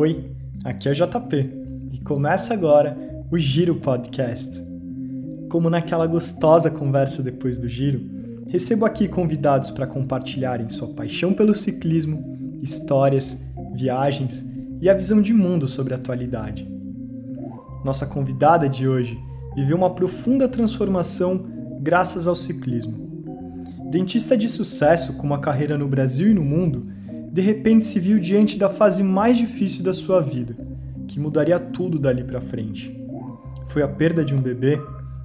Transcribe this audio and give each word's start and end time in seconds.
Oi, 0.00 0.32
aqui 0.64 0.88
é 0.88 0.92
o 0.92 0.94
JP 0.94 1.50
e 1.92 1.98
começa 2.00 2.54
agora 2.54 2.96
o 3.30 3.36
Giro 3.36 3.74
Podcast. 3.74 4.58
Como 5.50 5.68
naquela 5.68 6.06
gostosa 6.06 6.70
conversa 6.70 7.22
depois 7.22 7.58
do 7.58 7.68
giro, 7.68 8.00
recebo 8.48 8.86
aqui 8.86 9.06
convidados 9.06 9.70
para 9.70 9.86
compartilharem 9.86 10.70
sua 10.70 10.88
paixão 10.88 11.34
pelo 11.34 11.54
ciclismo, 11.54 12.58
histórias, 12.62 13.36
viagens 13.74 14.42
e 14.80 14.88
a 14.88 14.94
visão 14.94 15.20
de 15.20 15.34
mundo 15.34 15.68
sobre 15.68 15.92
a 15.92 15.98
atualidade. 15.98 16.66
Nossa 17.84 18.06
convidada 18.06 18.70
de 18.70 18.88
hoje 18.88 19.22
viveu 19.54 19.76
uma 19.76 19.94
profunda 19.94 20.48
transformação 20.48 21.44
graças 21.78 22.26
ao 22.26 22.34
ciclismo. 22.34 22.96
Dentista 23.90 24.34
de 24.34 24.48
sucesso 24.48 25.18
com 25.18 25.26
uma 25.26 25.40
carreira 25.40 25.76
no 25.76 25.86
Brasil 25.86 26.30
e 26.30 26.34
no 26.34 26.42
mundo, 26.42 26.90
de 27.32 27.40
repente 27.40 27.86
se 27.86 28.00
viu 28.00 28.18
diante 28.18 28.58
da 28.58 28.68
fase 28.68 29.02
mais 29.02 29.38
difícil 29.38 29.84
da 29.84 29.94
sua 29.94 30.20
vida, 30.20 30.56
que 31.06 31.20
mudaria 31.20 31.58
tudo 31.58 31.98
dali 31.98 32.24
para 32.24 32.40
frente. 32.40 32.98
Foi 33.66 33.82
a 33.82 33.88
perda 33.88 34.24
de 34.24 34.34
um 34.34 34.40
bebê 34.40 34.80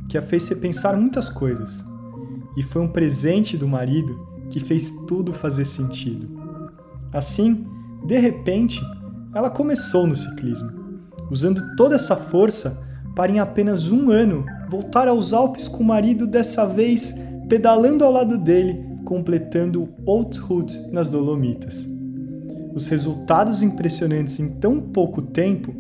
que 0.08 0.18
a 0.18 0.22
fez 0.22 0.48
repensar 0.48 0.96
muitas 0.96 1.30
coisas. 1.30 1.84
E 2.56 2.62
foi 2.62 2.84
um 2.84 2.88
presente 2.88 3.58
do 3.58 3.68
marido 3.68 4.20
que 4.52 4.60
fez 4.60 4.92
tudo 5.08 5.34
fazer 5.34 5.66
sentido. 5.66 6.28
Assim, 7.12 7.66
de 8.06 8.20
repente, 8.20 8.80
ela 9.34 9.50
começou 9.50 10.06
no 10.06 10.16
ciclismo, 10.16 10.70
usando 11.32 11.76
toda 11.76 11.96
essa 11.96 12.16
força 12.16 12.84
para 13.16 13.32
em 13.32 13.40
apenas 13.40 13.92
um 13.92 14.12
ano 14.12 14.46
voltar 14.70 15.08
aos 15.08 15.34
Alpes 15.34 15.68
com 15.68 15.82
o 15.84 15.88
marido, 15.88 16.28
dessa 16.28 16.66
vez 16.66 17.16
pedalando 17.50 18.04
ao 18.04 18.12
lado 18.12 18.38
dele, 18.38 18.80
completando 19.06 19.90
Old 20.06 20.40
Hood 20.40 20.92
nas 20.92 21.10
Dolomitas. 21.10 21.95
Os 22.76 22.90
resultados 22.90 23.64
impressionantes 23.64 24.38
em 24.38 24.50
tão 24.50 24.82
pouco 24.82 25.22
tempo 25.22 25.74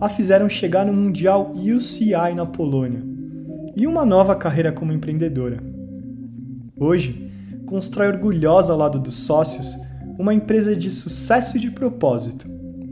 a 0.00 0.08
fizeram 0.08 0.48
chegar 0.48 0.84
no 0.84 0.92
Mundial 0.92 1.54
UCI 1.54 2.34
na 2.34 2.44
Polônia 2.44 3.04
e 3.76 3.86
uma 3.86 4.04
nova 4.04 4.34
carreira 4.34 4.72
como 4.72 4.92
empreendedora. 4.92 5.62
Hoje, 6.76 7.30
constrói 7.66 8.08
orgulhosa 8.08 8.72
ao 8.72 8.78
lado 8.78 8.98
dos 8.98 9.14
sócios 9.14 9.78
uma 10.18 10.34
empresa 10.34 10.74
de 10.74 10.90
sucesso 10.90 11.56
e 11.56 11.60
de 11.60 11.70
propósito, 11.70 12.48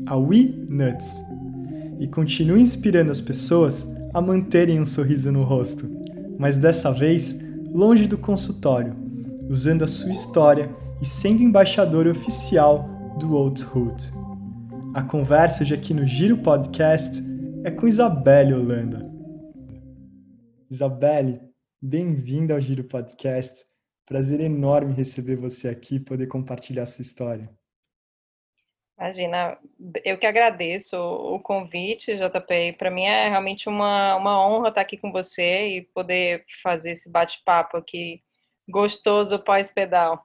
a 0.06 0.16
We 0.16 0.55
Nuts, 0.68 1.20
e 1.98 2.06
continua 2.06 2.61
inspirando 2.61 3.11
as 3.11 3.20
pessoas 3.20 3.84
a 4.14 4.20
manterem 4.20 4.80
um 4.80 4.86
sorriso 4.86 5.33
no 5.33 5.42
rosto, 5.42 5.90
mas 6.38 6.56
dessa 6.56 6.92
vez 6.92 7.36
longe 7.72 8.06
do 8.06 8.16
consultório, 8.16 8.94
usando 9.50 9.83
a 9.83 9.88
sua 9.88 10.12
história 10.12 10.70
e 11.02 11.05
sendo 11.05 11.42
embaixador 11.42 12.06
oficial 12.06 12.97
do 13.19 13.34
Old 13.34 13.61
Hood. 13.64 14.12
A 14.94 15.02
conversa 15.02 15.64
hoje 15.64 15.74
aqui 15.74 15.92
no 15.92 16.06
Giro 16.06 16.38
Podcast 16.38 17.20
é 17.64 17.70
com 17.70 17.88
Isabelle 17.88 18.55
Holanda. 18.55 19.11
Isabelle, 20.70 21.41
bem-vinda 21.83 22.55
ao 22.55 22.61
Giro 22.61 22.84
Podcast. 22.84 23.66
Prazer 24.06 24.41
enorme 24.41 24.94
receber 24.94 25.34
você 25.34 25.69
aqui 25.69 25.96
e 25.96 26.00
poder 26.00 26.28
compartilhar 26.28 26.86
sua 26.86 27.02
história. 27.02 27.50
Imagina, 28.96 29.58
eu 30.05 30.16
que 30.16 30.27
agradeço 30.27 30.96
o 30.96 31.41
convite, 31.41 32.16
JP. 32.16 32.74
Para 32.78 32.91
mim 32.91 33.02
é 33.02 33.28
realmente 33.28 33.69
uma, 33.69 34.14
uma 34.14 34.46
honra 34.46 34.69
estar 34.69 34.80
aqui 34.80 34.96
com 34.96 35.11
você 35.11 35.66
e 35.66 35.83
poder 35.83 36.44
fazer 36.62 36.92
esse 36.92 37.11
bate-papo 37.11 37.78
aqui 37.78 38.22
gostoso 38.69 39.41
pós-pedal. 39.41 40.24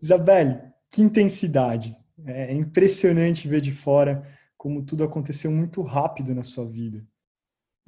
Isabelle, 0.00 0.60
que 0.90 1.00
intensidade! 1.00 2.01
É 2.26 2.52
impressionante 2.52 3.48
ver 3.48 3.60
de 3.60 3.72
fora 3.72 4.26
como 4.56 4.84
tudo 4.84 5.02
aconteceu 5.02 5.50
muito 5.50 5.82
rápido 5.82 6.34
na 6.34 6.42
sua 6.42 6.64
vida. 6.64 7.04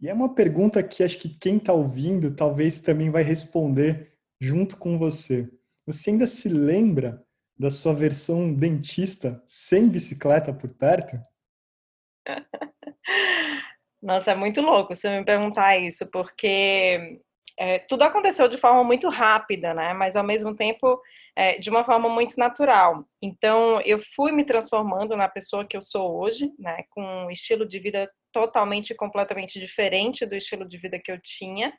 E 0.00 0.08
é 0.08 0.14
uma 0.14 0.34
pergunta 0.34 0.82
que 0.82 1.04
acho 1.04 1.18
que 1.18 1.28
quem 1.28 1.56
está 1.56 1.72
ouvindo 1.72 2.34
talvez 2.34 2.80
também 2.80 3.10
vai 3.10 3.22
responder 3.22 4.12
junto 4.40 4.76
com 4.76 4.98
você. 4.98 5.48
Você 5.86 6.10
ainda 6.10 6.26
se 6.26 6.48
lembra 6.48 7.24
da 7.56 7.70
sua 7.70 7.94
versão 7.94 8.52
dentista 8.52 9.42
sem 9.46 9.88
bicicleta 9.88 10.52
por 10.52 10.68
perto? 10.70 11.20
Nossa, 14.02 14.32
é 14.32 14.34
muito 14.34 14.60
louco 14.60 14.94
você 14.94 15.18
me 15.18 15.24
perguntar 15.24 15.78
isso, 15.78 16.06
porque 16.10 17.22
é, 17.56 17.78
tudo 17.80 18.02
aconteceu 18.02 18.48
de 18.48 18.58
forma 18.58 18.82
muito 18.82 19.08
rápida, 19.08 19.72
né? 19.72 19.92
Mas 19.92 20.16
ao 20.16 20.24
mesmo 20.24 20.54
tempo 20.54 21.00
é, 21.36 21.58
de 21.58 21.70
uma 21.70 21.84
forma 21.84 22.08
muito 22.08 22.36
natural. 22.36 23.04
Então 23.22 23.80
eu 23.82 23.98
fui 24.14 24.32
me 24.32 24.44
transformando 24.44 25.16
na 25.16 25.28
pessoa 25.28 25.64
que 25.64 25.76
eu 25.76 25.82
sou 25.82 26.18
hoje, 26.20 26.52
né? 26.58 26.84
Com 26.90 27.02
um 27.02 27.30
estilo 27.30 27.66
de 27.66 27.78
vida 27.78 28.10
totalmente 28.32 28.90
e 28.90 28.96
completamente 28.96 29.60
diferente 29.60 30.26
do 30.26 30.34
estilo 30.34 30.66
de 30.66 30.76
vida 30.78 30.98
que 30.98 31.12
eu 31.12 31.20
tinha. 31.20 31.72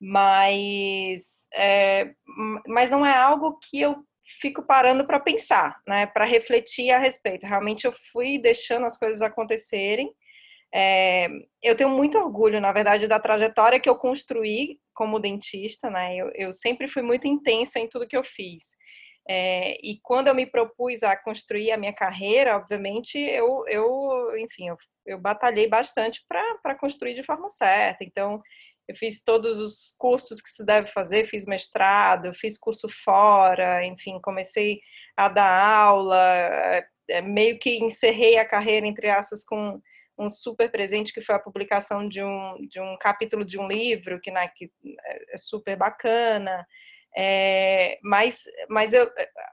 Mas, 0.00 1.46
é, 1.54 2.12
mas 2.66 2.90
não 2.90 3.04
é 3.04 3.14
algo 3.14 3.58
que 3.58 3.80
eu 3.80 4.02
fico 4.40 4.62
parando 4.62 5.04
para 5.04 5.18
pensar, 5.18 5.80
né, 5.86 6.06
para 6.06 6.24
refletir 6.24 6.90
a 6.90 6.98
respeito. 6.98 7.46
Realmente 7.46 7.86
eu 7.86 7.92
fui 8.12 8.38
deixando 8.38 8.86
as 8.86 8.96
coisas 8.96 9.20
acontecerem. 9.22 10.10
É, 10.72 11.28
eu 11.62 11.76
tenho 11.76 11.90
muito 11.90 12.16
orgulho, 12.16 12.60
na 12.60 12.72
verdade, 12.72 13.08
da 13.08 13.18
trajetória 13.18 13.80
que 13.80 13.88
eu 13.88 13.96
construí 13.96 14.78
como 14.94 15.18
dentista, 15.18 15.90
né? 15.90 16.16
Eu, 16.16 16.30
eu 16.34 16.52
sempre 16.52 16.86
fui 16.86 17.02
muito 17.02 17.26
intensa 17.26 17.78
em 17.78 17.88
tudo 17.88 18.06
que 18.06 18.16
eu 18.16 18.24
fiz. 18.24 18.76
É, 19.28 19.76
e 19.82 19.98
quando 20.02 20.28
eu 20.28 20.34
me 20.34 20.46
propus 20.46 21.02
a 21.02 21.16
construir 21.16 21.70
a 21.72 21.76
minha 21.76 21.92
carreira, 21.92 22.56
obviamente, 22.56 23.18
eu, 23.18 23.64
eu 23.68 24.36
enfim, 24.38 24.68
eu, 24.68 24.76
eu 25.06 25.18
batalhei 25.18 25.68
bastante 25.68 26.24
para 26.28 26.74
construir 26.74 27.14
de 27.14 27.22
forma 27.22 27.48
certa. 27.50 28.04
Então, 28.04 28.40
eu 28.88 28.96
fiz 28.96 29.22
todos 29.22 29.58
os 29.58 29.94
cursos 29.98 30.40
que 30.40 30.50
se 30.50 30.64
deve 30.64 30.88
fazer, 30.88 31.24
fiz 31.24 31.46
mestrado, 31.46 32.34
fiz 32.34 32.58
curso 32.58 32.88
fora, 32.88 33.84
enfim, 33.86 34.20
comecei 34.20 34.80
a 35.16 35.28
dar 35.28 35.62
aula, 35.62 36.18
é, 37.08 37.22
meio 37.22 37.58
que 37.58 37.78
encerrei 37.78 38.36
a 38.36 38.44
carreira, 38.44 38.86
entre 38.86 39.08
aspas, 39.08 39.44
com 39.44 39.80
um 40.20 40.30
super 40.30 40.70
presente 40.70 41.12
que 41.12 41.20
foi 41.20 41.34
a 41.34 41.40
publicação 41.40 42.08
de 42.08 42.22
um, 42.22 42.56
de 42.68 42.80
um 42.80 42.96
capítulo 42.98 43.44
de 43.44 43.58
um 43.58 43.66
livro, 43.66 44.20
que, 44.20 44.30
né, 44.30 44.48
que 44.54 44.70
é 45.32 45.36
super 45.36 45.76
bacana. 45.76 46.66
É, 47.16 47.98
mas 48.04 48.44
mas 48.68 48.92
eu, 48.92 49.10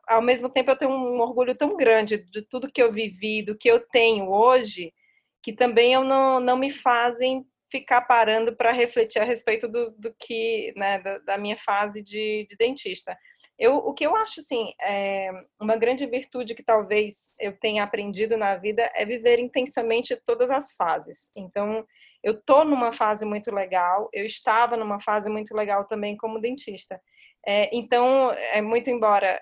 ao 0.08 0.22
mesmo 0.22 0.50
tempo, 0.50 0.70
eu 0.70 0.78
tenho 0.78 0.92
um 0.92 1.20
orgulho 1.20 1.56
tão 1.56 1.76
grande 1.76 2.18
de 2.18 2.42
tudo 2.44 2.72
que 2.72 2.82
eu 2.82 2.92
vivi, 2.92 3.42
do 3.42 3.58
que 3.58 3.70
eu 3.70 3.80
tenho 3.80 4.30
hoje, 4.30 4.94
que 5.42 5.54
também 5.54 5.94
eu 5.94 6.04
não, 6.04 6.40
não 6.40 6.58
me 6.58 6.70
fazem 6.70 7.46
ficar 7.70 8.02
parando 8.02 8.56
para 8.56 8.72
refletir 8.72 9.20
a 9.20 9.26
respeito 9.26 9.68
do, 9.68 9.90
do 9.98 10.14
que, 10.20 10.74
né, 10.76 11.00
da, 11.00 11.20
da 11.20 11.38
minha 11.38 11.58
fase 11.58 12.02
de, 12.02 12.46
de, 12.50 12.56
dentista. 12.58 13.18
Eu, 13.60 13.78
o 13.78 13.94
que 13.94 14.06
eu 14.06 14.16
acho, 14.16 14.40
assim, 14.40 14.72
é 14.80 15.32
uma 15.60 15.76
grande 15.76 16.06
virtude 16.06 16.54
que 16.54 16.64
talvez 16.64 17.32
eu 17.40 17.58
tenha 17.58 17.84
aprendido 17.84 18.38
na 18.38 18.56
vida 18.56 18.92
é 18.96 19.04
viver 19.04 19.40
intensamente 19.40 20.16
todas 20.26 20.52
as 20.52 20.72
fases. 20.74 21.32
Então, 21.36 21.86
eu 22.24 22.40
tô 22.40 22.64
numa 22.64 22.94
fase 22.94 23.26
muito 23.26 23.52
legal, 23.52 24.10
eu 24.14 24.26
estava 24.26 24.78
numa 24.78 25.00
fase 25.00 25.30
muito 25.30 25.56
legal 25.56 25.86
também 25.86 26.16
como 26.16 26.40
dentista. 26.40 27.02
É, 27.46 27.70
então, 27.76 28.32
é 28.32 28.62
muito 28.62 28.92
embora 28.92 29.40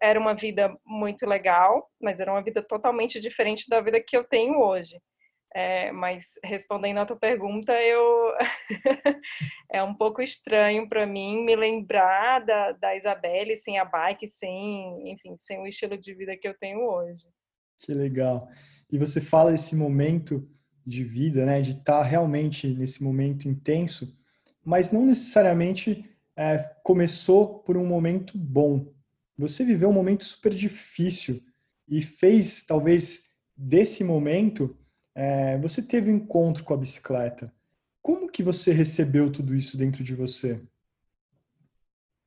era 0.00 0.18
uma 0.18 0.34
vida 0.34 0.72
muito 0.84 1.26
legal, 1.26 1.90
mas 2.00 2.20
era 2.20 2.30
uma 2.32 2.42
vida 2.42 2.62
totalmente 2.62 3.20
diferente 3.20 3.68
da 3.68 3.80
vida 3.80 4.00
que 4.00 4.16
eu 4.16 4.24
tenho 4.24 4.60
hoje. 4.60 5.00
É, 5.56 5.92
mas 5.92 6.32
respondendo 6.42 6.98
a 6.98 7.06
tua 7.06 7.16
pergunta, 7.16 7.72
eu 7.72 8.32
é 9.70 9.80
um 9.84 9.94
pouco 9.94 10.20
estranho 10.20 10.88
para 10.88 11.06
mim 11.06 11.44
me 11.44 11.54
lembrar 11.54 12.40
da, 12.40 12.72
da 12.72 12.96
Isabelle 12.96 13.56
sem 13.56 13.78
a 13.78 13.84
bike, 13.84 14.26
sem, 14.26 15.12
enfim, 15.12 15.36
sem 15.38 15.60
o 15.60 15.66
estilo 15.66 15.96
de 15.96 16.12
vida 16.12 16.36
que 16.36 16.48
eu 16.48 16.58
tenho 16.58 16.80
hoje. 16.80 17.28
Que 17.78 17.92
legal. 17.92 18.48
E 18.90 18.98
você 18.98 19.20
fala 19.20 19.52
desse 19.52 19.76
momento 19.76 20.44
de 20.84 21.04
vida, 21.04 21.46
né, 21.46 21.60
de 21.60 21.70
estar 21.70 22.00
tá 22.00 22.02
realmente 22.02 22.66
nesse 22.66 23.02
momento 23.02 23.48
intenso, 23.48 24.18
mas 24.64 24.90
não 24.90 25.06
necessariamente 25.06 26.04
é, 26.36 26.58
começou 26.82 27.60
por 27.60 27.76
um 27.76 27.86
momento 27.86 28.36
bom. 28.36 28.92
Você 29.38 29.64
viveu 29.64 29.88
um 29.88 29.92
momento 29.92 30.24
super 30.24 30.52
difícil 30.52 31.40
e 31.88 32.02
fez 32.02 32.64
talvez 32.64 33.30
desse 33.56 34.02
momento 34.02 34.76
é, 35.14 35.56
você 35.58 35.80
teve 35.80 36.10
um 36.10 36.16
encontro 36.16 36.64
com 36.64 36.74
a 36.74 36.78
bicicleta. 36.78 37.52
Como 38.02 38.30
que 38.30 38.42
você 38.42 38.72
recebeu 38.72 39.30
tudo 39.30 39.54
isso 39.54 39.78
dentro 39.78 40.02
de 40.02 40.14
você? 40.14 40.60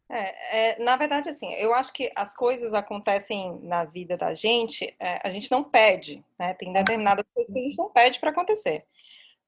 É, 0.09 0.71
é, 0.71 0.83
na 0.83 0.95
verdade, 0.95 1.29
assim, 1.29 1.53
eu 1.55 1.73
acho 1.73 1.91
que 1.91 2.11
as 2.15 2.33
coisas 2.33 2.73
acontecem 2.73 3.59
na 3.61 3.83
vida 3.83 4.15
da 4.15 4.33
gente, 4.33 4.95
é, 4.99 5.19
a 5.21 5.29
gente 5.29 5.51
não 5.51 5.63
pede, 5.63 6.23
né? 6.39 6.53
Tem 6.53 6.71
determinadas 6.71 7.25
coisas 7.33 7.53
que 7.53 7.59
a 7.59 7.63
gente 7.63 7.77
não 7.77 7.89
pede 7.91 8.19
para 8.19 8.29
acontecer. 8.29 8.85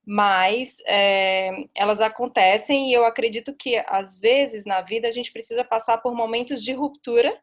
Mas 0.05 0.77
é, 0.85 1.65
elas 1.73 2.01
acontecem 2.01 2.89
e 2.89 2.93
eu 2.93 3.05
acredito 3.05 3.53
que, 3.55 3.77
às 3.87 4.19
vezes, 4.19 4.65
na 4.65 4.81
vida, 4.81 5.07
a 5.07 5.11
gente 5.11 5.31
precisa 5.31 5.63
passar 5.63 5.99
por 5.99 6.13
momentos 6.13 6.63
de 6.63 6.73
ruptura, 6.73 7.39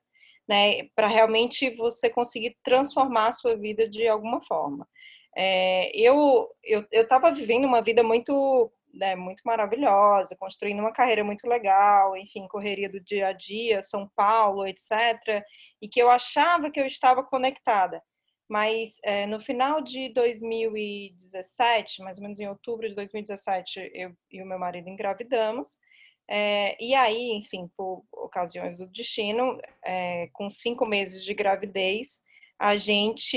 né? 0.47 0.85
Para 0.95 1.09
realmente 1.09 1.71
você 1.71 2.11
conseguir 2.11 2.57
transformar 2.63 3.29
a 3.29 3.33
sua 3.33 3.57
vida 3.57 3.89
de 3.89 4.07
alguma 4.07 4.43
forma. 4.43 4.87
É, 5.37 5.91
eu 5.95 6.49
eu 6.65 6.87
estava 7.03 7.31
vivendo 7.31 7.67
uma 7.67 7.83
vida 7.83 8.03
muito 8.03 8.73
né, 8.97 9.15
muito 9.15 9.43
maravilhosa, 9.45 10.37
construindo 10.37 10.81
uma 10.81 10.93
carreira 10.93 11.23
muito 11.23 11.47
legal, 11.47 12.17
enfim, 12.17 12.49
correria 12.49 12.89
do 12.89 12.99
dia 12.99 13.29
a 13.29 13.33
dia, 13.33 13.83
São 13.83 14.11
Paulo, 14.17 14.67
etc. 14.67 14.91
E 15.81 15.89
que 15.89 16.01
eu 16.01 16.11
achava 16.11 16.71
que 16.71 16.81
eu 16.81 16.87
estava 16.87 17.23
conectada. 17.23 18.03
Mas 18.49 18.99
é, 19.05 19.27
no 19.27 19.41
final 19.41 19.83
de 19.83 20.09
2017, 20.11 22.03
mais 22.03 22.17
ou 22.17 22.23
menos 22.23 22.39
em 22.39 22.49
outubro 22.49 22.89
de 22.89 22.95
2017, 22.95 23.91
eu 23.93 24.13
e 24.31 24.43
o 24.43 24.47
meu 24.47 24.59
marido 24.59 24.89
engravidamos. 24.89 25.77
É, 26.29 26.77
e 26.83 26.95
aí, 26.95 27.33
enfim, 27.33 27.69
por 27.77 28.05
ocasiões 28.13 28.79
do 28.79 28.87
destino, 28.87 29.61
é, 29.85 30.29
com 30.33 30.49
cinco 30.49 30.87
meses 30.87 31.25
de 31.25 31.35
gravidez, 31.35 32.21
a 32.59 32.77
gente, 32.77 33.37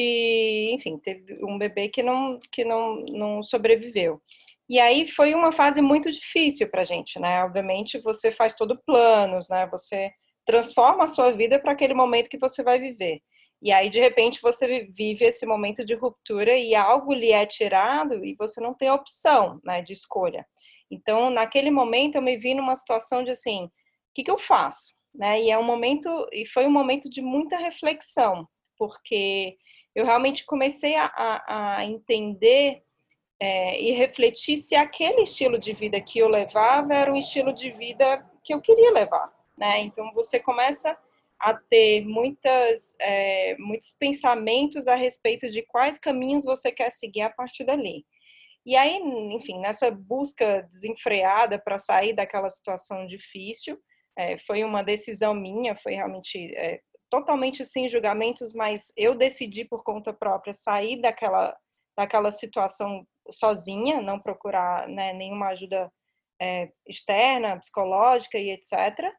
enfim, 0.74 0.98
teve 0.98 1.44
um 1.44 1.58
bebê 1.58 1.90
que 1.90 2.02
não, 2.02 2.40
que 2.52 2.64
não, 2.64 3.04
não 3.06 3.44
sobreviveu. 3.44 4.22
E 4.70 4.80
aí 4.80 5.08
foi 5.08 5.34
uma 5.34 5.52
fase 5.52 5.82
muito 5.82 6.12
difícil 6.12 6.70
para 6.70 6.82
a 6.82 6.86
gente, 6.86 7.20
né? 7.20 7.44
Obviamente 7.44 8.00
você 8.00 8.32
faz 8.32 8.56
todo 8.56 8.80
planos, 8.86 9.50
né? 9.50 9.68
Você 9.72 10.12
transforma 10.46 11.04
a 11.04 11.08
sua 11.08 11.32
vida 11.32 11.60
para 11.60 11.72
aquele 11.72 11.94
momento 11.94 12.30
que 12.30 12.38
você 12.38 12.64
vai 12.64 12.80
viver. 12.80 13.22
E 13.62 13.74
aí, 13.74 13.90
de 13.90 14.00
repente, 14.00 14.40
você 14.42 14.86
vive 14.86 15.26
esse 15.26 15.46
momento 15.46 15.86
de 15.86 15.94
ruptura 15.94 16.56
e 16.58 16.74
algo 16.74 17.14
lhe 17.14 17.32
é 17.32 17.46
tirado 17.46 18.24
e 18.24 18.34
você 18.36 18.62
não 18.62 18.74
tem 18.74 18.90
opção 18.90 19.60
né, 19.66 19.82
de 19.82 19.92
escolha. 19.92 20.46
Então, 20.90 21.30
naquele 21.30 21.70
momento, 21.70 22.16
eu 22.16 22.22
me 22.22 22.38
vi 22.38 22.54
numa 22.54 22.76
situação 22.76 23.22
de 23.22 23.32
assim, 23.32 23.66
o 23.66 23.72
que, 24.16 24.24
que 24.24 24.32
eu 24.32 24.40
faço? 24.40 24.94
Né? 25.14 25.44
E 25.44 25.52
é 25.52 25.58
um 25.58 25.64
momento, 25.64 26.10
e 26.32 26.46
foi 26.46 26.66
um 26.66 26.72
momento 26.72 27.10
de 27.10 27.22
muita 27.22 27.58
reflexão, 27.58 28.48
porque 28.80 29.58
eu 29.94 30.06
realmente 30.06 30.46
comecei 30.46 30.96
a, 30.96 31.06
a, 31.06 31.78
a 31.78 31.86
entender 31.86 32.82
é, 33.40 33.82
e 33.82 33.92
refletir 33.92 34.58
se 34.58 34.76
aquele 34.76 35.22
estilo 35.22 35.60
de 35.60 35.74
vida 35.74 36.00
que 36.00 36.20
eu 36.20 36.28
levava 36.28 36.94
era 36.94 37.12
um 37.12 37.18
estilo 37.18 37.54
de 37.54 37.70
vida 37.72 38.26
que 38.44 38.54
eu 38.54 38.62
queria 38.62 38.92
levar, 38.92 39.32
né? 39.58 39.82
Então 39.82 40.12
você 40.14 40.40
começa 40.40 40.98
a 41.40 41.54
ter 41.54 42.06
muitas, 42.06 42.96
é, 43.00 43.56
muitos 43.58 43.94
pensamentos 43.94 44.88
a 44.88 44.96
respeito 44.96 45.50
de 45.50 45.62
quais 45.64 45.98
caminhos 45.98 46.44
você 46.44 46.72
quer 46.72 46.90
seguir 46.90 47.22
a 47.22 47.30
partir 47.30 47.64
dali. 47.64 48.06
E 48.66 48.76
aí, 48.76 48.98
enfim, 49.34 49.60
nessa 49.60 49.90
busca 49.90 50.62
desenfreada 50.64 51.58
para 51.58 51.80
sair 51.80 52.14
daquela 52.14 52.50
situação 52.50 53.08
difícil, 53.08 53.80
é, 54.18 54.38
foi 54.40 54.66
uma 54.66 54.84
decisão 54.84 55.34
minha, 55.34 55.78
foi 55.78 55.94
realmente 55.96 56.54
é, 56.56 56.82
totalmente 57.10 57.66
sem 57.66 57.90
julgamentos, 57.90 58.54
mas 58.54 58.94
eu 58.96 59.16
decidi 59.16 59.66
por 59.66 59.84
conta 59.84 60.14
própria 60.14 60.54
sair 60.54 61.02
daquela, 61.02 61.56
daquela 61.98 62.32
situação 62.32 63.06
sozinha, 63.30 64.02
não 64.02 64.20
procurar 64.20 64.88
né, 64.88 65.14
nenhuma 65.14 65.48
ajuda 65.50 65.92
é, 66.42 66.72
externa, 66.88 67.58
psicológica 67.58 68.38
e 68.38 68.52
etc. 68.52 69.12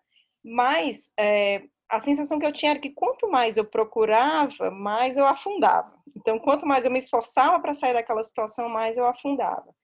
Mas 0.42 1.12
é, 1.18 1.62
a 1.88 1.98
sensação 1.98 2.38
que 2.38 2.46
eu 2.46 2.52
tinha 2.52 2.70
era 2.70 2.80
que 2.80 2.90
quanto 2.90 3.28
mais 3.28 3.56
eu 3.56 3.64
procurava, 3.64 4.70
mais 4.70 5.16
eu 5.16 5.26
afundava. 5.26 5.92
Então, 6.16 6.38
quanto 6.38 6.66
mais 6.66 6.84
eu 6.84 6.90
me 6.90 6.98
esforçava 6.98 7.58
para 7.60 7.74
sair 7.74 7.92
daquela 7.92 8.22
situação, 8.22 8.68
mais 8.68 8.96
eu 8.96 9.06
afundava. 9.06 9.74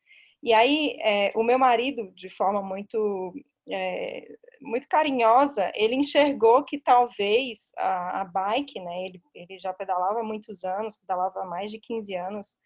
E 0.43 0.53
aí, 0.53 0.97
é, 1.01 1.31
o 1.35 1.43
meu 1.43 1.59
marido, 1.59 2.13
de 2.15 2.31
forma 2.31 2.63
muito 2.63 3.35
é, 3.69 4.37
muito 4.61 4.89
carinhosa, 4.89 5.71
ele 5.75 5.95
enxergou 5.95 6.65
que 6.65 6.79
talvez 6.79 7.73
a, 7.77 8.23
a 8.23 8.25
bike, 8.25 8.81
né, 8.81 9.05
ele, 9.05 9.23
ele 9.35 9.59
já 9.59 9.73
pedalava 9.73 10.21
há 10.21 10.25
muitos 10.25 10.65
anos, 10.65 10.97
pedalava 10.97 11.41
há 11.41 11.45
mais 11.45 11.71
de 11.71 11.79
15 11.79 12.15
anos, 12.15 12.59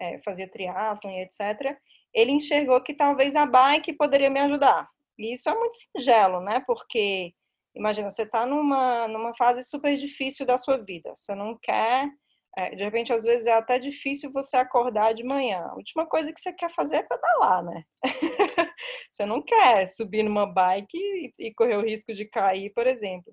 é, 0.00 0.18
fazia 0.24 0.50
triatlon 0.50 1.10
e 1.10 1.22
etc. 1.22 1.76
Ele 2.12 2.32
enxergou 2.32 2.82
que 2.82 2.94
talvez 2.94 3.36
a 3.36 3.46
bike 3.46 3.92
poderia 3.94 4.30
me 4.30 4.40
ajudar. 4.40 4.88
E 5.18 5.32
isso 5.32 5.48
é 5.48 5.54
muito 5.54 5.74
singelo, 5.74 6.40
né, 6.40 6.62
porque 6.66 7.34
Imagina, 7.74 8.10
você 8.10 8.22
está 8.22 8.44
numa, 8.44 9.06
numa 9.06 9.34
fase 9.34 9.62
super 9.62 9.96
difícil 9.96 10.44
da 10.44 10.58
sua 10.58 10.76
vida. 10.78 11.14
Você 11.14 11.34
não 11.34 11.56
quer. 11.56 12.10
É, 12.58 12.74
de 12.74 12.82
repente, 12.82 13.12
às 13.12 13.22
vezes 13.22 13.46
é 13.46 13.52
até 13.52 13.78
difícil 13.78 14.32
você 14.32 14.56
acordar 14.56 15.14
de 15.14 15.22
manhã. 15.22 15.60
A 15.66 15.76
última 15.76 16.04
coisa 16.06 16.32
que 16.32 16.40
você 16.40 16.52
quer 16.52 16.70
fazer 16.74 16.96
é 16.96 17.02
pedalar, 17.02 17.64
né? 17.64 17.84
você 19.12 19.24
não 19.24 19.40
quer 19.40 19.86
subir 19.86 20.24
numa 20.24 20.46
bike 20.46 21.32
e, 21.38 21.54
correr 21.54 21.76
o 21.76 21.84
risco 21.84 22.12
de 22.12 22.24
cair, 22.24 22.70
por 22.70 22.86
exemplo. 22.86 23.32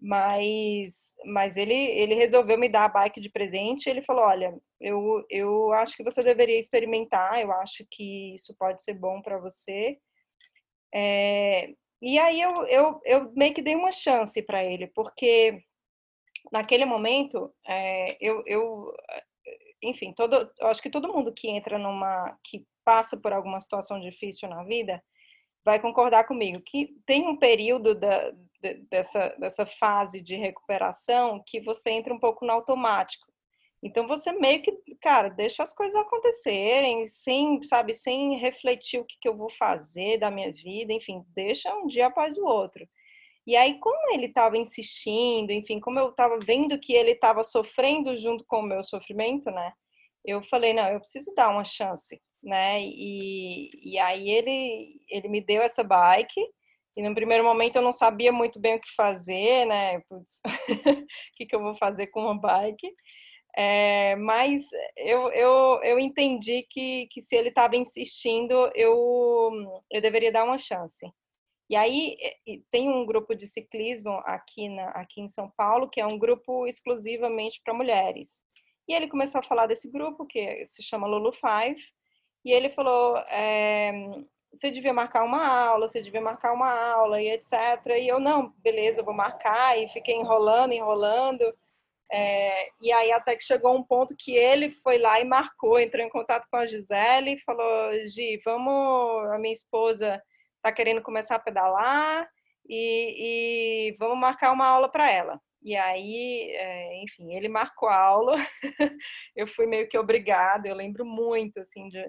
Mas, 0.00 1.14
mas 1.26 1.56
ele, 1.56 1.74
ele 1.74 2.14
resolveu 2.14 2.58
me 2.58 2.68
dar 2.68 2.84
a 2.84 2.88
bike 2.88 3.20
de 3.20 3.30
presente. 3.30 3.88
Ele 3.88 4.02
falou: 4.02 4.24
Olha, 4.24 4.56
eu, 4.80 5.24
eu 5.30 5.72
acho 5.72 5.96
que 5.96 6.04
você 6.04 6.22
deveria 6.22 6.58
experimentar. 6.58 7.40
Eu 7.40 7.52
acho 7.52 7.84
que 7.90 8.34
isso 8.34 8.54
pode 8.58 8.82
ser 8.82 8.94
bom 8.94 9.22
para 9.22 9.38
você. 9.38 9.98
É, 10.94 11.70
e 12.00 12.18
aí 12.18 12.40
eu, 12.40 12.52
eu, 12.66 13.00
eu 13.04 13.32
meio 13.34 13.52
que 13.52 13.62
dei 13.62 13.74
uma 13.74 13.90
chance 13.90 14.40
para 14.42 14.64
ele, 14.64 14.86
porque 14.88 15.60
naquele 16.52 16.84
momento 16.84 17.52
é, 17.66 18.16
eu, 18.20 18.42
eu, 18.46 18.92
enfim, 19.82 20.12
todo, 20.12 20.50
eu 20.58 20.66
acho 20.66 20.82
que 20.82 20.90
todo 20.90 21.12
mundo 21.12 21.32
que 21.32 21.48
entra 21.48 21.78
numa, 21.78 22.36
que 22.44 22.66
passa 22.84 23.16
por 23.16 23.32
alguma 23.32 23.60
situação 23.60 24.00
difícil 24.00 24.48
na 24.48 24.64
vida, 24.64 25.02
vai 25.64 25.80
concordar 25.80 26.24
comigo 26.24 26.62
que 26.64 26.94
tem 27.04 27.28
um 27.28 27.36
período 27.36 27.94
da, 27.94 28.32
dessa, 28.90 29.28
dessa 29.38 29.66
fase 29.66 30.20
de 30.20 30.36
recuperação 30.36 31.42
que 31.46 31.60
você 31.60 31.90
entra 31.90 32.14
um 32.14 32.18
pouco 32.18 32.46
no 32.46 32.52
automático. 32.52 33.26
Então 33.82 34.08
você 34.08 34.32
meio 34.32 34.60
que, 34.60 34.72
cara, 35.00 35.28
deixa 35.28 35.62
as 35.62 35.72
coisas 35.72 35.94
acontecerem, 36.00 37.06
sem, 37.06 37.62
sabe, 37.62 37.94
sem 37.94 38.36
refletir 38.38 38.98
o 38.98 39.04
que, 39.04 39.16
que 39.20 39.28
eu 39.28 39.36
vou 39.36 39.50
fazer 39.50 40.18
da 40.18 40.30
minha 40.30 40.52
vida, 40.52 40.92
enfim, 40.92 41.22
deixa 41.28 41.72
um 41.76 41.86
dia 41.86 42.06
após 42.06 42.36
o 42.36 42.44
outro. 42.44 42.88
E 43.48 43.56
aí, 43.56 43.78
como 43.78 44.12
ele 44.12 44.26
estava 44.26 44.58
insistindo, 44.58 45.50
enfim, 45.50 45.80
como 45.80 45.98
eu 45.98 46.10
estava 46.10 46.38
vendo 46.44 46.78
que 46.78 46.92
ele 46.92 47.12
estava 47.12 47.42
sofrendo 47.42 48.14
junto 48.14 48.44
com 48.46 48.58
o 48.58 48.62
meu 48.62 48.82
sofrimento, 48.82 49.50
né? 49.50 49.72
Eu 50.22 50.42
falei, 50.42 50.74
não, 50.74 50.86
eu 50.86 51.00
preciso 51.00 51.32
dar 51.34 51.48
uma 51.48 51.64
chance, 51.64 52.20
né? 52.42 52.82
E, 52.82 53.70
e 53.82 53.98
aí 53.98 54.28
ele, 54.28 55.00
ele 55.08 55.28
me 55.28 55.40
deu 55.40 55.62
essa 55.62 55.82
bike, 55.82 56.38
e 56.94 57.02
no 57.02 57.14
primeiro 57.14 57.42
momento 57.42 57.76
eu 57.76 57.82
não 57.82 57.90
sabia 57.90 58.30
muito 58.30 58.60
bem 58.60 58.74
o 58.74 58.80
que 58.80 58.94
fazer, 58.94 59.64
né? 59.64 59.96
O 60.10 60.22
que, 61.34 61.46
que 61.46 61.56
eu 61.56 61.62
vou 61.62 61.74
fazer 61.76 62.08
com 62.08 62.20
uma 62.20 62.38
bike? 62.38 62.92
É, 63.56 64.14
mas 64.16 64.68
eu, 64.94 65.32
eu, 65.32 65.80
eu 65.84 65.98
entendi 65.98 66.66
que, 66.68 67.06
que 67.10 67.22
se 67.22 67.34
ele 67.34 67.48
estava 67.48 67.76
insistindo, 67.76 68.70
eu, 68.74 69.50
eu 69.90 70.02
deveria 70.02 70.30
dar 70.30 70.44
uma 70.44 70.58
chance. 70.58 71.10
E 71.68 71.76
aí 71.76 72.16
tem 72.70 72.88
um 72.88 73.04
grupo 73.04 73.34
de 73.34 73.46
ciclismo 73.46 74.22
aqui, 74.24 74.68
na, 74.68 74.88
aqui 74.90 75.20
em 75.20 75.28
São 75.28 75.50
Paulo, 75.50 75.88
que 75.88 76.00
é 76.00 76.06
um 76.06 76.18
grupo 76.18 76.66
exclusivamente 76.66 77.60
para 77.62 77.74
mulheres. 77.74 78.42
E 78.88 78.94
ele 78.94 79.08
começou 79.08 79.40
a 79.40 79.44
falar 79.44 79.66
desse 79.66 79.88
grupo, 79.90 80.26
que 80.26 80.64
se 80.66 80.82
chama 80.82 81.06
Lulu 81.06 81.30
Five, 81.32 81.82
e 82.42 82.52
ele 82.52 82.70
falou, 82.70 83.18
é, 83.28 83.92
você 84.50 84.70
devia 84.70 84.94
marcar 84.94 85.24
uma 85.24 85.46
aula, 85.46 85.90
você 85.90 86.00
devia 86.00 86.22
marcar 86.22 86.54
uma 86.54 86.72
aula, 86.72 87.20
e 87.20 87.28
etc. 87.28 87.52
E 87.98 88.08
eu, 88.08 88.18
não, 88.18 88.54
beleza, 88.58 89.02
vou 89.02 89.12
marcar, 89.12 89.78
e 89.78 89.88
fiquei 89.88 90.14
enrolando, 90.14 90.72
enrolando, 90.72 91.44
é, 92.10 92.70
e 92.80 92.90
aí 92.90 93.12
até 93.12 93.36
que 93.36 93.44
chegou 93.44 93.76
um 93.76 93.82
ponto 93.82 94.16
que 94.18 94.34
ele 94.34 94.70
foi 94.70 94.96
lá 94.98 95.20
e 95.20 95.24
marcou, 95.24 95.78
entrou 95.78 96.02
em 96.02 96.08
contato 96.08 96.48
com 96.50 96.56
a 96.56 96.66
Gisele 96.66 97.32
e 97.32 97.40
falou, 97.40 97.92
Gi, 98.06 98.40
vamos, 98.42 99.30
a 99.30 99.38
minha 99.38 99.52
esposa 99.52 100.20
está 100.58 100.72
querendo 100.72 101.02
começar 101.02 101.36
a 101.36 101.40
pedalar 101.40 102.28
e, 102.68 103.90
e 103.90 103.96
vamos 103.98 104.18
marcar 104.18 104.52
uma 104.52 104.66
aula 104.66 104.90
para 104.90 105.10
ela. 105.10 105.40
E 105.62 105.76
aí, 105.76 106.52
é, 106.52 107.02
enfim, 107.02 107.34
ele 107.34 107.48
marcou 107.48 107.88
a 107.88 107.96
aula, 107.96 108.36
eu 109.34 109.46
fui 109.46 109.66
meio 109.66 109.88
que 109.88 109.98
obrigada, 109.98 110.68
eu 110.68 110.74
lembro 110.74 111.04
muito, 111.04 111.58
assim, 111.60 111.88
de, 111.88 112.00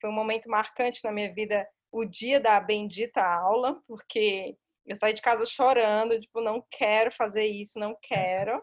foi 0.00 0.10
um 0.10 0.14
momento 0.14 0.48
marcante 0.48 1.00
na 1.04 1.12
minha 1.12 1.32
vida, 1.32 1.66
o 1.90 2.04
dia 2.04 2.38
da 2.38 2.60
bendita 2.60 3.22
aula, 3.22 3.80
porque 3.86 4.54
eu 4.86 4.96
saí 4.96 5.14
de 5.14 5.22
casa 5.22 5.46
chorando, 5.46 6.20
tipo, 6.20 6.40
não 6.40 6.62
quero 6.70 7.10
fazer 7.12 7.46
isso, 7.46 7.78
não 7.78 7.96
quero. 8.02 8.62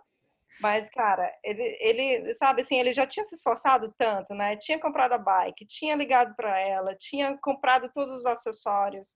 Mas, 0.62 0.90
cara, 0.90 1.32
ele, 1.44 1.78
ele, 1.82 2.34
sabe 2.36 2.62
assim, 2.62 2.80
ele 2.80 2.94
já 2.94 3.06
tinha 3.06 3.26
se 3.26 3.36
esforçado 3.36 3.94
tanto, 3.98 4.34
né? 4.34 4.56
Tinha 4.56 4.80
comprado 4.80 5.14
a 5.14 5.18
bike, 5.18 5.66
tinha 5.68 5.96
ligado 5.96 6.34
para 6.36 6.58
ela, 6.60 6.96
tinha 6.96 7.38
comprado 7.42 7.92
todos 7.94 8.12
os 8.12 8.26
acessórios. 8.26 9.10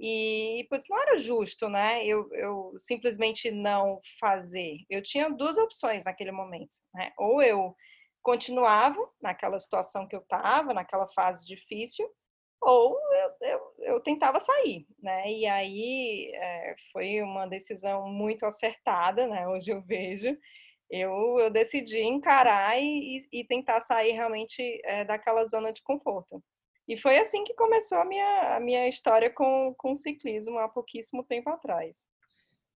E, 0.00 0.66
putz, 0.70 0.86
não 0.88 0.98
era 1.02 1.18
justo, 1.18 1.68
né? 1.68 2.04
Eu, 2.06 2.26
eu 2.34 2.72
simplesmente 2.78 3.50
não 3.50 4.00
fazer. 4.18 4.78
Eu 4.88 5.02
tinha 5.02 5.28
duas 5.28 5.58
opções 5.58 6.04
naquele 6.04 6.32
momento, 6.32 6.74
né? 6.94 7.12
Ou 7.18 7.42
eu 7.42 7.74
continuava 8.22 8.98
naquela 9.22 9.58
situação 9.58 10.06
que 10.08 10.16
eu 10.16 10.20
estava, 10.20 10.72
naquela 10.74 11.06
fase 11.08 11.46
difícil, 11.46 12.08
ou 12.62 12.98
eu, 13.40 13.48
eu, 13.48 13.60
eu, 13.94 14.00
tentava 14.00 14.40
sair, 14.40 14.86
né? 15.02 15.30
E 15.30 15.46
aí 15.46 16.30
é, 16.34 16.74
foi 16.92 17.22
uma 17.22 17.46
decisão 17.46 18.08
muito 18.08 18.46
acertada, 18.46 19.26
né? 19.26 19.48
Hoje 19.48 19.70
eu 19.70 19.82
vejo 19.82 20.36
Eu, 20.90 21.38
eu 21.40 21.50
decidi 21.50 22.00
encarar 22.02 22.80
e, 22.80 23.20
e 23.32 23.44
tentar 23.44 23.80
sair 23.80 24.12
realmente 24.12 24.62
é, 24.84 25.04
daquela 25.04 25.46
zona 25.46 25.72
de 25.72 25.82
conforto. 25.82 26.42
E 26.90 26.96
foi 26.96 27.16
assim 27.18 27.44
que 27.44 27.54
começou 27.54 27.98
a 27.98 28.04
minha, 28.04 28.56
a 28.56 28.58
minha 28.58 28.88
história 28.88 29.30
com, 29.30 29.72
com 29.78 29.92
o 29.92 29.96
ciclismo 29.96 30.58
há 30.58 30.68
pouquíssimo 30.68 31.22
tempo 31.22 31.48
atrás. 31.48 31.94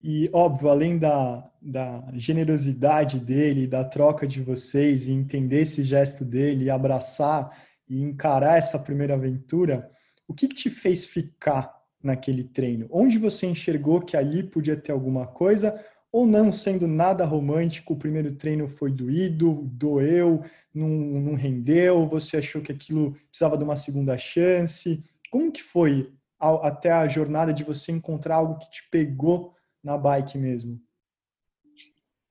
E, 0.00 0.30
óbvio, 0.32 0.68
além 0.68 0.96
da, 0.96 1.50
da 1.60 2.00
generosidade 2.12 3.18
dele, 3.18 3.66
da 3.66 3.82
troca 3.82 4.24
de 4.24 4.40
vocês, 4.40 5.08
e 5.08 5.10
entender 5.10 5.62
esse 5.62 5.82
gesto 5.82 6.24
dele, 6.24 6.66
e 6.66 6.70
abraçar 6.70 7.60
e 7.88 8.00
encarar 8.00 8.56
essa 8.56 8.78
primeira 8.78 9.14
aventura, 9.14 9.90
o 10.28 10.32
que, 10.32 10.46
que 10.46 10.54
te 10.54 10.70
fez 10.70 11.04
ficar 11.04 11.74
naquele 12.00 12.44
treino? 12.44 12.86
Onde 12.92 13.18
você 13.18 13.48
enxergou 13.48 14.00
que 14.00 14.16
ali 14.16 14.44
podia 14.44 14.76
ter 14.76 14.92
alguma 14.92 15.26
coisa? 15.26 15.84
Ou 16.14 16.28
não 16.28 16.52
sendo 16.52 16.86
nada 16.86 17.24
romântico, 17.24 17.92
o 17.92 17.98
primeiro 17.98 18.36
treino 18.36 18.68
foi 18.68 18.92
doído, 18.92 19.62
doeu, 19.64 20.44
não, 20.72 20.88
não 20.88 21.34
rendeu, 21.34 22.06
você 22.06 22.36
achou 22.36 22.62
que 22.62 22.70
aquilo 22.70 23.14
precisava 23.30 23.58
de 23.58 23.64
uma 23.64 23.74
segunda 23.74 24.16
chance? 24.16 25.02
Como 25.28 25.50
que 25.50 25.60
foi 25.60 26.12
até 26.38 26.92
a 26.92 27.08
jornada 27.08 27.52
de 27.52 27.64
você 27.64 27.90
encontrar 27.90 28.36
algo 28.36 28.60
que 28.60 28.70
te 28.70 28.88
pegou 28.90 29.56
na 29.82 29.98
bike 29.98 30.38
mesmo? 30.38 30.80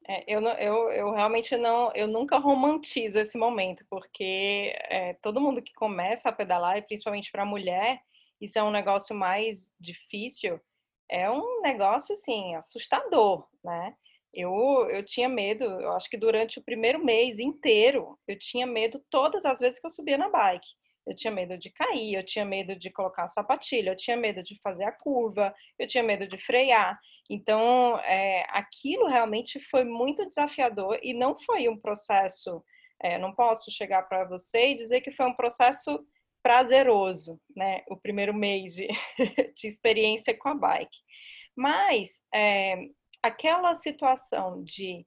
É, 0.07 0.33
eu, 0.33 0.41
eu, 0.41 0.89
eu 0.89 1.11
realmente 1.11 1.57
não, 1.57 1.91
eu 1.93 2.07
nunca 2.07 2.37
romantizo 2.37 3.19
esse 3.19 3.37
momento, 3.37 3.83
porque 3.89 4.73
é, 4.89 5.17
todo 5.21 5.41
mundo 5.41 5.61
que 5.61 5.73
começa 5.73 6.29
a 6.29 6.31
pedalar, 6.31 6.77
e 6.77 6.83
principalmente 6.83 7.29
para 7.33 7.43
mulher, 7.43 7.99
isso 8.39 8.57
é 8.57 8.63
um 8.63 8.71
negócio 8.71 9.13
mais 9.13 9.73
difícil, 9.77 10.57
é 11.09 11.29
um 11.29 11.61
negócio 11.61 12.13
assim 12.13 12.55
assustador, 12.55 13.47
né? 13.63 13.93
Eu, 14.33 14.89
eu 14.89 15.05
tinha 15.05 15.29
medo, 15.29 15.63
eu 15.63 15.91
acho 15.91 16.09
que 16.09 16.17
durante 16.17 16.57
o 16.57 16.63
primeiro 16.63 17.03
mês 17.03 17.37
inteiro, 17.37 18.17
eu 18.27 18.37
tinha 18.39 18.65
medo 18.65 18.99
todas 19.09 19.45
as 19.45 19.59
vezes 19.59 19.79
que 19.79 19.85
eu 19.85 19.91
subia 19.91 20.17
na 20.17 20.27
bike. 20.27 20.67
Eu 21.05 21.15
tinha 21.15 21.31
medo 21.31 21.57
de 21.57 21.69
cair, 21.69 22.15
eu 22.15 22.25
tinha 22.25 22.45
medo 22.45 22.75
de 22.75 22.89
colocar 22.89 23.23
a 23.23 23.27
sapatilha, 23.27 23.91
eu 23.91 23.97
tinha 23.97 24.15
medo 24.17 24.41
de 24.41 24.59
fazer 24.61 24.85
a 24.85 24.91
curva, 24.91 25.53
eu 25.77 25.85
tinha 25.85 26.03
medo 26.03 26.27
de 26.27 26.37
frear. 26.37 26.97
Então, 27.29 27.99
é, 27.99 28.45
aquilo 28.49 29.07
realmente 29.07 29.59
foi 29.59 29.83
muito 29.83 30.25
desafiador 30.25 30.97
e 31.03 31.13
não 31.13 31.37
foi 31.39 31.67
um 31.67 31.79
processo. 31.79 32.63
É, 33.01 33.17
não 33.17 33.35
posso 33.35 33.69
chegar 33.69 34.03
para 34.03 34.23
você 34.23 34.71
e 34.71 34.77
dizer 34.77 35.01
que 35.01 35.11
foi 35.11 35.25
um 35.25 35.35
processo 35.35 35.99
prazeroso, 36.43 37.39
né? 37.55 37.83
O 37.87 37.95
primeiro 37.95 38.33
mês 38.33 38.75
de, 38.75 38.87
de 39.55 39.67
experiência 39.67 40.37
com 40.37 40.49
a 40.49 40.53
bike. 40.53 40.97
Mas 41.55 42.21
é, 42.33 42.75
aquela 43.21 43.73
situação 43.73 44.63
de. 44.63 45.05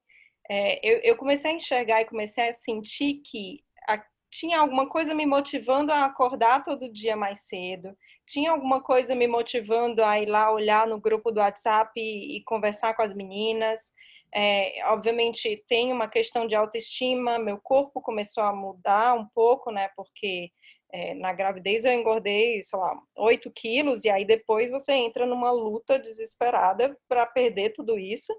É, 0.49 0.81
eu, 0.83 1.01
eu 1.01 1.17
comecei 1.17 1.51
a 1.51 1.55
enxergar 1.55 2.01
e 2.01 2.07
comecei 2.07 2.49
a 2.49 2.53
sentir 2.53 3.21
que 3.25 3.63
a, 3.89 4.03
tinha 4.31 4.61
alguma 4.61 4.89
coisa 4.89 5.15
me 5.15 5.27
motivando 5.27 5.93
a 5.93 6.05
acordar 6.07 6.63
todo 6.63 6.93
dia 6.93 7.17
mais 7.17 7.47
cedo, 7.47 7.97
tinha 8.27 8.51
alguma 8.51 8.81
coisa 8.81 9.15
me 9.15 9.27
motivando 9.27 10.03
a 10.03 10.19
ir 10.21 10.27
lá 10.27 10.51
olhar 10.51 10.87
no 10.87 11.01
grupo 11.01 11.31
do 11.31 11.41
WhatsApp 11.41 11.93
e, 11.97 12.39
e 12.39 12.45
conversar 12.45 12.95
com 12.95 13.03
as 13.03 13.13
meninas. 13.13 13.93
É, 14.35 14.85
obviamente 14.87 15.65
tem 15.69 15.93
uma 15.93 16.09
questão 16.09 16.47
de 16.47 16.55
autoestima, 16.55 17.39
meu 17.39 17.59
corpo 17.59 18.01
começou 18.01 18.43
a 18.43 18.53
mudar 18.53 19.15
um 19.15 19.27
pouco, 19.35 19.71
né? 19.71 19.89
Porque 19.97 20.51
é, 20.97 21.13
na 21.13 21.31
gravidez 21.31 21.85
eu 21.85 21.93
engordei, 21.93 22.63
sei 22.63 22.79
lá, 22.79 22.99
8 23.15 23.51
quilos, 23.51 24.03
e 24.03 24.09
aí 24.09 24.25
depois 24.25 24.71
você 24.71 24.95
entra 24.95 25.27
numa 25.27 25.51
luta 25.51 25.99
desesperada 25.99 26.97
para 27.07 27.27
perder 27.27 27.75
tudo 27.75 27.99
isso. 27.99 28.33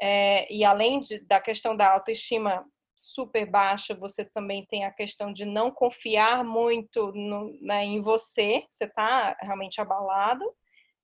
É, 0.00 0.52
e 0.52 0.64
além 0.64 1.00
de, 1.00 1.20
da 1.20 1.40
questão 1.40 1.76
da 1.76 1.92
autoestima 1.92 2.66
super 2.96 3.46
baixa, 3.46 3.94
você 3.94 4.24
também 4.24 4.66
tem 4.66 4.84
a 4.84 4.90
questão 4.90 5.32
de 5.32 5.44
não 5.44 5.70
confiar 5.70 6.42
muito 6.42 7.12
no, 7.12 7.56
né, 7.62 7.84
em 7.84 8.00
você, 8.00 8.64
você 8.68 8.86
está 8.86 9.36
realmente 9.40 9.80
abalado. 9.80 10.44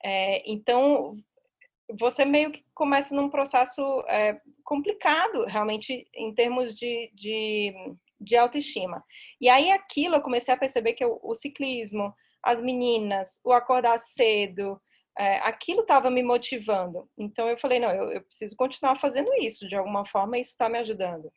É, 0.05 0.43
então, 0.45 1.15
você 2.01 2.25
meio 2.25 2.51
que 2.51 2.65
começa 2.75 3.15
num 3.15 3.31
processo 3.31 3.81
é, 4.09 4.41
complicado, 4.65 5.45
realmente, 5.45 6.05
em 6.13 6.35
termos 6.35 6.75
de, 6.75 7.13
de, 7.15 7.73
de, 8.25 8.37
autoestima. 8.37 9.05
E 9.41 9.49
aí, 9.49 9.71
aquilo 9.71 10.17
eu 10.17 10.23
comecei 10.23 10.53
a 10.53 10.57
perceber 10.57 10.95
que 10.95 11.05
o, 11.05 11.19
o 11.23 11.35
ciclismo, 11.35 12.15
as 12.43 12.61
meninas, 12.61 13.41
o 13.45 13.53
acordar 13.53 13.99
cedo, 13.99 14.79
é, 15.17 15.37
aquilo 15.39 15.83
estava 15.83 16.11
me 16.11 16.23
motivando. 16.23 17.09
Então, 17.17 17.49
eu 17.49 17.59
falei: 17.59 17.79
não, 17.79 17.91
eu, 17.91 18.13
eu 18.13 18.23
preciso 18.23 18.57
continuar 18.57 18.99
fazendo 18.99 19.33
isso, 19.35 19.69
de 19.69 19.77
alguma 19.77 20.05
forma, 20.05 20.39
isso 20.39 20.51
está 20.51 20.69
me 20.69 20.79
ajudando. 20.79 21.33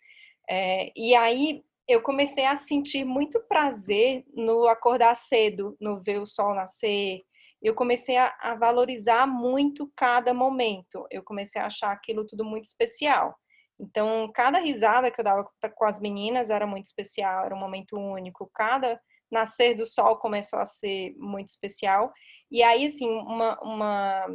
É, 0.49 0.91
e 0.95 1.13
aí 1.13 1.63
eu 1.87 2.01
comecei 2.01 2.45
a 2.45 2.55
sentir 2.55 3.05
muito 3.05 3.39
prazer 3.47 4.25
no 4.33 4.67
acordar 4.67 5.15
cedo, 5.15 5.77
no 5.79 6.01
ver 6.01 6.19
o 6.19 6.27
sol 6.27 6.53
nascer. 6.53 7.21
Eu 7.61 7.73
comecei 7.73 8.17
a, 8.17 8.35
a 8.41 8.55
valorizar 8.55 9.25
muito 9.25 9.91
cada 9.95 10.33
momento. 10.33 11.07
Eu 11.09 11.23
comecei 11.23 11.61
a 11.61 11.67
achar 11.67 11.91
aquilo 11.91 12.27
tudo 12.27 12.43
muito 12.43 12.65
especial. 12.65 13.35
Então, 13.79 14.29
cada 14.33 14.59
risada 14.59 15.11
que 15.11 15.19
eu 15.19 15.25
dava 15.25 15.47
com 15.75 15.85
as 15.85 15.99
meninas 15.99 16.49
era 16.49 16.65
muito 16.65 16.87
especial, 16.87 17.45
era 17.45 17.55
um 17.55 17.59
momento 17.59 17.97
único. 17.97 18.49
Cada 18.53 18.99
nascer 19.31 19.75
do 19.75 19.85
sol 19.85 20.17
começou 20.17 20.59
a 20.59 20.65
ser 20.65 21.13
muito 21.17 21.49
especial. 21.49 22.11
E 22.49 22.63
aí, 22.63 22.87
assim, 22.87 23.09
uma, 23.09 23.59
uma 23.61 24.25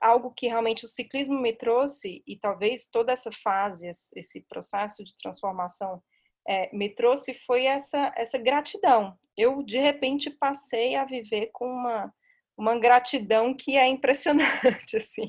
algo 0.00 0.32
que 0.32 0.48
realmente 0.48 0.84
o 0.84 0.88
ciclismo 0.88 1.40
me 1.40 1.52
trouxe, 1.52 2.22
e 2.26 2.36
talvez 2.36 2.88
toda 2.88 3.12
essa 3.12 3.30
fase, 3.42 3.88
esse 3.88 4.40
processo 4.48 5.04
de 5.04 5.16
transformação 5.16 6.02
é, 6.46 6.74
me 6.76 6.88
trouxe, 6.88 7.34
foi 7.46 7.64
essa, 7.66 8.12
essa 8.16 8.36
gratidão. 8.36 9.16
Eu, 9.36 9.62
de 9.62 9.78
repente, 9.78 10.28
passei 10.28 10.96
a 10.96 11.04
viver 11.04 11.50
com 11.52 11.66
uma, 11.66 12.12
uma 12.58 12.78
gratidão 12.78 13.54
que 13.54 13.76
é 13.76 13.86
impressionante, 13.86 14.96
assim. 14.96 15.28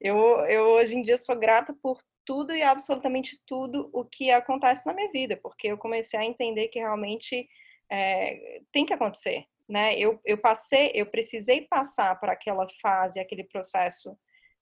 Eu, 0.00 0.16
eu, 0.46 0.64
hoje 0.72 0.96
em 0.96 1.02
dia, 1.02 1.16
sou 1.16 1.36
grata 1.36 1.74
por 1.82 1.98
tudo 2.24 2.54
e 2.54 2.62
absolutamente 2.62 3.40
tudo 3.46 3.90
o 3.92 4.04
que 4.04 4.30
acontece 4.30 4.86
na 4.86 4.94
minha 4.94 5.10
vida, 5.10 5.38
porque 5.42 5.68
eu 5.68 5.78
comecei 5.78 6.18
a 6.18 6.24
entender 6.24 6.68
que 6.68 6.78
realmente 6.78 7.48
é, 7.90 8.60
tem 8.72 8.86
que 8.86 8.92
acontecer, 8.92 9.44
né? 9.68 9.98
Eu, 9.98 10.20
eu 10.24 10.38
passei, 10.38 10.92
eu 10.94 11.06
precisei 11.06 11.62
passar 11.62 12.18
para 12.18 12.32
aquela 12.32 12.66
fase, 12.80 13.20
aquele 13.20 13.44
processo 13.44 14.16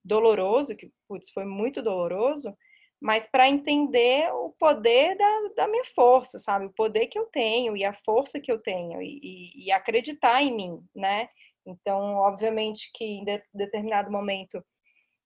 doloroso, 0.04 0.76
que 0.76 0.90
putz, 1.08 1.30
foi 1.30 1.44
muito 1.44 1.82
doloroso, 1.82 2.56
mas 3.00 3.26
para 3.26 3.48
entender 3.48 4.30
o 4.32 4.50
poder 4.58 5.16
da, 5.16 5.48
da, 5.56 5.68
minha 5.68 5.84
força, 5.84 6.38
sabe? 6.38 6.66
O 6.66 6.72
poder 6.72 7.06
que 7.06 7.18
eu 7.18 7.26
tenho 7.26 7.76
e 7.76 7.84
a 7.84 7.94
força 8.04 8.40
que 8.40 8.52
eu 8.52 8.58
tenho 8.58 9.00
e, 9.00 9.18
e, 9.22 9.66
e 9.66 9.72
acreditar 9.72 10.42
em 10.42 10.54
mim, 10.54 10.84
né? 10.94 11.28
Então, 11.64 12.16
obviamente 12.16 12.90
que 12.94 13.04
em 13.04 13.24
de, 13.24 13.42
determinado 13.54 14.10
momento 14.10 14.62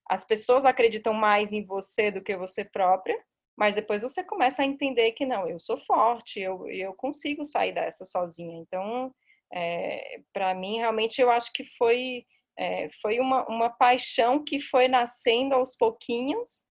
as 0.08 0.24
pessoas 0.24 0.64
acreditam 0.64 1.14
mais 1.14 1.52
em 1.52 1.64
você 1.64 2.10
do 2.10 2.22
que 2.22 2.36
você 2.36 2.64
própria, 2.64 3.16
mas 3.56 3.74
depois 3.74 4.02
você 4.02 4.22
começa 4.24 4.62
a 4.62 4.66
entender 4.66 5.12
que 5.12 5.24
não, 5.24 5.48
eu 5.48 5.58
sou 5.58 5.76
forte, 5.78 6.40
eu, 6.40 6.68
eu 6.68 6.92
consigo 6.94 7.44
sair 7.44 7.72
dessa 7.72 8.04
sozinha. 8.04 8.58
Então, 8.58 9.14
é, 9.52 10.20
para 10.32 10.54
mim, 10.54 10.78
realmente, 10.78 11.20
eu 11.20 11.30
acho 11.30 11.52
que 11.52 11.64
foi, 11.76 12.24
é, 12.58 12.88
foi 13.00 13.20
uma, 13.20 13.46
uma 13.46 13.70
paixão 13.70 14.42
que 14.42 14.60
foi 14.60 14.88
nascendo 14.88 15.54
aos 15.54 15.76
pouquinhos 15.76 16.64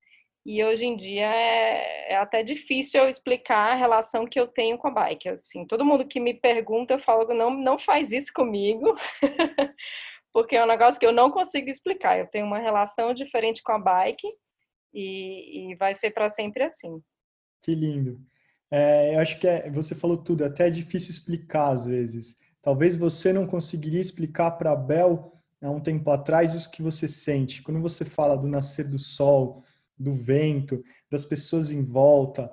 e 0.45 0.63
hoje 0.65 0.85
em 0.85 0.97
dia 0.97 1.33
é, 1.33 2.13
é, 2.13 2.17
até 2.17 2.43
difícil 2.43 3.03
eu 3.03 3.09
explicar 3.09 3.73
a 3.73 3.77
relação 3.77 4.27
que 4.27 4.39
eu 4.41 4.49
tenho 4.49 4.77
com 4.77 4.89
a 4.89 4.91
bike. 4.91 5.29
Assim, 5.29 5.65
todo 5.65 5.85
mundo 5.85 6.07
que 6.07 6.19
me 6.19 6.35
pergunta, 6.35 6.95
eu 6.95 6.99
falo, 6.99 7.33
não, 7.33 7.51
não 7.51 7.79
faz 7.79 8.11
isso 8.11 8.33
comigo, 8.35 8.93
porque 10.33 10.57
é 10.57 10.65
um 10.65 10.69
negócio 10.69 10.99
que 10.99 11.07
eu 11.07 11.13
não 11.13 11.31
consigo 11.31 11.69
explicar. 11.69 12.19
Eu 12.19 12.27
tenho 12.27 12.47
uma 12.47 12.59
relação 12.59 13.13
diferente 13.13 13.63
com 13.63 13.73
a 13.73 13.79
bike 13.79 14.27
e, 14.93 15.73
e 15.73 15.75
vai 15.77 15.95
ser 15.95 16.11
para 16.11 16.29
sempre 16.29 16.65
assim. 16.65 17.03
Que 17.61 17.75
lindo. 17.75 18.21
É, 18.71 19.15
eu 19.15 19.21
acho 19.21 19.39
que 19.39 19.47
é, 19.47 19.71
você 19.71 19.95
falou 19.95 20.17
tudo, 20.17 20.45
até 20.45 20.67
é 20.69 20.71
difícil 20.71 21.11
explicar 21.11 21.71
às 21.71 21.87
vezes. 21.87 22.39
Talvez 22.63 22.97
você 22.97 23.33
não 23.33 23.47
conseguiria 23.47 24.01
explicar 24.01 24.53
para 24.53 24.73
a 24.73 24.77
Bel 24.77 25.33
há 25.61 25.71
um 25.71 25.81
tempo 25.81 26.11
atrás 26.11 26.55
isso 26.55 26.71
que 26.71 26.83
você 26.83 27.07
sente. 27.07 27.63
Quando 27.63 27.81
você 27.81 28.05
fala 28.05 28.37
do 28.37 28.49
nascer 28.49 28.89
do 28.89 28.99
sol, 28.99 29.63
do 29.99 30.15
vento, 30.15 30.83
das 31.11 31.25
pessoas 31.25 31.71
em 31.71 31.85
volta, 31.85 32.51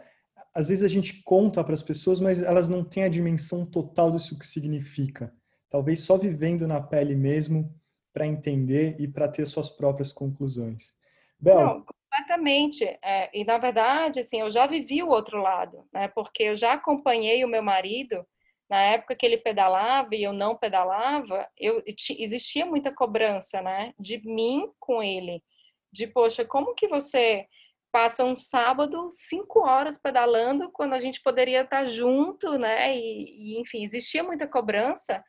às 0.53 0.67
vezes 0.67 0.83
a 0.83 0.87
gente 0.87 1.23
conta 1.23 1.63
para 1.63 1.73
as 1.73 1.83
pessoas, 1.83 2.19
mas 2.19 2.41
elas 2.43 2.67
não 2.67 2.83
têm 2.83 3.03
a 3.03 3.09
dimensão 3.09 3.65
total 3.65 4.11
disso 4.11 4.37
que 4.37 4.45
significa. 4.45 5.33
Talvez 5.69 5.99
só 5.99 6.17
vivendo 6.17 6.67
na 6.67 6.81
pele 6.81 7.15
mesmo 7.15 7.73
para 8.13 8.25
entender 8.25 8.95
e 8.99 9.07
para 9.07 9.27
ter 9.27 9.45
suas 9.45 9.69
próprias 9.69 10.11
conclusões. 10.11 10.93
Bel, 11.39 11.59
não, 11.59 11.85
completamente. 11.85 12.83
É, 13.03 13.29
e 13.33 13.45
na 13.45 13.57
verdade, 13.57 14.19
assim, 14.19 14.41
eu 14.41 14.51
já 14.51 14.65
vivi 14.65 15.01
o 15.03 15.09
outro 15.09 15.41
lado, 15.41 15.87
né? 15.93 16.07
Porque 16.09 16.43
eu 16.43 16.55
já 16.55 16.73
acompanhei 16.73 17.45
o 17.45 17.47
meu 17.47 17.61
marido 17.61 18.25
na 18.69 18.81
época 18.81 19.15
que 19.15 19.25
ele 19.25 19.37
pedalava 19.37 20.15
e 20.15 20.23
eu 20.23 20.31
não 20.31 20.55
pedalava, 20.55 21.47
eu 21.57 21.81
existia 21.87 22.65
muita 22.65 22.93
cobrança, 22.93 23.61
né, 23.61 23.93
de 23.99 24.23
mim 24.23 24.71
com 24.79 25.01
ele, 25.01 25.43
de 25.91 26.05
poxa, 26.05 26.45
como 26.45 26.75
que 26.75 26.87
você 26.87 27.47
passa 27.91 28.23
um 28.23 28.35
sábado 28.35 29.09
cinco 29.11 29.61
horas 29.61 29.97
pedalando 29.97 30.69
quando 30.71 30.93
a 30.93 30.99
gente 30.99 31.19
poderia 31.23 31.61
estar 31.61 31.87
junto, 31.87 32.59
né? 32.59 32.95
E, 32.95 33.55
e 33.55 33.59
enfim, 33.59 33.83
existia 33.83 34.23
muita 34.23 34.47
cobrança 34.47 35.23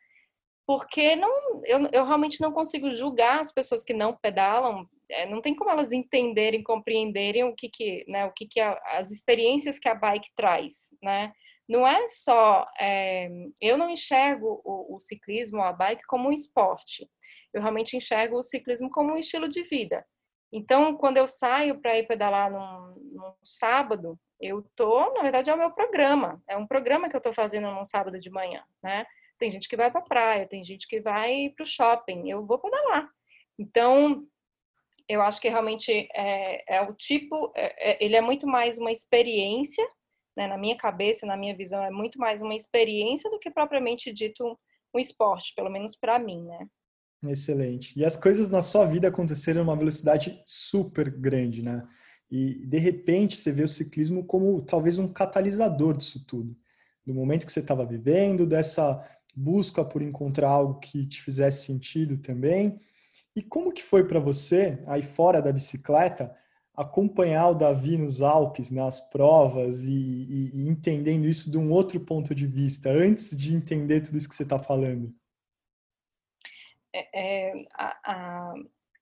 porque 0.71 1.17
não, 1.17 1.61
eu, 1.65 1.89
eu 1.91 2.05
realmente 2.05 2.41
não 2.41 2.53
consigo 2.53 2.95
julgar 2.95 3.41
as 3.41 3.51
pessoas 3.51 3.83
que 3.83 3.93
não 3.93 4.17
pedalam. 4.17 4.89
É, 5.11 5.29
não 5.29 5.43
tem 5.43 5.53
como 5.53 5.69
elas 5.69 5.91
entenderem, 5.91 6.63
compreenderem 6.63 7.43
o 7.43 7.57
que 7.57 7.69
que, 7.69 8.05
né? 8.07 8.25
O 8.25 8.33
que 8.33 8.47
que 8.47 8.61
a, 8.61 8.81
as 8.93 9.11
experiências 9.11 9.81
que 9.81 9.89
a 9.89 9.97
bike 9.97 10.31
traz, 10.37 10.95
né? 11.03 11.33
Não 11.69 11.85
é 11.85 12.07
só, 12.07 12.65
é, 12.79 13.29
eu 13.61 13.77
não 13.77 13.91
enxergo 13.91 14.63
o, 14.65 14.95
o 14.95 15.01
ciclismo, 15.01 15.61
a 15.61 15.73
bike 15.73 16.07
como 16.07 16.29
um 16.29 16.33
esporte. 16.33 17.11
Eu 17.53 17.61
realmente 17.61 17.97
enxergo 17.97 18.39
o 18.39 18.43
ciclismo 18.45 18.89
como 18.93 19.15
um 19.15 19.17
estilo 19.17 19.49
de 19.49 19.65
vida. 19.65 20.07
Então, 20.53 20.95
quando 20.97 21.17
eu 21.17 21.27
saio 21.27 21.81
para 21.81 21.99
ir 21.99 22.07
pedalar 22.07 22.49
num, 22.49 22.95
num, 23.13 23.35
sábado, 23.43 24.17
eu 24.41 24.65
tô, 24.77 25.13
na 25.15 25.23
verdade, 25.23 25.51
é 25.51 25.55
o 25.55 25.59
meu 25.59 25.73
programa. 25.73 26.41
É 26.49 26.57
um 26.57 26.67
programa 26.67 27.09
que 27.09 27.17
eu 27.17 27.19
estou 27.19 27.33
fazendo 27.33 27.69
num 27.73 27.85
sábado 27.85 28.21
de 28.21 28.31
manhã, 28.31 28.63
né? 28.81 29.05
Tem 29.41 29.51
gente 29.51 29.69
que 29.69 29.77
vai 29.77 29.91
para 29.91 30.01
a 30.01 30.05
praia, 30.05 30.47
tem 30.47 30.63
gente 30.63 30.87
que 30.87 31.01
vai 31.01 31.51
para 31.57 31.63
o 31.63 31.67
shopping. 31.67 32.29
Eu 32.29 32.45
vou 32.45 32.59
pedalar. 32.59 33.09
Então, 33.59 34.27
eu 35.09 35.23
acho 35.23 35.41
que 35.41 35.49
realmente 35.49 35.91
é, 36.15 36.77
é 36.77 36.83
o 36.83 36.93
tipo, 36.95 37.51
é, 37.57 37.93
é, 37.93 38.05
ele 38.05 38.15
é 38.15 38.21
muito 38.21 38.47
mais 38.47 38.77
uma 38.77 38.93
experiência, 38.93 39.85
né? 40.37 40.47
Na 40.47 40.59
minha 40.59 40.77
cabeça, 40.77 41.25
na 41.25 41.39
minha 41.39 41.57
visão, 41.57 41.83
é 41.83 41.91
muito 41.91 42.19
mais 42.19 42.43
uma 42.43 42.55
experiência 42.55 43.31
do 43.31 43.39
que 43.39 43.51
propriamente 43.51 44.13
dito 44.13 44.45
um, 44.45 44.55
um 44.95 45.01
esporte, 45.01 45.55
pelo 45.57 45.71
menos 45.71 45.97
para 45.97 46.19
mim, 46.19 46.45
né? 46.45 46.69
Excelente. 47.27 47.99
E 47.99 48.05
as 48.05 48.17
coisas 48.17 48.51
na 48.51 48.63
sua 48.63 48.85
vida 48.87 49.09
aconteceram 49.09 49.65
numa 49.65 49.77
velocidade 49.77 50.43
super 50.45 51.11
grande, 51.11 51.63
né? 51.63 51.87
E 52.31 52.67
de 52.67 52.79
repente 52.79 53.37
você 53.37 53.51
vê 53.51 53.65
o 53.65 53.69
ciclismo 53.69 54.25
como 54.25 54.61
talvez 54.63 54.99
um 54.99 55.11
catalisador 55.11 55.97
disso 55.97 56.25
tudo. 56.27 56.55
Do 57.05 57.15
momento 57.15 57.47
que 57.47 57.53
você 57.53 57.61
estava 57.61 57.85
vivendo, 57.85 58.47
dessa 58.47 59.05
busca 59.41 59.85
por 59.85 60.03
encontrar 60.03 60.51
algo 60.51 60.79
que 60.79 61.07
te 61.07 61.23
fizesse 61.23 61.65
sentido 61.65 62.19
também. 62.19 62.79
E 63.35 63.43
como 63.43 63.73
que 63.73 63.83
foi 63.83 64.07
para 64.07 64.21
você, 64.21 64.83
aí 64.87 65.03
fora 65.03 65.41
da 65.41 65.53
bicicleta, 65.53 66.37
acompanhar 66.75 67.51
o 67.51 67.55
Davi 67.55 67.97
nos 67.97 68.21
Alpes, 68.21 68.71
nas 68.71 69.01
provas 69.11 69.85
e, 69.85 69.91
e, 69.91 70.51
e 70.55 70.69
entendendo 70.69 71.27
isso 71.27 71.51
de 71.51 71.59
um 71.59 71.71
outro 71.71 72.01
ponto 72.01 72.35
de 72.35 72.47
vista, 72.47 72.91
antes 72.91 73.37
de 73.37 73.55
entender 73.55 74.01
tudo 74.01 74.19
isso 74.19 74.29
que 74.29 74.35
você 74.35 74.43
está 74.43 74.59
falando? 74.59 75.15
É, 76.93 77.09
é, 77.13 77.67
a, 77.75 78.13
a, 78.13 78.55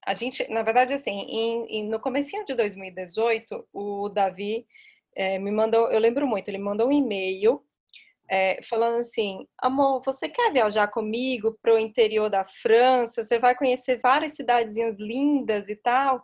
a, 0.07 0.15
gente, 0.15 0.47
na 0.51 0.63
verdade, 0.63 0.93
assim, 0.93 1.11
em, 1.11 1.67
em, 1.67 1.89
no 1.89 1.99
comecinho 1.99 2.45
de 2.45 2.55
2018, 2.55 3.67
o 3.73 4.09
Davi 4.09 4.67
é, 5.15 5.39
me 5.39 5.51
mandou, 5.51 5.91
eu 5.91 5.99
lembro 5.99 6.27
muito, 6.27 6.49
ele 6.49 6.59
mandou 6.59 6.89
um 6.89 6.93
e-mail 6.93 7.63
é, 8.31 8.61
falando 8.63 8.99
assim, 8.99 9.47
amor, 9.59 10.03
você 10.05 10.29
quer 10.29 10.53
viajar 10.53 10.89
comigo 10.89 11.59
para 11.63 11.75
o 11.75 11.79
interior 11.79 12.29
da 12.29 12.45
França? 12.45 13.23
Você 13.23 13.39
vai 13.39 13.55
conhecer 13.55 14.01
várias 14.03 14.35
cidadezinhas 14.35 14.97
lindas 14.99 15.69
e 15.69 15.77
tal, 15.77 16.23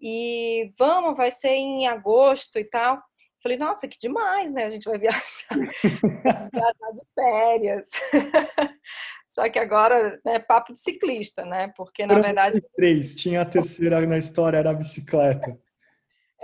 e 0.00 0.72
vamos, 0.78 1.16
vai 1.16 1.30
ser 1.30 1.50
em 1.50 1.86
agosto 1.86 2.58
e 2.58 2.64
tal. 2.64 3.00
Falei, 3.42 3.58
nossa, 3.58 3.86
que 3.86 3.98
demais, 3.98 4.52
né? 4.52 4.64
A 4.64 4.70
gente 4.70 4.84
vai 4.84 4.96
viajar, 4.98 5.20
viajar 5.50 6.92
de 6.92 7.02
férias. 7.14 7.90
Só 9.28 9.48
que 9.50 9.58
agora 9.58 10.20
é 10.24 10.32
né, 10.32 10.38
papo 10.38 10.72
de 10.72 10.78
ciclista, 10.78 11.44
né? 11.44 11.72
Porque 11.76 12.06
na 12.06 12.20
verdade. 12.20 12.62
Três, 12.76 13.14
tinha 13.14 13.42
a 13.42 13.44
terceira 13.44 14.00
na 14.06 14.16
história, 14.16 14.58
era 14.58 14.70
a 14.70 14.74
bicicleta. 14.74 15.58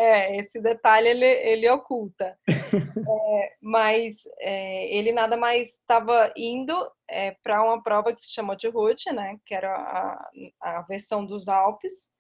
É, 0.01 0.35
esse 0.39 0.59
detalhe 0.63 1.09
ele, 1.09 1.27
ele 1.27 1.69
oculta. 1.69 2.35
é, 2.49 3.53
mas 3.61 4.17
é, 4.39 4.97
ele 4.97 5.13
nada 5.13 5.37
mais 5.37 5.69
estava 5.69 6.33
indo 6.35 6.75
é, 7.07 7.37
para 7.43 7.63
uma 7.63 7.83
prova 7.83 8.11
que 8.11 8.21
se 8.21 8.33
chamou 8.33 8.57
de 8.57 8.67
Route, 8.67 9.13
né? 9.13 9.37
Que 9.45 9.55
era 9.55 9.71
a, 9.71 10.31
a 10.63 10.83
versão 10.89 11.27
dos 11.27 11.49
Alpes 11.49 12.11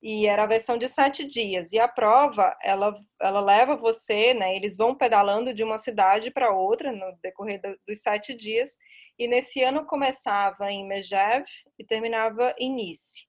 e 0.00 0.24
era 0.26 0.44
a 0.44 0.46
versão 0.46 0.78
de 0.78 0.86
sete 0.86 1.24
dias. 1.24 1.72
E 1.72 1.80
a 1.80 1.88
prova, 1.88 2.56
ela, 2.62 2.94
ela 3.20 3.40
leva 3.40 3.74
você, 3.74 4.32
né? 4.32 4.54
Eles 4.54 4.76
vão 4.76 4.94
pedalando 4.94 5.52
de 5.52 5.64
uma 5.64 5.80
cidade 5.80 6.30
para 6.30 6.52
outra 6.54 6.92
no 6.92 7.12
decorrer 7.20 7.60
dos 7.88 8.02
sete 8.02 8.34
dias. 8.34 8.78
E 9.18 9.26
nesse 9.26 9.64
ano 9.64 9.84
começava 9.84 10.70
em 10.70 10.86
Megève 10.86 11.50
e 11.76 11.84
terminava 11.84 12.54
em 12.56 12.72
Nice. 12.72 13.26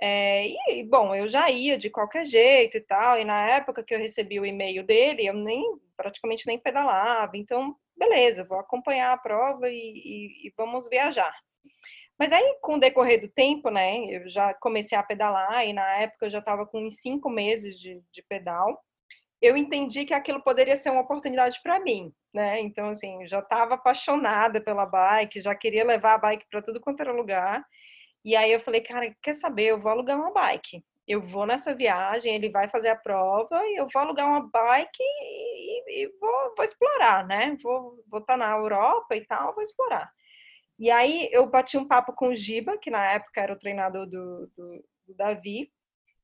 É, 0.00 0.48
e, 0.70 0.84
bom, 0.84 1.14
eu 1.14 1.26
já 1.26 1.50
ia 1.50 1.78
de 1.78 1.88
qualquer 1.88 2.26
jeito 2.26 2.76
e 2.76 2.80
tal, 2.80 3.18
e 3.18 3.24
na 3.24 3.48
época 3.48 3.82
que 3.82 3.94
eu 3.94 3.98
recebi 3.98 4.38
o 4.38 4.44
e-mail 4.44 4.84
dele, 4.84 5.26
eu 5.26 5.34
nem 5.34 5.64
praticamente 5.96 6.46
nem 6.46 6.58
pedalava, 6.58 7.36
então, 7.36 7.74
beleza, 7.96 8.44
vou 8.44 8.58
acompanhar 8.58 9.12
a 9.12 9.18
prova 9.18 9.70
e, 9.70 9.74
e, 9.74 10.48
e 10.48 10.52
vamos 10.56 10.88
viajar. 10.88 11.34
Mas 12.18 12.32
aí, 12.32 12.58
com 12.60 12.74
o 12.74 12.80
decorrer 12.80 13.20
do 13.20 13.28
tempo, 13.28 13.70
né, 13.70 14.04
eu 14.06 14.28
já 14.28 14.52
comecei 14.54 14.96
a 14.96 15.02
pedalar, 15.02 15.66
e 15.66 15.72
na 15.72 15.86
época 15.98 16.26
eu 16.26 16.30
já 16.30 16.38
estava 16.40 16.66
com 16.66 16.86
uns 16.86 17.00
cinco 17.00 17.30
meses 17.30 17.78
de, 17.78 18.02
de 18.12 18.22
pedal, 18.28 18.78
eu 19.40 19.56
entendi 19.56 20.04
que 20.04 20.14
aquilo 20.14 20.42
poderia 20.42 20.76
ser 20.76 20.90
uma 20.90 21.02
oportunidade 21.02 21.60
para 21.62 21.78
mim, 21.78 22.12
né? 22.32 22.60
Então, 22.60 22.88
assim, 22.88 23.26
já 23.26 23.40
estava 23.40 23.74
apaixonada 23.74 24.60
pela 24.60 24.86
bike, 24.86 25.42
já 25.42 25.54
queria 25.54 25.84
levar 25.84 26.14
a 26.14 26.18
bike 26.18 26.46
para 26.50 26.62
tudo 26.62 26.80
quanto 26.80 27.00
era 27.00 27.12
lugar. 27.12 27.62
E 28.26 28.34
aí 28.34 28.50
eu 28.50 28.58
falei, 28.58 28.80
cara, 28.80 29.14
quer 29.22 29.34
saber? 29.34 29.66
Eu 29.66 29.80
vou 29.80 29.88
alugar 29.88 30.18
uma 30.18 30.32
bike. 30.32 30.84
Eu 31.06 31.22
vou 31.22 31.46
nessa 31.46 31.72
viagem, 31.72 32.34
ele 32.34 32.50
vai 32.50 32.68
fazer 32.68 32.88
a 32.88 32.96
prova 32.96 33.56
e 33.68 33.76
eu 33.76 33.86
vou 33.88 34.02
alugar 34.02 34.26
uma 34.26 34.40
bike 34.50 35.00
e, 35.00 36.02
e 36.02 36.08
vou, 36.20 36.54
vou, 36.56 36.64
explorar, 36.64 37.24
né? 37.24 37.56
Vou 37.62 38.02
estar 38.14 38.20
tá 38.22 38.36
na 38.36 38.50
Europa 38.50 39.14
e 39.14 39.24
tal, 39.24 39.54
vou 39.54 39.62
explorar. 39.62 40.10
E 40.76 40.90
aí 40.90 41.28
eu 41.30 41.46
bati 41.46 41.78
um 41.78 41.86
papo 41.86 42.12
com 42.12 42.30
o 42.30 42.34
Giba, 42.34 42.76
que 42.76 42.90
na 42.90 43.12
época 43.12 43.40
era 43.40 43.52
o 43.52 43.58
treinador 43.58 44.06
do, 44.06 44.50
do, 44.56 44.84
do 45.06 45.14
Davi, 45.14 45.70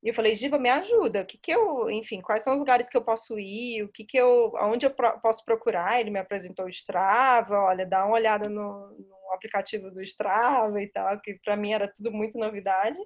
e 0.02 0.08
eu 0.08 0.14
falei, 0.14 0.34
Giba, 0.34 0.58
me 0.58 0.68
ajuda. 0.68 1.22
O 1.22 1.26
que 1.26 1.38
que 1.38 1.52
eu, 1.52 1.88
enfim, 1.88 2.20
quais 2.20 2.42
são 2.42 2.54
os 2.54 2.58
lugares 2.58 2.88
que 2.88 2.96
eu 2.96 3.04
posso 3.04 3.38
ir? 3.38 3.84
O 3.84 3.88
que 3.88 4.04
que 4.04 4.16
eu, 4.16 4.52
aonde 4.56 4.84
eu 4.84 4.90
pro, 4.90 5.20
posso 5.20 5.44
procurar? 5.44 6.00
Ele 6.00 6.10
me 6.10 6.18
apresentou 6.18 6.66
o 6.66 6.68
Strava. 6.68 7.56
Olha, 7.56 7.86
dá 7.86 8.04
uma 8.04 8.16
olhada 8.16 8.48
no, 8.48 8.90
no 8.98 9.32
aplicativo 9.32 9.92
do 9.92 10.02
Strava 10.02 10.82
e 10.82 10.88
tal, 10.88 11.20
que 11.20 11.34
para 11.34 11.56
mim 11.56 11.72
era 11.72 11.86
tudo 11.86 12.10
muito 12.10 12.36
novidade. 12.36 12.98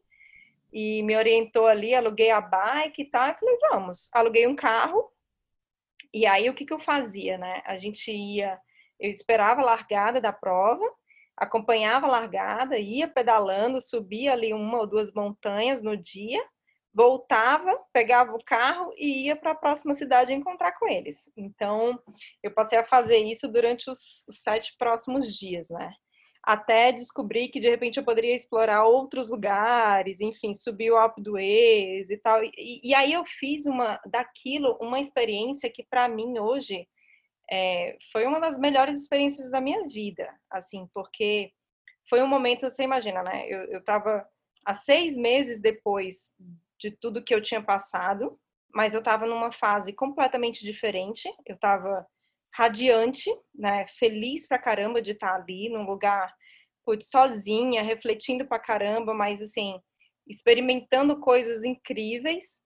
E 0.73 1.03
me 1.03 1.15
orientou 1.15 1.67
ali, 1.67 1.95
aluguei 1.95 2.31
a 2.31 2.41
bike 2.41 3.03
e 3.03 3.11
tal. 3.11 3.35
Falei, 3.35 3.59
vamos. 3.71 4.09
Aluguei 4.13 4.47
um 4.47 4.57
carro. 4.57 5.13
E 6.15 6.25
aí 6.25 6.49
o 6.49 6.55
que 6.55 6.65
que 6.65 6.73
eu 6.73 6.81
fazia, 6.81 7.37
né? 7.37 7.63
A 7.67 7.77
gente 7.77 8.11
ia, 8.11 8.59
eu 8.99 9.11
esperava 9.11 9.61
a 9.61 9.65
largada 9.65 10.21
da 10.21 10.33
prova 10.33 10.85
acompanhava 11.39 12.07
a 12.07 12.11
largada, 12.11 12.79
ia 12.79 13.07
pedalando, 13.07 13.79
subia 13.79 14.33
ali 14.33 14.55
uma 14.55 14.79
ou 14.79 14.87
duas 14.87 15.13
montanhas 15.13 15.83
no 15.83 15.95
dia 15.95 16.43
voltava, 16.97 17.79
pegava 17.93 18.33
o 18.33 18.43
carro 18.43 18.91
e 18.97 19.27
ia 19.27 19.37
para 19.37 19.51
a 19.51 19.55
próxima 19.55 19.95
cidade 19.95 20.33
encontrar 20.33 20.73
com 20.73 20.89
eles. 20.89 21.31
Então, 21.37 22.01
eu 22.43 22.51
passei 22.51 22.79
a 22.79 22.87
fazer 22.87 23.19
isso 23.19 23.47
durante 23.47 23.91
os, 23.91 24.25
sete 24.31 24.75
próximos 24.79 25.37
dias, 25.37 25.69
né? 25.69 25.93
Até 26.43 26.93
descobrir 26.93 27.49
que 27.49 27.61
de 27.61 27.69
repente 27.69 27.99
eu 27.99 28.05
poderia 28.05 28.35
explorar 28.35 28.85
outros 28.85 29.29
lugares, 29.29 30.23
enfim, 30.23 30.55
subir 30.55 30.91
o 30.91 30.97
Alpe 30.97 31.21
d'Huez 31.21 32.09
e 32.09 32.17
tal. 32.17 32.43
E, 32.43 32.81
e, 32.83 32.95
aí 32.95 33.13
eu 33.13 33.27
fiz 33.27 33.67
uma 33.67 34.01
daquilo 34.07 34.79
uma 34.81 34.99
experiência 34.99 35.71
que 35.71 35.85
para 35.85 36.09
mim 36.09 36.39
hoje 36.39 36.89
é, 37.51 37.99
foi 38.11 38.25
uma 38.25 38.41
das 38.41 38.59
melhores 38.59 39.03
experiências 39.03 39.51
da 39.51 39.61
minha 39.61 39.87
vida, 39.87 40.33
assim, 40.51 40.89
porque 40.95 41.53
foi 42.09 42.23
um 42.23 42.29
momento, 42.29 42.71
você 42.71 42.85
imagina, 42.85 43.23
né? 43.23 43.47
Eu 43.49 43.81
estava 43.81 44.27
há 44.65 44.73
seis 44.73 45.15
meses 45.15 45.61
depois 45.61 46.35
de 46.79 46.91
tudo 46.91 47.23
que 47.23 47.35
eu 47.35 47.43
tinha 47.43 47.63
passado, 47.63 48.39
mas 48.75 48.95
eu 48.95 49.01
estava 49.01 49.27
numa 49.27 49.53
fase 49.53 49.93
completamente 49.93 50.65
diferente. 50.65 51.29
Eu 51.47 51.55
estava 51.55 52.07
radiante, 52.55 53.31
né, 53.55 53.87
feliz 53.99 54.47
pra 54.49 54.59
caramba 54.59 55.01
de 55.03 55.13
estar 55.13 55.35
ali 55.35 55.69
num 55.69 55.85
lugar 55.85 56.33
sozinha, 57.03 57.83
refletindo 57.83 58.47
pra 58.47 58.59
caramba, 58.59 59.13
mas 59.13 59.43
assim, 59.43 59.79
experimentando 60.27 61.19
coisas 61.19 61.65
incríveis, 61.65 62.61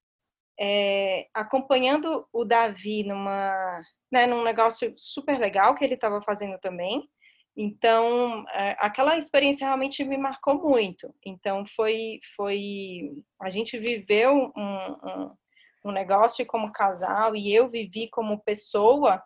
é, 0.60 1.26
acompanhando 1.34 2.26
o 2.32 2.44
Davi 2.44 3.02
numa, 3.02 3.80
né, 4.12 4.26
num 4.26 4.42
negócio 4.42 4.94
super 4.98 5.38
legal 5.38 5.74
que 5.74 5.84
ele 5.84 5.94
estava 5.94 6.20
fazendo 6.20 6.58
também. 6.58 7.08
Então, 7.56 8.44
é, 8.50 8.76
aquela 8.78 9.18
experiência 9.18 9.66
realmente 9.66 10.04
me 10.04 10.16
marcou 10.16 10.54
muito. 10.54 11.14
Então, 11.24 11.64
foi, 11.76 12.18
foi 12.36 13.10
a 13.40 13.50
gente 13.50 13.78
viveu 13.78 14.52
um, 14.56 14.92
um, 15.04 15.36
um 15.86 15.92
negócio 15.92 16.46
como 16.46 16.72
casal 16.72 17.34
e 17.34 17.52
eu 17.52 17.68
vivi 17.68 18.08
como 18.08 18.42
pessoa 18.42 19.22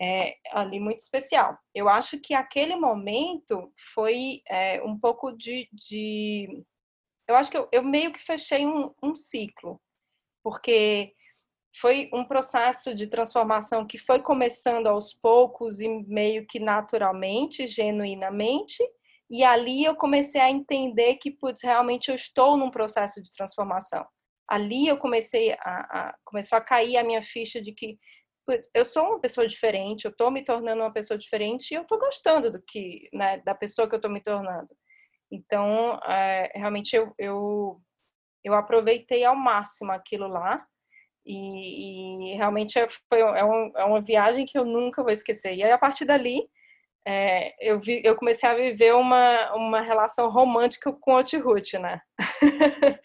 é, 0.00 0.36
ali 0.52 0.78
muito 0.80 1.00
especial. 1.00 1.58
Eu 1.74 1.88
acho 1.88 2.18
que 2.20 2.34
aquele 2.34 2.76
momento 2.76 3.72
foi 3.94 4.42
é, 4.48 4.82
um 4.82 4.98
pouco 4.98 5.32
de, 5.32 5.68
de, 5.72 6.64
Eu 7.26 7.36
acho 7.36 7.50
que 7.50 7.56
eu, 7.56 7.68
eu 7.72 7.82
meio 7.82 8.12
que 8.12 8.20
fechei 8.20 8.66
um, 8.66 8.94
um 9.02 9.14
ciclo, 9.14 9.80
porque 10.42 11.12
foi 11.76 12.08
um 12.12 12.24
processo 12.24 12.94
de 12.94 13.06
transformação 13.06 13.86
que 13.86 13.98
foi 13.98 14.20
começando 14.20 14.86
aos 14.86 15.12
poucos 15.12 15.80
e 15.80 15.88
meio 15.88 16.46
que 16.46 16.58
naturalmente, 16.58 17.66
genuinamente, 17.66 18.82
e 19.30 19.44
ali 19.44 19.84
eu 19.84 19.94
comecei 19.94 20.40
a 20.40 20.50
entender 20.50 21.16
que, 21.16 21.30
putz, 21.30 21.62
realmente 21.62 22.08
eu 22.08 22.14
estou 22.14 22.56
num 22.56 22.70
processo 22.70 23.22
de 23.22 23.32
transformação. 23.32 24.06
Ali 24.48 24.88
eu 24.88 24.96
comecei 24.96 25.52
a, 25.52 25.58
a 26.08 26.14
começou 26.24 26.56
a 26.56 26.60
cair 26.60 26.96
a 26.96 27.04
minha 27.04 27.20
ficha 27.20 27.60
de 27.60 27.72
que 27.72 27.98
putz, 28.46 28.70
eu 28.74 28.84
sou 28.84 29.04
uma 29.04 29.20
pessoa 29.20 29.46
diferente, 29.46 30.06
eu 30.06 30.10
estou 30.10 30.30
me 30.30 30.42
tornando 30.42 30.82
uma 30.82 30.92
pessoa 30.92 31.18
diferente 31.18 31.70
e 31.70 31.74
eu 31.74 31.82
estou 31.82 31.98
gostando 31.98 32.50
do 32.50 32.62
que, 32.66 33.08
né, 33.12 33.38
da 33.44 33.54
pessoa 33.54 33.86
que 33.86 33.94
eu 33.94 33.98
estou 33.98 34.10
me 34.10 34.22
tornando. 34.22 34.70
Então, 35.30 36.00
é, 36.06 36.50
realmente 36.54 36.96
eu, 36.96 37.12
eu 37.18 37.82
eu 38.44 38.54
aproveitei 38.54 39.24
ao 39.24 39.36
máximo 39.36 39.92
aquilo 39.92 40.26
lá 40.26 40.64
e, 41.28 42.32
e 42.32 42.36
realmente 42.36 42.78
é, 42.78 42.88
foi 43.06 43.20
é, 43.20 43.44
um, 43.44 43.70
é, 43.76 43.84
uma 43.84 44.00
viagem 44.00 44.46
que 44.46 44.58
eu 44.58 44.64
nunca 44.64 45.02
vou 45.02 45.12
esquecer. 45.12 45.54
E 45.54 45.62
aí, 45.62 45.70
a 45.70 45.76
partir 45.76 46.06
dali, 46.06 46.48
é, 47.06 47.54
eu, 47.60 47.78
vi, 47.78 48.00
eu 48.02 48.16
comecei 48.16 48.48
a 48.48 48.54
viver 48.54 48.94
uma, 48.94 49.54
uma 49.54 49.82
relação 49.82 50.30
romântica 50.30 50.90
com 50.90 51.12
o 51.12 51.18
Otirut, 51.18 51.78
né? 51.78 52.00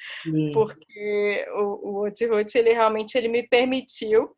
Porque 0.53 1.45
o, 1.51 1.89
o 1.89 2.05
Otirut, 2.05 2.57
ele 2.57 2.71
realmente 2.71 3.17
ele 3.17 3.27
me 3.27 3.45
permitiu, 3.45 4.33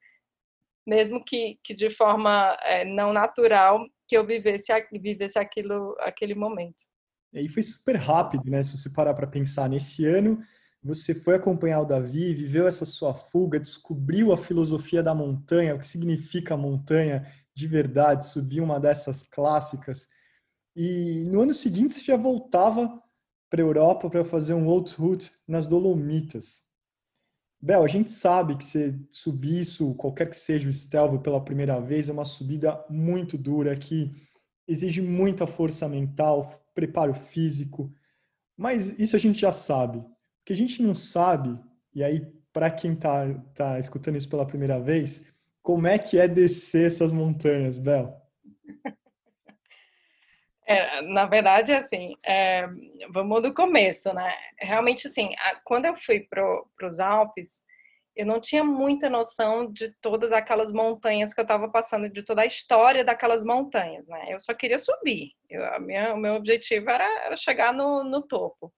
mesmo 0.85 1.23
que, 1.23 1.59
que 1.63 1.75
de 1.75 1.91
forma 1.91 2.57
é, 2.63 2.83
não 2.83 3.13
natural, 3.13 3.85
que 4.07 4.17
eu 4.17 4.25
vivesse, 4.25 4.73
vivesse 4.99 5.37
aquilo, 5.37 5.95
aquele 5.99 6.33
momento. 6.33 6.83
E 7.31 7.47
foi 7.49 7.61
super 7.61 7.97
rápido, 7.97 8.49
né? 8.49 8.63
Se 8.63 8.75
você 8.75 8.89
parar 8.89 9.13
para 9.13 9.27
pensar, 9.27 9.69
nesse 9.69 10.05
ano 10.05 10.41
você 10.85 11.15
foi 11.15 11.33
acompanhar 11.33 11.81
o 11.81 11.85
Davi, 11.85 12.31
viveu 12.35 12.67
essa 12.67 12.85
sua 12.85 13.11
fuga, 13.11 13.59
descobriu 13.59 14.31
a 14.31 14.37
filosofia 14.37 15.01
da 15.01 15.15
montanha, 15.15 15.73
o 15.73 15.79
que 15.79 15.87
significa 15.87 16.55
montanha 16.55 17.25
de 17.55 17.67
verdade, 17.67 18.27
subir 18.27 18.61
uma 18.61 18.79
dessas 18.79 19.23
clássicas. 19.23 20.07
E 20.75 21.23
no 21.25 21.41
ano 21.41 21.55
seguinte 21.55 21.95
você 21.95 22.03
já 22.03 22.15
voltava 22.15 23.01
para 23.49 23.63
a 23.63 23.65
Europa 23.65 24.11
para 24.11 24.23
fazer 24.23 24.53
um 24.53 24.67
outro 24.67 25.01
route 25.01 25.31
nas 25.47 25.65
Dolomitas. 25.65 26.65
Bel, 27.59 27.83
a 27.83 27.87
gente 27.87 28.11
sabe 28.11 28.55
que 28.55 28.63
você 28.63 28.95
subir 29.09 29.61
isso, 29.61 29.95
qualquer 29.95 30.29
que 30.29 30.35
seja 30.35 30.69
o 30.69 30.73
Stelvio 30.73 31.19
pela 31.19 31.43
primeira 31.43 31.79
vez, 31.79 32.09
é 32.09 32.13
uma 32.13 32.25
subida 32.25 32.85
muito 32.91 33.39
dura 33.39 33.75
que 33.75 34.11
exige 34.67 35.01
muita 35.01 35.47
força 35.47 35.89
mental, 35.89 36.63
preparo 36.75 37.15
físico, 37.15 37.91
mas 38.55 38.99
isso 38.99 39.15
a 39.15 39.19
gente 39.19 39.41
já 39.41 39.51
sabe 39.51 40.05
que 40.45 40.53
a 40.53 40.55
gente 40.55 40.81
não 40.81 40.93
sabe, 40.93 41.59
e 41.93 42.03
aí 42.03 42.21
para 42.53 42.71
quem 42.71 42.93
está 42.93 43.25
tá 43.53 43.79
escutando 43.79 44.15
isso 44.15 44.29
pela 44.29 44.45
primeira 44.45 44.79
vez, 44.79 45.29
como 45.61 45.87
é 45.87 45.97
que 45.97 46.17
é 46.17 46.27
descer 46.27 46.87
essas 46.87 47.11
montanhas, 47.11 47.77
Bel? 47.77 48.15
É, 50.67 50.99
na 51.03 51.27
verdade, 51.27 51.71
assim, 51.73 52.15
é, 52.25 52.67
vamos 53.11 53.43
do 53.43 53.53
começo, 53.53 54.11
né? 54.15 54.33
Realmente, 54.57 55.05
assim, 55.05 55.29
a, 55.37 55.57
quando 55.63 55.85
eu 55.85 55.95
fui 55.95 56.21
para 56.21 56.43
os 56.87 56.99
Alpes, 56.99 57.61
eu 58.15 58.25
não 58.25 58.41
tinha 58.41 58.63
muita 58.63 59.07
noção 59.07 59.71
de 59.71 59.91
todas 60.01 60.33
aquelas 60.33 60.71
montanhas 60.71 61.35
que 61.35 61.39
eu 61.39 61.43
estava 61.43 61.69
passando, 61.69 62.09
de 62.09 62.23
toda 62.23 62.41
a 62.41 62.47
história 62.47 63.05
daquelas 63.05 63.43
montanhas, 63.43 64.07
né? 64.07 64.25
Eu 64.29 64.39
só 64.39 64.55
queria 64.55 64.79
subir. 64.79 65.33
Eu, 65.47 65.79
minha, 65.81 66.15
o 66.15 66.17
meu 66.17 66.33
objetivo 66.33 66.89
era, 66.89 67.25
era 67.25 67.37
chegar 67.37 67.71
no, 67.71 68.03
no 68.03 68.23
topo. 68.23 68.73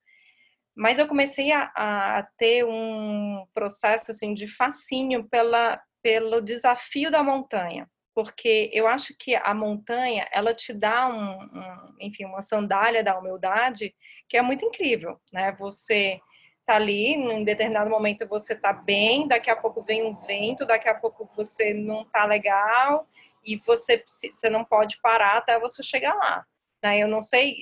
Mas 0.78 1.00
eu 1.00 1.08
comecei 1.08 1.52
a, 1.52 1.72
a 1.76 2.24
ter 2.38 2.64
um 2.64 3.48
processo 3.52 4.12
assim 4.12 4.36
de 4.36 4.46
fascínio 4.48 5.28
pela, 5.28 5.82
pelo 6.04 6.40
desafio 6.40 7.10
da 7.10 7.24
montanha, 7.24 7.90
porque 8.14 8.70
eu 8.72 8.88
acho 8.88 9.16
que 9.18 9.36
a 9.36 9.56
montanha 9.56 10.28
ela 10.32 10.54
te 10.54 10.72
dá 10.72 11.08
um, 11.08 11.42
um, 11.42 11.96
enfim 12.00 12.26
uma 12.26 12.44
sandália 12.44 13.04
da 13.04 13.18
humildade 13.18 13.96
que 14.30 14.38
é 14.38 14.42
muito 14.44 14.66
incrível, 14.66 15.20
né? 15.34 15.52
Você 15.54 16.20
tá 16.64 16.76
ali, 16.76 17.14
em 17.14 17.44
determinado 17.44 17.90
momento 17.90 18.28
você 18.28 18.56
tá 18.56 18.72
bem, 18.72 19.28
daqui 19.28 19.50
a 19.50 19.56
pouco 19.56 19.82
vem 19.82 20.06
um 20.06 20.14
vento, 20.14 20.64
daqui 20.64 20.88
a 20.88 20.94
pouco 20.94 21.28
você 21.36 21.74
não 21.74 22.06
tá 22.06 22.24
legal 22.24 23.08
e 23.44 23.58
você 23.66 24.04
você 24.06 24.48
não 24.48 24.64
pode 24.64 25.00
parar 25.02 25.38
até 25.38 25.60
você 25.60 25.82
chegar 25.82 26.14
lá. 26.14 26.46
Né? 26.84 27.00
Eu 27.00 27.08
não 27.08 27.24
sei 27.24 27.56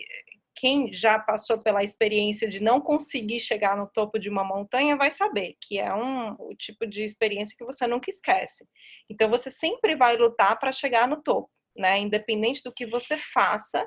quem 0.55 0.91
já 0.93 1.19
passou 1.19 1.61
pela 1.61 1.83
experiência 1.83 2.47
de 2.47 2.61
não 2.63 2.79
conseguir 2.79 3.39
chegar 3.41 3.75
no 3.75 3.87
topo 3.87 4.17
de 4.17 4.29
uma 4.29 4.43
montanha 4.43 4.95
vai 4.95 5.11
saber 5.11 5.57
que 5.61 5.77
é 5.77 5.93
um 5.93 6.35
o 6.39 6.55
tipo 6.55 6.87
de 6.87 7.03
experiência 7.03 7.55
que 7.57 7.65
você 7.65 7.85
nunca 7.85 8.09
esquece. 8.09 8.67
Então 9.09 9.29
você 9.29 9.51
sempre 9.51 9.95
vai 9.95 10.15
lutar 10.15 10.57
para 10.57 10.71
chegar 10.71 11.07
no 11.07 11.21
topo, 11.21 11.51
né? 11.75 11.99
Independente 11.99 12.63
do 12.63 12.71
que 12.71 12.85
você 12.85 13.17
faça, 13.17 13.85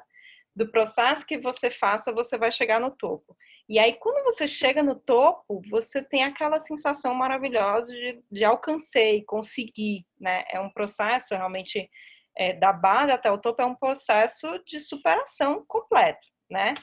do 0.54 0.70
processo 0.70 1.26
que 1.26 1.38
você 1.38 1.70
faça, 1.70 2.12
você 2.12 2.36
vai 2.36 2.50
chegar 2.50 2.80
no 2.80 2.90
topo. 2.90 3.34
E 3.66 3.78
aí 3.78 3.94
quando 3.94 4.22
você 4.24 4.46
chega 4.46 4.82
no 4.82 4.94
topo, 4.94 5.62
você 5.70 6.02
tem 6.02 6.22
aquela 6.22 6.58
sensação 6.58 7.14
maravilhosa 7.14 7.90
de, 7.92 8.22
de 8.30 8.44
alcancei, 8.44 9.24
consegui, 9.24 10.06
né? 10.20 10.44
É 10.50 10.60
um 10.60 10.70
processo 10.70 11.34
realmente 11.34 11.88
é, 12.36 12.52
da 12.52 12.72
base 12.72 13.10
até 13.10 13.30
o 13.30 13.38
topo 13.38 13.62
é 13.62 13.66
um 13.66 13.74
processo 13.74 14.46
de 14.66 14.78
superação 14.78 15.64
completo 15.66 16.28
né? 16.50 16.74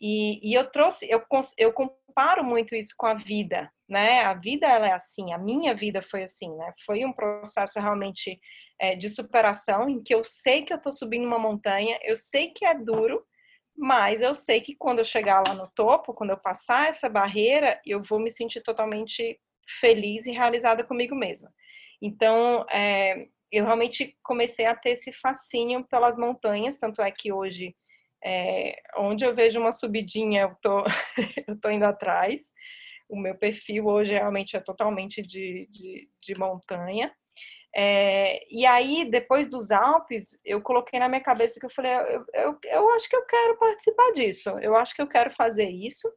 E, 0.00 0.50
e 0.50 0.54
eu 0.54 0.70
trouxe, 0.70 1.08
eu, 1.08 1.22
eu 1.58 1.72
comparo 1.72 2.44
muito 2.44 2.74
isso 2.74 2.94
com 2.96 3.06
a 3.06 3.14
vida, 3.14 3.70
né? 3.88 4.22
A 4.24 4.34
vida 4.34 4.66
ela 4.66 4.88
é 4.88 4.92
assim, 4.92 5.32
a 5.32 5.38
minha 5.38 5.74
vida 5.74 6.02
foi 6.02 6.22
assim, 6.24 6.54
né? 6.56 6.72
Foi 6.84 7.04
um 7.04 7.12
processo 7.12 7.80
realmente 7.80 8.38
é, 8.80 8.94
de 8.96 9.08
superação 9.08 9.88
em 9.88 10.02
que 10.02 10.14
eu 10.14 10.22
sei 10.24 10.62
que 10.62 10.72
eu 10.72 10.76
estou 10.76 10.92
subindo 10.92 11.26
uma 11.26 11.38
montanha, 11.38 11.98
eu 12.02 12.16
sei 12.16 12.48
que 12.48 12.64
é 12.64 12.74
duro, 12.74 13.24
mas 13.76 14.22
eu 14.22 14.34
sei 14.34 14.60
que 14.60 14.76
quando 14.76 15.00
eu 15.00 15.04
chegar 15.04 15.42
lá 15.46 15.54
no 15.54 15.68
topo, 15.74 16.14
quando 16.14 16.30
eu 16.30 16.38
passar 16.38 16.88
essa 16.88 17.08
barreira, 17.08 17.80
eu 17.84 18.02
vou 18.02 18.20
me 18.20 18.30
sentir 18.30 18.60
totalmente 18.62 19.38
feliz 19.80 20.26
e 20.26 20.32
realizada 20.32 20.84
comigo 20.84 21.14
mesma. 21.14 21.52
Então, 22.00 22.64
é, 22.70 23.26
eu 23.50 23.64
realmente 23.64 24.16
comecei 24.22 24.66
a 24.66 24.74
ter 24.74 24.90
esse 24.90 25.12
fascínio 25.12 25.84
pelas 25.84 26.16
montanhas, 26.16 26.76
tanto 26.76 27.00
é 27.00 27.10
que 27.10 27.32
hoje 27.32 27.74
é, 28.24 28.76
onde 28.96 29.24
eu 29.24 29.34
vejo 29.34 29.60
uma 29.60 29.72
subidinha, 29.72 30.42
eu 30.42 30.56
tô, 30.62 30.84
eu 31.48 31.60
tô 31.60 31.70
indo 31.70 31.84
atrás. 31.84 32.42
O 33.08 33.20
meu 33.20 33.36
perfil 33.36 33.86
hoje 33.86 34.14
realmente 34.14 34.56
é 34.56 34.60
totalmente 34.60 35.20
de, 35.20 35.68
de, 35.70 36.08
de 36.20 36.34
montanha. 36.38 37.12
É, 37.76 38.40
e 38.50 38.64
aí, 38.64 39.04
depois 39.10 39.48
dos 39.48 39.70
Alpes, 39.72 40.40
eu 40.44 40.62
coloquei 40.62 40.98
na 40.98 41.08
minha 41.08 41.20
cabeça 41.20 41.58
que 41.58 41.66
eu 41.66 41.70
falei, 41.70 41.92
eu, 41.92 42.24
eu, 42.32 42.58
eu 42.64 42.94
acho 42.94 43.08
que 43.08 43.16
eu 43.16 43.26
quero 43.26 43.58
participar 43.58 44.12
disso, 44.12 44.50
eu 44.60 44.76
acho 44.76 44.94
que 44.94 45.02
eu 45.02 45.08
quero 45.08 45.30
fazer 45.32 45.68
isso. 45.68 46.08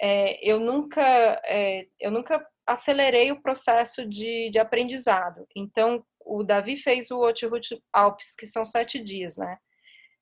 É, 0.00 0.38
eu 0.48 0.60
nunca 0.60 1.02
é, 1.44 1.86
eu 1.98 2.10
nunca 2.10 2.46
acelerei 2.66 3.32
o 3.32 3.40
processo 3.42 4.06
de, 4.06 4.50
de 4.50 4.58
aprendizado. 4.58 5.46
Então, 5.56 6.04
o 6.24 6.44
Davi 6.44 6.76
fez 6.76 7.10
o 7.10 7.20
Otirut 7.20 7.66
Alpes, 7.92 8.36
que 8.36 8.46
são 8.46 8.66
sete 8.66 9.02
dias, 9.02 9.36
né? 9.38 9.56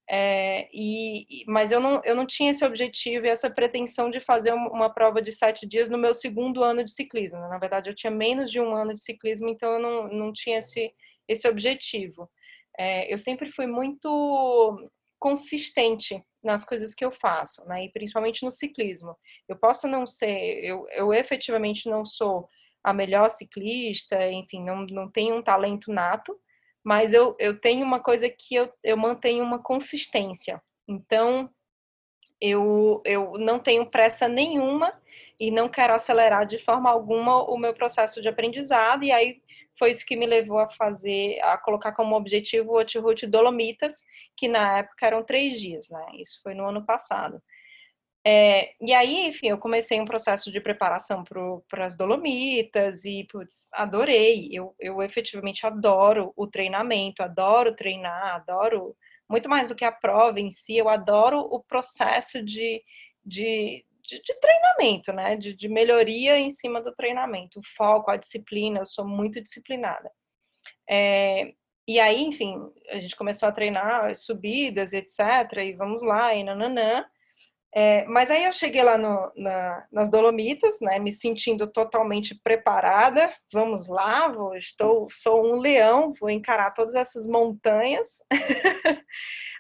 É, 0.09 0.69
e, 0.73 1.45
mas 1.49 1.73
eu 1.73 1.81
não, 1.81 2.01
eu 2.05 2.15
não 2.15 2.27
tinha 2.27 2.51
esse 2.51 2.65
objetivo 2.65 3.27
e 3.27 3.29
essa 3.29 3.51
pretensão 3.51 4.09
de 4.09 4.21
fazer 4.21 4.53
uma 4.53 4.89
prova 4.89 5.21
de 5.21 5.33
sete 5.33 5.67
dias 5.67 5.91
no 5.91 5.99
meu 5.99 6.15
segundo 6.15 6.63
ano 6.63 6.85
de 6.85 6.93
ciclismo. 6.93 7.41
Né? 7.41 7.49
Na 7.49 7.59
verdade, 7.59 7.91
eu 7.91 7.95
tinha 7.95 8.11
menos 8.11 8.51
de 8.51 8.61
um 8.61 8.75
ano 8.75 8.95
de 8.95 9.03
ciclismo, 9.03 9.49
então 9.49 9.73
eu 9.73 9.79
não, 9.81 10.09
não 10.09 10.33
tinha 10.33 10.59
esse, 10.59 10.93
esse 11.29 11.49
objetivo. 11.49 12.31
É, 12.79 13.13
eu 13.13 13.19
sempre 13.19 13.51
fui 13.51 13.67
muito 13.67 14.91
consistente 15.19 16.23
nas 16.43 16.65
coisas 16.65 16.95
que 16.95 17.05
eu 17.05 17.11
faço, 17.11 17.65
né? 17.67 17.85
e 17.85 17.91
principalmente 17.91 18.45
no 18.45 18.53
ciclismo. 18.53 19.17
Eu 19.49 19.57
posso 19.57 19.89
não 19.89 20.07
ser, 20.07 20.65
eu, 20.65 20.87
eu 20.91 21.13
efetivamente 21.13 21.89
não 21.89 22.05
sou 22.07 22.49
a 22.85 22.93
melhor 22.93 23.29
ciclista, 23.29 24.31
enfim, 24.31 24.63
não, 24.63 24.87
não 24.87 25.11
tenho 25.11 25.37
um 25.37 25.43
talento 25.43 25.93
nato, 25.93 26.39
mas 26.87 27.13
eu, 27.13 27.35
eu 27.41 27.59
tenho 27.59 27.85
uma 27.85 27.99
coisa 27.99 28.31
que 28.31 28.55
eu, 28.55 28.73
eu 28.81 28.97
mantenho 28.97 29.43
uma 29.43 29.61
consistência. 29.61 30.63
Então, 30.87 31.51
eu, 32.41 33.03
eu 33.05 33.33
não 33.41 33.59
tenho 33.59 33.91
pressa 33.91 34.29
nenhuma 34.29 34.93
e 35.39 35.51
não 35.51 35.69
quero 35.69 35.93
acelerar 35.93 36.47
de 36.47 36.61
forma 36.61 36.89
alguma 36.89 37.43
o 37.43 37.59
meu 37.59 37.75
processo 37.75 38.23
de 38.23 38.29
aprendizado, 38.29 39.03
e 39.03 39.11
aí 39.11 39.43
foi 39.77 39.91
isso 39.91 40.07
que 40.07 40.15
me 40.15 40.27
levou 40.27 40.61
a 40.61 40.71
fazer, 40.71 41.41
a 41.41 41.59
colocar 41.59 41.91
como 41.91 42.15
objetivo 42.15 42.71
o 42.71 42.79
Outroute 42.79 43.27
Dolomitas, 43.27 44.05
que 44.37 44.47
na 44.47 44.79
época 44.79 45.09
eram 45.09 45.25
três 45.25 45.59
dias, 45.61 45.91
né? 45.91 46.07
Isso 46.15 46.41
foi 46.41 46.55
no 46.55 46.69
ano 46.69 46.87
passado. 46.87 47.43
É, 48.29 48.75
e 48.81 48.93
aí, 48.93 49.29
enfim, 49.29 49.51
eu 49.51 49.59
comecei 49.59 50.01
um 50.01 50.05
processo 50.05 50.51
de 50.51 50.61
preparação 50.61 51.23
para 51.23 51.87
as 51.87 51.97
Dolomitas 51.97 53.05
e, 53.05 53.23
putz, 53.31 53.69
adorei. 53.73 54.49
Eu, 54.51 54.75
eu 54.81 55.01
efetivamente 55.01 55.65
adoro 55.65 56.33
o 56.37 56.45
treinamento, 56.45 57.23
adoro 57.23 57.77
treinar, 57.77 58.35
adoro, 58.35 58.97
muito 59.31 59.49
mais 59.49 59.69
do 59.69 59.77
que 59.77 59.85
a 59.85 59.93
prova 59.93 60.41
em 60.41 60.51
si, 60.51 60.77
eu 60.77 60.89
adoro 60.89 61.39
o 61.39 61.63
processo 61.63 62.43
de, 62.43 62.83
de, 63.25 63.85
de, 64.03 64.21
de 64.21 64.41
treinamento, 64.41 65.13
né? 65.13 65.37
De, 65.37 65.55
de, 65.55 65.69
melhoria 65.69 66.37
em 66.37 66.51
cima 66.51 66.81
do 66.83 66.93
treinamento, 66.97 67.61
o 67.61 67.67
foco, 67.77 68.11
a 68.11 68.17
disciplina, 68.17 68.81
eu 68.81 68.87
sou 68.87 69.07
muito 69.07 69.41
disciplinada. 69.41 70.11
É, 70.91 71.53
e 71.87 72.01
aí, 72.01 72.25
enfim, 72.25 72.57
a 72.91 72.97
gente 72.99 73.15
começou 73.15 73.49
a 73.49 73.53
treinar 73.53 74.17
subidas, 74.17 74.93
etc. 74.93 75.21
E 75.65 75.75
vamos 75.75 76.03
lá, 76.03 76.35
e 76.35 76.43
nananã. 76.43 77.07
É, 77.79 78.07
mas 78.07 78.31
aí 78.31 78.45
eu 78.45 78.53
cheguei 78.55 78.83
lá 78.83 78.97
no, 78.97 79.31
na, 79.37 79.87
nas 79.93 80.09
Dolomitas, 80.09 80.81
né, 80.81 80.99
me 80.99 81.13
sentindo 81.13 81.67
totalmente 81.67 82.35
preparada. 82.35 83.31
Vamos 83.53 83.87
lá, 83.87 84.29
vou, 84.29 84.57
estou, 84.57 85.07
sou 85.11 85.47
um 85.47 85.61
leão, 85.61 86.15
vou 86.19 86.31
encarar 86.31 86.71
todas 86.71 86.95
essas 86.95 87.27
montanhas. 87.27 88.23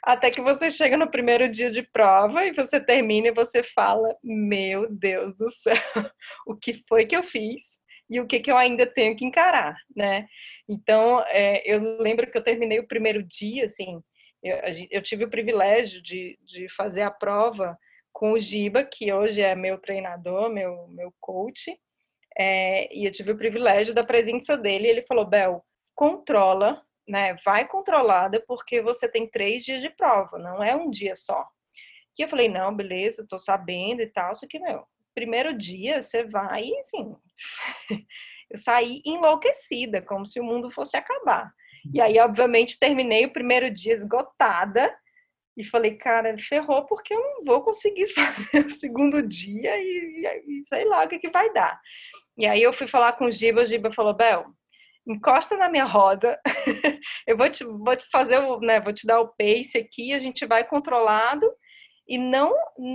Até 0.02 0.30
que 0.30 0.40
você 0.40 0.70
chega 0.70 0.96
no 0.96 1.10
primeiro 1.10 1.46
dia 1.46 1.68
de 1.70 1.82
prova 1.82 2.46
e 2.46 2.54
você 2.54 2.80
termina 2.80 3.28
e 3.28 3.34
você 3.34 3.62
fala: 3.62 4.16
Meu 4.24 4.88
Deus 4.88 5.36
do 5.36 5.50
céu, 5.50 5.74
o 6.46 6.56
que 6.56 6.82
foi 6.88 7.04
que 7.04 7.16
eu 7.16 7.22
fiz 7.22 7.78
e 8.08 8.18
o 8.18 8.26
que, 8.26 8.40
que 8.40 8.50
eu 8.50 8.56
ainda 8.56 8.86
tenho 8.86 9.14
que 9.14 9.26
encarar, 9.26 9.76
né? 9.94 10.26
Então, 10.66 11.22
é, 11.26 11.62
eu 11.70 12.00
lembro 12.00 12.30
que 12.30 12.38
eu 12.38 12.42
terminei 12.42 12.78
o 12.78 12.88
primeiro 12.88 13.22
dia, 13.22 13.66
assim, 13.66 14.00
eu, 14.42 14.56
eu 14.90 15.02
tive 15.02 15.24
o 15.24 15.30
privilégio 15.30 16.02
de, 16.02 16.38
de 16.42 16.66
fazer 16.74 17.02
a 17.02 17.10
prova 17.10 17.76
com 18.16 18.32
o 18.32 18.40
Giba, 18.40 18.82
que 18.82 19.12
hoje 19.12 19.42
é 19.42 19.54
meu 19.54 19.76
treinador, 19.76 20.48
meu, 20.48 20.88
meu 20.88 21.12
coach, 21.20 21.78
é, 22.38 22.88
e 22.96 23.04
eu 23.04 23.12
tive 23.12 23.32
o 23.32 23.36
privilégio 23.36 23.92
da 23.92 24.02
presença 24.02 24.56
dele. 24.56 24.88
ele 24.88 25.04
falou: 25.06 25.26
Bel, 25.26 25.62
controla, 25.94 26.82
né? 27.06 27.36
Vai 27.44 27.68
controlada, 27.68 28.42
porque 28.48 28.80
você 28.80 29.06
tem 29.06 29.28
três 29.28 29.66
dias 29.66 29.82
de 29.82 29.90
prova, 29.90 30.38
não 30.38 30.64
é 30.64 30.74
um 30.74 30.88
dia 30.88 31.14
só. 31.14 31.46
E 32.18 32.22
eu 32.22 32.28
falei: 32.28 32.48
não, 32.48 32.74
beleza, 32.74 33.26
tô 33.28 33.36
sabendo 33.38 34.00
e 34.00 34.06
tal. 34.06 34.34
Só 34.34 34.46
que, 34.48 34.58
meu, 34.58 34.86
primeiro 35.14 35.52
dia 35.52 36.00
você 36.00 36.24
vai, 36.24 36.70
assim. 36.80 37.14
eu 38.48 38.56
saí 38.56 39.02
enlouquecida, 39.04 40.00
como 40.00 40.24
se 40.24 40.40
o 40.40 40.44
mundo 40.44 40.70
fosse 40.70 40.96
acabar. 40.96 41.52
E 41.92 42.00
aí, 42.00 42.18
obviamente, 42.18 42.78
terminei 42.78 43.26
o 43.26 43.32
primeiro 43.32 43.70
dia 43.70 43.92
esgotada 43.92 44.90
e 45.56 45.64
falei, 45.64 45.96
cara, 45.96 46.36
ferrou 46.38 46.84
porque 46.84 47.14
eu 47.14 47.20
não 47.20 47.44
vou 47.44 47.62
conseguir 47.62 48.06
fazer 48.12 48.66
o 48.66 48.70
segundo 48.70 49.22
dia 49.22 49.76
e, 49.78 50.42
e, 50.46 50.64
sei 50.66 50.84
lá 50.84 51.04
o 51.04 51.08
que, 51.08 51.18
que 51.18 51.30
vai 51.30 51.52
dar. 51.52 51.80
E 52.36 52.46
aí 52.46 52.62
eu 52.62 52.72
fui 52.72 52.86
falar 52.86 53.14
com 53.14 53.26
o 53.26 53.32
Giba, 53.32 53.62
o 53.62 53.64
Giba 53.64 53.90
falou, 53.90 54.14
Bel, 54.14 54.46
encosta 55.06 55.56
na 55.56 55.68
minha 55.68 55.84
roda, 55.84 56.38
eu 57.26 57.36
vou 57.36 57.48
te, 57.48 57.64
vou 57.64 57.96
te 57.96 58.04
fazer, 58.10 58.38
o, 58.38 58.60
né, 58.60 58.80
vou 58.80 58.92
te 58.92 59.06
dar 59.06 59.20
o 59.20 59.28
pace 59.28 59.78
aqui, 59.78 60.12
a 60.12 60.18
gente 60.18 60.44
vai 60.44 60.64
controlado 60.64 61.50
e 62.08 62.18
não, 62.18 62.54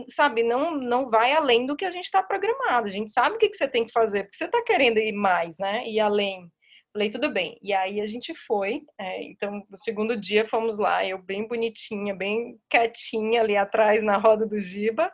sabe, 0.10 0.44
não, 0.44 0.78
não 0.78 1.10
vai 1.10 1.34
além 1.34 1.66
do 1.66 1.76
que 1.76 1.84
a 1.84 1.92
gente 1.92 2.06
está 2.06 2.24
programado. 2.24 2.88
A 2.88 2.90
gente 2.90 3.12
sabe 3.12 3.36
o 3.36 3.38
que, 3.38 3.50
que 3.50 3.58
você 3.58 3.68
tem 3.68 3.86
que 3.86 3.92
fazer, 3.92 4.24
porque 4.24 4.38
você 4.38 4.46
está 4.46 4.64
querendo 4.64 5.00
ir 5.00 5.12
mais, 5.12 5.58
né, 5.58 5.86
ir 5.88 6.00
além. 6.00 6.50
Falei, 6.94 7.10
tudo 7.10 7.32
bem. 7.32 7.58
E 7.62 7.74
aí 7.74 8.02
a 8.02 8.06
gente 8.06 8.36
foi. 8.36 8.82
É, 9.00 9.24
então, 9.24 9.66
no 9.70 9.78
segundo 9.78 10.20
dia 10.20 10.46
fomos 10.46 10.78
lá, 10.78 11.06
eu 11.06 11.18
bem 11.18 11.48
bonitinha, 11.48 12.14
bem 12.14 12.60
quietinha 12.70 13.42
ali 13.42 13.56
atrás 13.56 14.04
na 14.04 14.18
roda 14.18 14.46
do 14.46 14.60
Giba. 14.60 15.12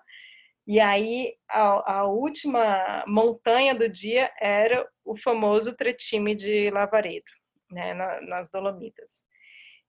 E 0.66 0.80
aí 0.80 1.34
a, 1.50 2.00
a 2.00 2.04
última 2.06 3.06
montanha 3.08 3.74
do 3.76 3.88
dia 3.88 4.32
era 4.40 4.88
o 5.06 5.16
famoso 5.16 5.74
Tretime 5.74 6.36
de 6.36 6.70
Lavaredo, 6.72 7.32
né, 7.72 7.94
na, 7.94 8.22
nas 8.22 8.50
Dolomitas. 8.50 9.24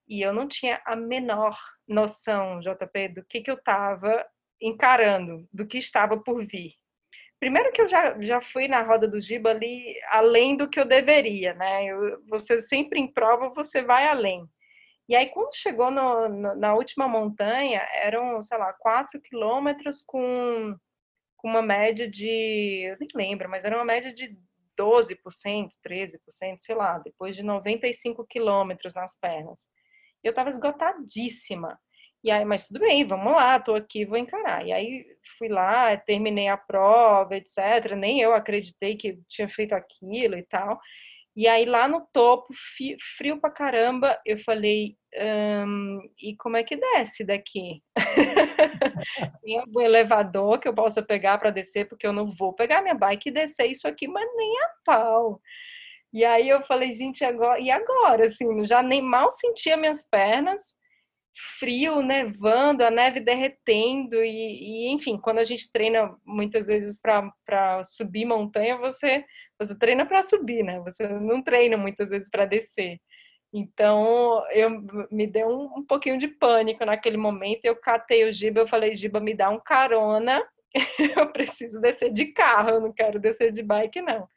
E 0.07 0.21
eu 0.21 0.33
não 0.33 0.47
tinha 0.47 0.81
a 0.85 0.95
menor 0.95 1.57
noção, 1.87 2.59
JP, 2.61 3.09
do 3.09 3.25
que, 3.25 3.41
que 3.41 3.51
eu 3.51 3.55
estava 3.55 4.25
encarando, 4.61 5.47
do 5.51 5.67
que 5.67 5.77
estava 5.77 6.17
por 6.17 6.45
vir. 6.45 6.73
Primeiro 7.39 7.71
que 7.71 7.81
eu 7.81 7.87
já, 7.87 8.19
já 8.21 8.41
fui 8.41 8.67
na 8.67 8.81
roda 8.81 9.07
do 9.07 9.21
Giba 9.21 9.51
ali 9.51 9.95
além 10.09 10.57
do 10.57 10.69
que 10.69 10.79
eu 10.79 10.85
deveria, 10.85 11.53
né? 11.53 11.85
Eu, 11.85 12.21
você 12.27 12.59
sempre 12.59 12.99
em 12.99 13.11
prova, 13.11 13.49
você 13.55 13.81
vai 13.81 14.07
além. 14.07 14.45
E 15.07 15.15
aí, 15.15 15.27
quando 15.27 15.55
chegou 15.55 15.89
no, 15.89 16.29
no, 16.29 16.55
na 16.55 16.75
última 16.75 17.07
montanha, 17.07 17.81
eram, 17.95 18.43
sei 18.43 18.57
lá, 18.57 18.71
4 18.73 19.19
quilômetros 19.21 20.03
com, 20.05 20.77
com 21.37 21.49
uma 21.49 21.61
média 21.63 22.07
de, 22.09 22.83
eu 22.91 22.97
nem 22.99 23.09
lembro, 23.15 23.49
mas 23.49 23.65
era 23.65 23.75
uma 23.75 23.85
média 23.85 24.13
de 24.13 24.37
12%, 24.79 25.17
13%, 25.83 26.59
sei 26.59 26.75
lá, 26.75 26.99
depois 26.99 27.35
de 27.35 27.43
95 27.43 28.25
quilômetros 28.25 28.93
nas 28.93 29.17
pernas. 29.17 29.67
Eu 30.23 30.29
estava 30.29 30.49
esgotadíssima. 30.49 31.79
E 32.23 32.29
aí, 32.31 32.43
mas 32.43 32.67
tudo 32.67 32.81
bem, 32.81 33.05
vamos 33.07 33.31
lá, 33.31 33.59
tô 33.59 33.75
aqui, 33.75 34.05
vou 34.05 34.17
encarar. 34.17 34.65
E 34.67 34.73
aí 34.73 35.05
fui 35.37 35.47
lá, 35.47 35.95
terminei 35.97 36.49
a 36.49 36.57
prova, 36.57 37.35
etc. 37.37 37.95
Nem 37.95 38.19
eu 38.21 38.33
acreditei 38.33 38.97
que 38.97 39.19
tinha 39.29 39.47
feito 39.47 39.73
aquilo 39.73 40.35
e 40.37 40.43
tal. 40.43 40.79
E 41.35 41.47
aí 41.47 41.65
lá 41.65 41.87
no 41.87 42.05
topo, 42.13 42.47
frio 43.17 43.39
pra 43.39 43.49
caramba, 43.51 44.19
eu 44.25 44.37
falei, 44.39 44.97
um, 45.65 46.01
e 46.21 46.35
como 46.37 46.57
é 46.57 46.63
que 46.63 46.75
desce 46.77 47.23
daqui? 47.23 47.81
Tem 49.43 49.59
algum 49.59 49.81
elevador 49.81 50.59
que 50.59 50.67
eu 50.67 50.73
possa 50.73 51.01
pegar 51.01 51.37
para 51.37 51.51
descer, 51.51 51.87
porque 51.87 52.05
eu 52.07 52.13
não 52.13 52.25
vou 52.27 52.53
pegar 52.53 52.81
minha 52.81 52.95
bike 52.95 53.29
e 53.29 53.31
descer 53.31 53.67
isso 53.71 53.87
aqui, 53.87 54.07
mas 54.07 54.27
nem 54.35 54.57
a 54.63 54.69
pau. 54.85 55.41
E 56.13 56.25
aí 56.25 56.49
eu 56.49 56.61
falei, 56.63 56.91
gente, 56.93 57.23
agora, 57.23 57.59
e 57.59 57.71
agora? 57.71 58.27
Assim, 58.27 58.65
já 58.65 58.83
nem 58.83 59.01
mal 59.01 59.31
sentia 59.31 59.77
minhas 59.77 60.03
pernas 60.09 60.61
frio, 61.59 62.01
nevando, 62.01 62.83
a 62.83 62.91
neve 62.91 63.19
derretendo 63.19 64.23
e, 64.23 64.87
e 64.87 64.91
enfim, 64.91 65.17
quando 65.17 65.39
a 65.39 65.43
gente 65.43 65.71
treina 65.71 66.13
muitas 66.25 66.67
vezes 66.67 66.99
para 67.01 67.83
subir 67.83 68.25
montanha, 68.25 68.77
você 68.77 69.23
você 69.59 69.77
treina 69.77 70.05
para 70.05 70.23
subir, 70.23 70.63
né? 70.63 70.79
Você 70.79 71.07
não 71.07 71.41
treina 71.41 71.75
muitas 71.75 72.11
vezes 72.11 72.29
para 72.29 72.45
descer. 72.45 72.97
Então, 73.53 74.43
eu 74.51 74.69
me 75.11 75.27
deu 75.27 75.47
um, 75.49 75.79
um, 75.79 75.85
pouquinho 75.85 76.17
de 76.17 76.27
pânico 76.27 76.85
naquele 76.85 77.17
momento. 77.17 77.65
Eu 77.65 77.75
catei 77.75 78.23
o 78.23 78.31
Giba, 78.31 78.61
eu 78.61 78.67
falei: 78.67 78.93
Giba, 78.93 79.19
me 79.19 79.33
dá 79.33 79.49
um 79.49 79.59
carona. 79.59 80.41
eu 81.17 81.31
preciso 81.31 81.81
descer 81.81 82.11
de 82.13 82.27
carro, 82.27 82.69
eu 82.69 82.81
não 82.81 82.93
quero 82.93 83.19
descer 83.19 83.51
de 83.51 83.63
bike, 83.63 84.01
não. 84.01 84.27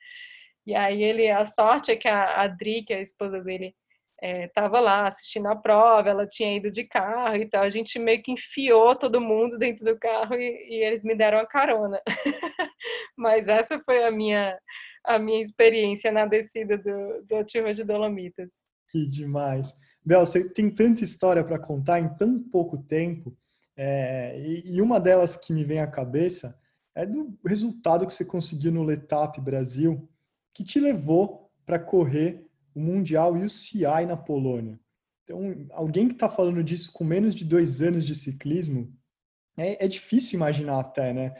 E 0.66 0.74
aí 0.74 1.02
ele, 1.02 1.28
a 1.30 1.44
sorte 1.44 1.92
é 1.92 1.96
que 1.96 2.08
a 2.08 2.42
Adri, 2.42 2.84
que 2.84 2.92
é 2.92 2.98
a 2.98 3.02
esposa 3.02 3.40
dele, 3.40 3.74
estava 4.22 4.78
é, 4.78 4.80
lá 4.80 5.06
assistindo 5.08 5.46
a 5.48 5.56
prova, 5.56 6.08
ela 6.08 6.26
tinha 6.26 6.56
ido 6.56 6.70
de 6.70 6.84
carro 6.84 7.36
e 7.36 7.48
tal. 7.48 7.62
A 7.62 7.68
gente 7.68 7.98
meio 7.98 8.22
que 8.22 8.30
enfiou 8.30 8.94
todo 8.94 9.20
mundo 9.20 9.58
dentro 9.58 9.84
do 9.84 9.98
carro 9.98 10.34
e, 10.34 10.68
e 10.68 10.84
eles 10.84 11.02
me 11.02 11.14
deram 11.16 11.38
a 11.38 11.46
carona. 11.46 12.00
Mas 13.16 13.48
essa 13.48 13.80
foi 13.80 14.04
a 14.04 14.10
minha, 14.10 14.56
a 15.04 15.18
minha 15.18 15.42
experiência 15.42 16.12
na 16.12 16.24
descida 16.24 16.78
do, 16.78 17.24
do 17.26 17.36
Ativa 17.36 17.74
de 17.74 17.82
Dolomitas. 17.82 18.50
Que 18.88 19.06
demais. 19.06 19.74
Bel, 20.04 20.24
você 20.24 20.48
tem 20.48 20.70
tanta 20.70 21.02
história 21.02 21.42
para 21.42 21.58
contar 21.58 21.98
em 21.98 22.08
tão 22.14 22.38
pouco 22.38 22.78
tempo. 22.78 23.36
É, 23.76 24.38
e, 24.38 24.76
e 24.76 24.82
uma 24.82 25.00
delas 25.00 25.36
que 25.36 25.52
me 25.52 25.64
vem 25.64 25.80
à 25.80 25.86
cabeça 25.86 26.56
é 26.94 27.04
do 27.04 27.36
resultado 27.44 28.06
que 28.06 28.12
você 28.12 28.24
conseguiu 28.24 28.70
no 28.70 28.84
Letap 28.84 29.40
Brasil, 29.40 30.08
que 30.54 30.62
te 30.62 30.78
levou 30.78 31.50
para 31.64 31.78
correr 31.78 32.46
o 32.74 32.80
Mundial 32.80 33.36
e 33.36 33.44
o 33.44 33.48
CI 33.48 34.06
na 34.06 34.16
Polônia. 34.16 34.78
Então, 35.24 35.66
alguém 35.70 36.08
que 36.08 36.14
está 36.14 36.28
falando 36.28 36.62
disso 36.62 36.92
com 36.92 37.04
menos 37.04 37.34
de 37.34 37.44
dois 37.44 37.80
anos 37.80 38.04
de 38.04 38.14
ciclismo, 38.14 38.92
é, 39.56 39.84
é 39.84 39.88
difícil 39.88 40.36
imaginar 40.36 40.80
até, 40.80 41.12
né? 41.12 41.34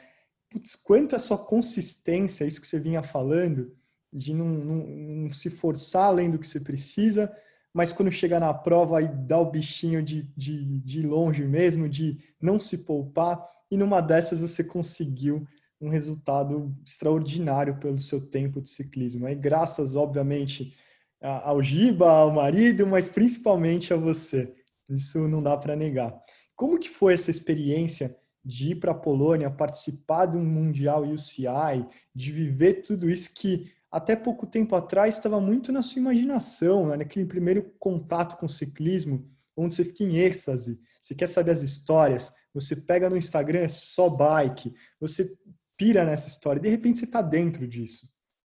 Putz, 0.50 0.76
quanto 0.76 1.16
a 1.16 1.18
sua 1.18 1.38
consistência, 1.38 2.44
isso 2.44 2.60
que 2.60 2.66
você 2.66 2.78
vinha 2.78 3.02
falando, 3.02 3.74
de 4.12 4.34
não, 4.34 4.46
não, 4.46 4.86
não, 4.86 5.30
se 5.30 5.48
forçar 5.48 6.04
além 6.04 6.30
do 6.30 6.38
que 6.38 6.46
você 6.46 6.60
precisa, 6.60 7.34
mas 7.72 7.92
quando 7.92 8.12
chega 8.12 8.38
na 8.38 8.52
prova 8.52 8.98
aí 8.98 9.08
dá 9.08 9.38
o 9.38 9.50
bichinho 9.50 10.02
de, 10.02 10.30
de, 10.36 10.80
de 10.80 11.02
longe 11.06 11.46
mesmo, 11.46 11.88
de 11.88 12.18
não 12.40 12.60
se 12.60 12.78
poupar, 12.78 13.42
e 13.70 13.76
numa 13.76 14.02
dessas 14.02 14.40
você 14.40 14.62
conseguiu 14.62 15.46
um 15.80 15.88
resultado 15.88 16.76
extraordinário 16.86 17.78
pelo 17.78 17.98
seu 17.98 18.20
tempo 18.20 18.60
de 18.60 18.68
ciclismo. 18.68 19.26
Aí, 19.26 19.34
graças, 19.34 19.96
obviamente, 19.96 20.76
ao 21.22 21.62
Giba, 21.62 22.10
ao 22.10 22.32
marido, 22.32 22.86
mas 22.86 23.08
principalmente 23.08 23.92
a 23.92 23.96
você. 23.96 24.52
Isso 24.88 25.26
não 25.28 25.42
dá 25.42 25.56
para 25.56 25.76
negar. 25.76 26.14
Como 26.56 26.78
que 26.78 26.88
foi 26.88 27.14
essa 27.14 27.30
experiência 27.30 28.16
de 28.44 28.72
ir 28.72 28.74
para 28.76 28.92
a 28.92 28.94
Polônia, 28.94 29.50
participar 29.50 30.26
de 30.26 30.36
um 30.36 30.44
mundial 30.44 31.04
UCI, 31.04 31.86
de 32.14 32.32
viver 32.32 32.82
tudo 32.82 33.08
isso 33.08 33.32
que 33.34 33.70
até 33.90 34.16
pouco 34.16 34.46
tempo 34.46 34.74
atrás 34.74 35.16
estava 35.16 35.40
muito 35.40 35.70
na 35.70 35.82
sua 35.82 36.00
imaginação, 36.00 36.88
né? 36.88 36.96
naquele 36.96 37.26
primeiro 37.26 37.72
contato 37.78 38.36
com 38.38 38.46
o 38.46 38.48
ciclismo, 38.48 39.30
onde 39.56 39.74
você 39.74 39.84
fica 39.84 40.02
em 40.02 40.16
êxtase, 40.16 40.80
você 41.00 41.14
quer 41.14 41.28
saber 41.28 41.52
as 41.52 41.62
histórias, 41.62 42.32
você 42.54 42.74
pega 42.74 43.08
no 43.08 43.16
Instagram, 43.16 43.60
é 43.60 43.68
só 43.68 44.08
bike, 44.08 44.74
você 44.98 45.36
pira 45.76 46.04
nessa 46.04 46.28
história, 46.28 46.60
de 46.60 46.68
repente 46.68 46.98
você 46.98 47.04
está 47.04 47.20
dentro 47.20 47.66
disso. 47.68 48.10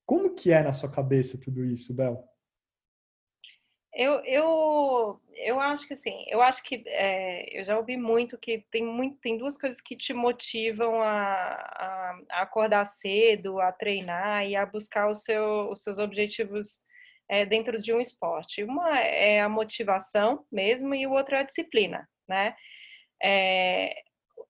Como 0.05 0.33
que 0.33 0.51
é 0.51 0.63
na 0.63 0.73
sua 0.73 0.89
cabeça 0.89 1.37
tudo 1.37 1.63
isso, 1.63 1.93
Bel? 1.93 2.23
Eu, 3.99 4.23
eu, 4.25 5.19
eu 5.33 5.59
acho 5.59 5.87
que 5.87 5.95
assim, 5.95 6.23
eu 6.27 6.39
acho 6.39 6.61
que 6.63 6.83
é, 6.85 7.59
eu 7.59 7.65
já 7.65 7.75
ouvi 7.75 7.97
muito 7.97 8.37
que 8.37 8.63
tem, 8.69 8.85
muito, 8.85 9.17
tem 9.19 9.39
duas 9.39 9.57
coisas 9.57 9.81
que 9.81 9.97
te 9.97 10.13
motivam 10.13 11.01
a, 11.01 11.55
a, 11.55 12.19
a 12.29 12.41
acordar 12.43 12.85
cedo, 12.85 13.59
a 13.59 13.71
treinar 13.71 14.45
e 14.45 14.55
a 14.55 14.67
buscar 14.67 15.11
seu, 15.15 15.71
os 15.71 15.81
seus 15.81 15.97
objetivos 15.97 16.83
é, 17.27 17.43
dentro 17.43 17.81
de 17.81 17.91
um 17.91 17.99
esporte. 17.99 18.63
Uma 18.63 18.99
é 18.99 19.41
a 19.41 19.49
motivação 19.49 20.45
mesmo 20.51 20.93
e 20.93 21.07
o 21.07 21.13
outro 21.13 21.35
é 21.35 21.39
a 21.39 21.43
disciplina, 21.43 22.07
né? 22.29 22.55
É, 23.23 23.95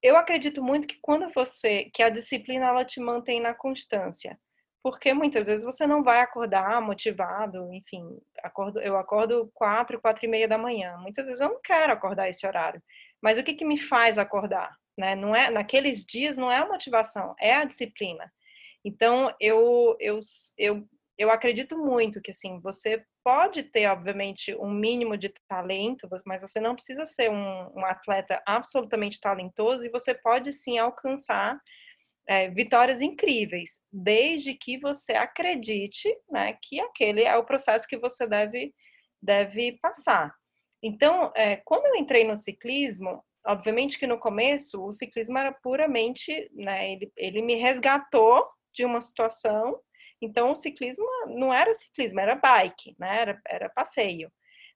eu 0.03 0.17
acredito 0.17 0.61
muito 0.61 0.89
que 0.89 0.97
quando 1.01 1.29
você, 1.29 1.89
que 1.93 2.03
a 2.03 2.09
disciplina 2.09 2.65
ela 2.65 2.83
te 2.83 2.99
mantém 2.99 3.39
na 3.39 3.53
constância 3.53 4.37
porque 4.83 5.13
muitas 5.13 5.47
vezes 5.47 5.65
você 5.65 5.85
não 5.85 6.03
vai 6.03 6.21
acordar 6.21 6.81
motivado, 6.81 7.73
enfim, 7.73 8.03
acordo, 8.43 8.79
eu 8.79 8.97
acordo 8.97 9.51
quatro, 9.53 9.99
quatro 9.99 10.25
e 10.25 10.27
meia 10.27 10.47
da 10.47 10.57
manhã. 10.57 10.97
Muitas 10.97 11.27
vezes 11.27 11.41
eu 11.41 11.49
não 11.49 11.61
quero 11.61 11.91
acordar 11.91 12.29
esse 12.29 12.45
horário, 12.45 12.81
mas 13.21 13.37
o 13.37 13.43
que, 13.43 13.53
que 13.53 13.65
me 13.65 13.77
faz 13.77 14.17
acordar? 14.17 14.75
Né? 14.97 15.15
Não 15.15 15.35
é 15.35 15.49
naqueles 15.49 16.05
dias 16.05 16.37
não 16.37 16.51
é 16.51 16.57
a 16.57 16.67
motivação, 16.67 17.35
é 17.39 17.53
a 17.53 17.65
disciplina. 17.65 18.31
Então 18.83 19.33
eu 19.39 19.95
eu 19.99 20.19
eu 20.57 20.87
eu 21.17 21.31
acredito 21.31 21.77
muito 21.77 22.21
que 22.21 22.31
assim 22.31 22.59
você 22.59 23.03
pode 23.23 23.63
ter 23.63 23.87
obviamente 23.87 24.55
um 24.55 24.71
mínimo 24.71 25.17
de 25.17 25.33
talento, 25.49 26.07
mas 26.25 26.41
você 26.41 26.61
não 26.61 26.75
precisa 26.75 27.05
ser 27.05 27.29
um, 27.29 27.71
um 27.75 27.85
atleta 27.85 28.41
absolutamente 28.45 29.19
talentoso 29.19 29.85
e 29.85 29.89
você 29.89 30.13
pode 30.13 30.53
sim 30.53 30.77
alcançar 30.77 31.59
é, 32.27 32.49
vitórias 32.49 33.01
incríveis, 33.01 33.79
desde 33.91 34.53
que 34.53 34.77
você 34.77 35.13
acredite 35.13 36.13
né, 36.29 36.57
que 36.61 36.79
aquele 36.79 37.23
é 37.23 37.35
o 37.37 37.45
processo 37.45 37.87
que 37.87 37.97
você 37.97 38.27
deve, 38.27 38.73
deve 39.21 39.77
passar. 39.81 40.33
Então, 40.83 41.31
é, 41.35 41.57
quando 41.57 41.85
eu 41.85 41.95
entrei 41.95 42.25
no 42.25 42.35
ciclismo, 42.35 43.23
obviamente 43.45 43.97
que 43.97 44.05
no 44.05 44.19
começo 44.19 44.83
o 44.85 44.93
ciclismo 44.93 45.37
era 45.37 45.51
puramente, 45.51 46.49
né, 46.53 46.91
ele, 46.91 47.11
ele 47.15 47.41
me 47.41 47.55
resgatou 47.55 48.45
de 48.73 48.83
uma 48.83 48.99
situação, 48.99 49.79
então 50.21 50.51
o 50.51 50.55
ciclismo 50.55 51.05
não 51.27 51.53
era 51.53 51.73
ciclismo, 51.73 52.19
era 52.19 52.35
bike, 52.35 52.93
né, 52.99 53.21
era, 53.21 53.41
era 53.47 53.69
passeio. 53.69 54.29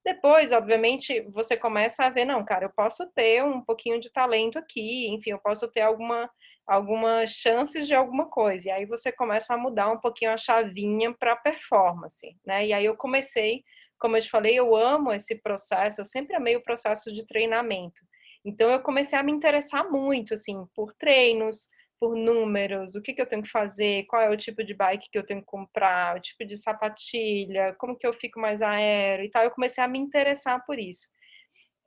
Depois, 0.04 0.52
obviamente, 0.52 1.22
você 1.30 1.56
começa 1.56 2.06
a 2.06 2.10
ver, 2.10 2.26
não, 2.26 2.44
cara, 2.44 2.66
eu 2.66 2.72
posso 2.76 3.06
ter 3.14 3.44
um 3.44 3.62
pouquinho 3.62 4.00
de 4.00 4.12
talento 4.12 4.58
aqui, 4.58 5.08
enfim, 5.10 5.30
eu 5.30 5.40
posso 5.40 5.68
ter 5.72 5.82
alguma 5.82 6.28
algumas 6.68 7.32
chances 7.32 7.88
de 7.88 7.94
alguma 7.94 8.30
coisa. 8.30 8.70
E 8.70 8.72
aí 8.72 8.86
você 8.86 9.12
começa 9.12 9.54
a 9.54 9.58
mudar 9.58 9.90
um 9.92 10.00
pouquinho 10.00 10.32
a 10.32 10.38
chavinha 10.38 11.14
para 11.14 11.36
performance, 11.36 12.36
né? 12.46 12.68
E 12.68 12.74
aí 12.74 12.86
eu 12.86 12.96
comecei, 12.96 13.64
como 14.00 14.18
eu 14.18 14.22
te 14.22 14.30
falei, 14.30 14.58
eu 14.58 14.76
amo 14.76 15.12
esse 15.14 15.36
processo, 15.42 16.02
eu 16.02 16.06
sempre 16.06 16.36
amei 16.36 16.56
o 16.56 16.64
processo 16.64 17.14
de 17.14 17.26
treinamento. 17.26 18.02
Então 18.46 18.72
eu 18.72 18.82
comecei 18.82 19.18
a 19.18 19.24
me 19.24 19.32
interessar 19.32 19.90
muito 19.90 20.34
assim 20.34 20.66
por 20.76 20.94
treinos, 20.94 21.68
por 22.00 22.16
números, 22.16 22.96
o 22.96 23.02
que, 23.02 23.14
que 23.14 23.22
eu 23.22 23.28
tenho 23.28 23.44
que 23.44 23.50
fazer, 23.50 24.06
qual 24.08 24.22
é 24.24 24.30
o 24.30 24.36
tipo 24.36 24.64
de 24.64 24.74
bike 24.74 25.08
que 25.12 25.18
eu 25.20 25.26
tenho 25.26 25.42
que 25.42 25.46
comprar, 25.46 26.18
o 26.18 26.20
tipo 26.20 26.44
de 26.44 26.58
sapatilha, 26.58 27.76
como 27.78 27.96
que 27.96 28.08
eu 28.08 28.12
fico 28.14 28.40
mais 28.40 28.62
aéreo 28.64 29.26
e 29.26 29.30
tal. 29.30 29.44
Eu 29.44 29.52
comecei 29.52 29.84
a 29.84 29.88
me 29.88 30.00
interessar 30.00 30.66
por 30.66 30.80
isso. 30.80 31.08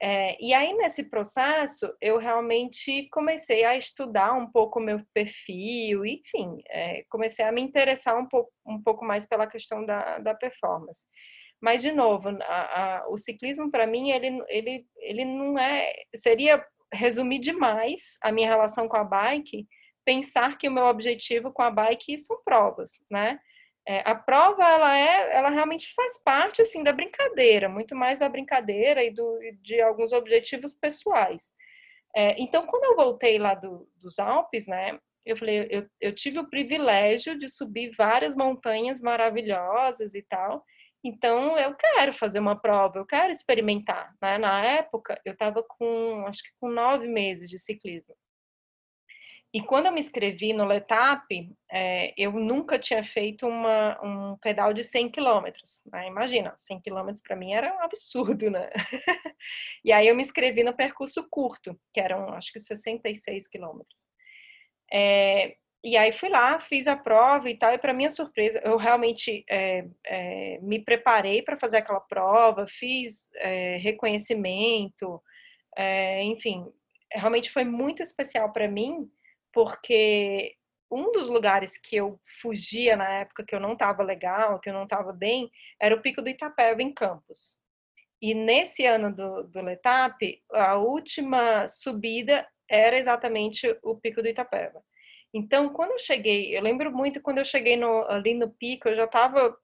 É, 0.02 0.36
e 0.42 0.52
aí, 0.52 0.74
nesse 0.74 1.04
processo, 1.04 1.94
eu 2.00 2.18
realmente 2.18 3.08
comecei 3.10 3.64
a 3.64 3.76
estudar 3.76 4.32
um 4.34 4.50
pouco 4.50 4.78
o 4.78 4.82
meu 4.82 4.98
perfil, 5.14 6.04
enfim, 6.04 6.58
é, 6.68 7.04
comecei 7.08 7.44
a 7.44 7.52
me 7.52 7.62
interessar 7.62 8.18
um 8.18 8.26
pouco, 8.26 8.52
um 8.66 8.82
pouco 8.82 9.04
mais 9.04 9.26
pela 9.26 9.46
questão 9.46 9.84
da, 9.86 10.18
da 10.18 10.34
performance. 10.34 11.06
Mas, 11.60 11.80
de 11.80 11.92
novo, 11.92 12.28
a, 12.42 12.98
a, 12.98 13.08
o 13.08 13.16
ciclismo, 13.16 13.70
para 13.70 13.86
mim, 13.86 14.10
ele, 14.10 14.44
ele, 14.48 14.86
ele 14.98 15.24
não 15.24 15.58
é. 15.58 15.92
Seria 16.14 16.64
resumir 16.92 17.38
demais 17.38 18.18
a 18.22 18.30
minha 18.30 18.48
relação 18.48 18.86
com 18.86 18.96
a 18.96 19.04
bike, 19.04 19.66
pensar 20.04 20.58
que 20.58 20.68
o 20.68 20.72
meu 20.72 20.84
objetivo 20.84 21.50
com 21.52 21.62
a 21.62 21.70
bike 21.70 22.18
são 22.18 22.36
provas, 22.44 23.04
né? 23.10 23.38
É, 23.86 24.00
a 24.08 24.14
prova 24.14 24.64
ela 24.64 24.96
é, 24.96 25.36
ela 25.36 25.50
realmente 25.50 25.92
faz 25.94 26.22
parte 26.22 26.62
assim 26.62 26.82
da 26.82 26.92
brincadeira, 26.92 27.68
muito 27.68 27.94
mais 27.94 28.18
da 28.20 28.28
brincadeira 28.28 29.04
e 29.04 29.10
do, 29.10 29.38
de 29.60 29.80
alguns 29.80 30.12
objetivos 30.12 30.74
pessoais. 30.74 31.52
É, 32.16 32.40
então, 32.40 32.66
quando 32.66 32.84
eu 32.84 32.96
voltei 32.96 33.38
lá 33.38 33.54
do, 33.54 33.88
dos 34.00 34.18
Alpes, 34.18 34.66
né, 34.66 34.98
eu 35.26 35.36
falei, 35.36 35.66
eu, 35.70 35.88
eu 36.00 36.14
tive 36.14 36.38
o 36.38 36.48
privilégio 36.48 37.36
de 37.36 37.48
subir 37.48 37.90
várias 37.96 38.36
montanhas 38.36 39.00
maravilhosas 39.02 40.14
e 40.14 40.22
tal. 40.22 40.64
Então, 41.02 41.58
eu 41.58 41.74
quero 41.74 42.12
fazer 42.14 42.38
uma 42.38 42.58
prova, 42.58 42.98
eu 42.98 43.06
quero 43.06 43.30
experimentar. 43.30 44.14
Né? 44.22 44.38
Na 44.38 44.64
época, 44.64 45.20
eu 45.24 45.32
estava 45.32 45.62
com, 45.62 46.24
acho 46.26 46.42
que 46.42 46.50
com 46.60 46.68
nove 46.68 47.06
meses 47.06 47.50
de 47.50 47.58
ciclismo. 47.58 48.14
E 49.54 49.62
quando 49.62 49.86
eu 49.86 49.92
me 49.92 50.00
inscrevi 50.00 50.52
no 50.52 50.64
Letap, 50.64 51.28
é, 51.70 52.12
eu 52.18 52.32
nunca 52.32 52.76
tinha 52.76 53.04
feito 53.04 53.46
uma, 53.46 54.00
um 54.02 54.36
pedal 54.38 54.74
de 54.74 54.82
100 54.82 55.12
quilômetros. 55.12 55.80
Né? 55.86 56.08
Imagina, 56.08 56.52
100 56.56 56.80
quilômetros 56.80 57.22
para 57.22 57.36
mim 57.36 57.52
era 57.52 57.72
um 57.72 57.80
absurdo, 57.80 58.50
né? 58.50 58.68
e 59.84 59.92
aí 59.92 60.08
eu 60.08 60.16
me 60.16 60.24
inscrevi 60.24 60.64
no 60.64 60.74
percurso 60.74 61.24
curto, 61.30 61.78
que 61.92 62.00
eram 62.00 62.30
acho 62.34 62.52
que 62.52 62.58
66 62.58 63.46
quilômetros. 63.46 64.08
É, 64.92 65.54
e 65.84 65.96
aí 65.96 66.10
fui 66.10 66.30
lá, 66.30 66.58
fiz 66.58 66.88
a 66.88 66.96
prova 66.96 67.48
e 67.48 67.56
tal, 67.56 67.72
e 67.72 67.78
para 67.78 67.92
minha 67.92 68.10
surpresa, 68.10 68.60
eu 68.64 68.76
realmente 68.76 69.44
é, 69.48 69.86
é, 70.04 70.58
me 70.62 70.80
preparei 70.80 71.42
para 71.42 71.56
fazer 71.56 71.76
aquela 71.76 72.00
prova, 72.00 72.66
fiz 72.66 73.28
é, 73.36 73.76
reconhecimento, 73.76 75.22
é, 75.76 76.24
enfim, 76.24 76.66
realmente 77.12 77.52
foi 77.52 77.62
muito 77.62 78.02
especial 78.02 78.52
para 78.52 78.66
mim, 78.66 79.08
porque 79.54 80.54
um 80.90 81.12
dos 81.12 81.28
lugares 81.28 81.78
que 81.78 81.96
eu 81.96 82.20
fugia 82.40 82.96
na 82.96 83.08
época 83.20 83.44
que 83.44 83.54
eu 83.54 83.60
não 83.60 83.72
estava 83.72 84.02
legal, 84.02 84.60
que 84.60 84.68
eu 84.68 84.74
não 84.74 84.84
estava 84.84 85.12
bem, 85.12 85.50
era 85.80 85.94
o 85.94 86.02
Pico 86.02 86.20
do 86.20 86.28
Itapeva, 86.28 86.82
em 86.82 86.92
Campos. 86.92 87.56
E 88.20 88.34
nesse 88.34 88.84
ano 88.86 89.14
do, 89.14 89.44
do 89.44 89.60
Letap, 89.60 90.42
a 90.52 90.76
última 90.76 91.66
subida 91.68 92.46
era 92.70 92.98
exatamente 92.98 93.76
o 93.82 93.96
Pico 93.96 94.22
do 94.22 94.28
Itapeva. 94.28 94.82
Então, 95.34 95.68
quando 95.68 95.90
eu 95.90 95.98
cheguei, 95.98 96.56
eu 96.56 96.62
lembro 96.62 96.92
muito 96.92 97.20
quando 97.20 97.38
eu 97.38 97.44
cheguei 97.44 97.76
no, 97.76 98.04
ali 98.04 98.34
no 98.34 98.48
pico, 98.48 98.88
eu 98.88 98.94
já 98.94 99.04
estava 99.04 99.56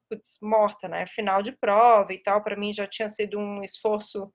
morta, 0.43 0.89
né? 0.89 1.07
Final 1.07 1.45
de 1.45 1.53
prova 1.53 2.13
e 2.13 2.19
tal, 2.19 2.43
para 2.43 2.57
mim 2.57 2.73
já 2.73 2.89
tinha 2.89 3.09
sido 3.09 3.39
um 3.39 3.63
esforço 3.63 4.33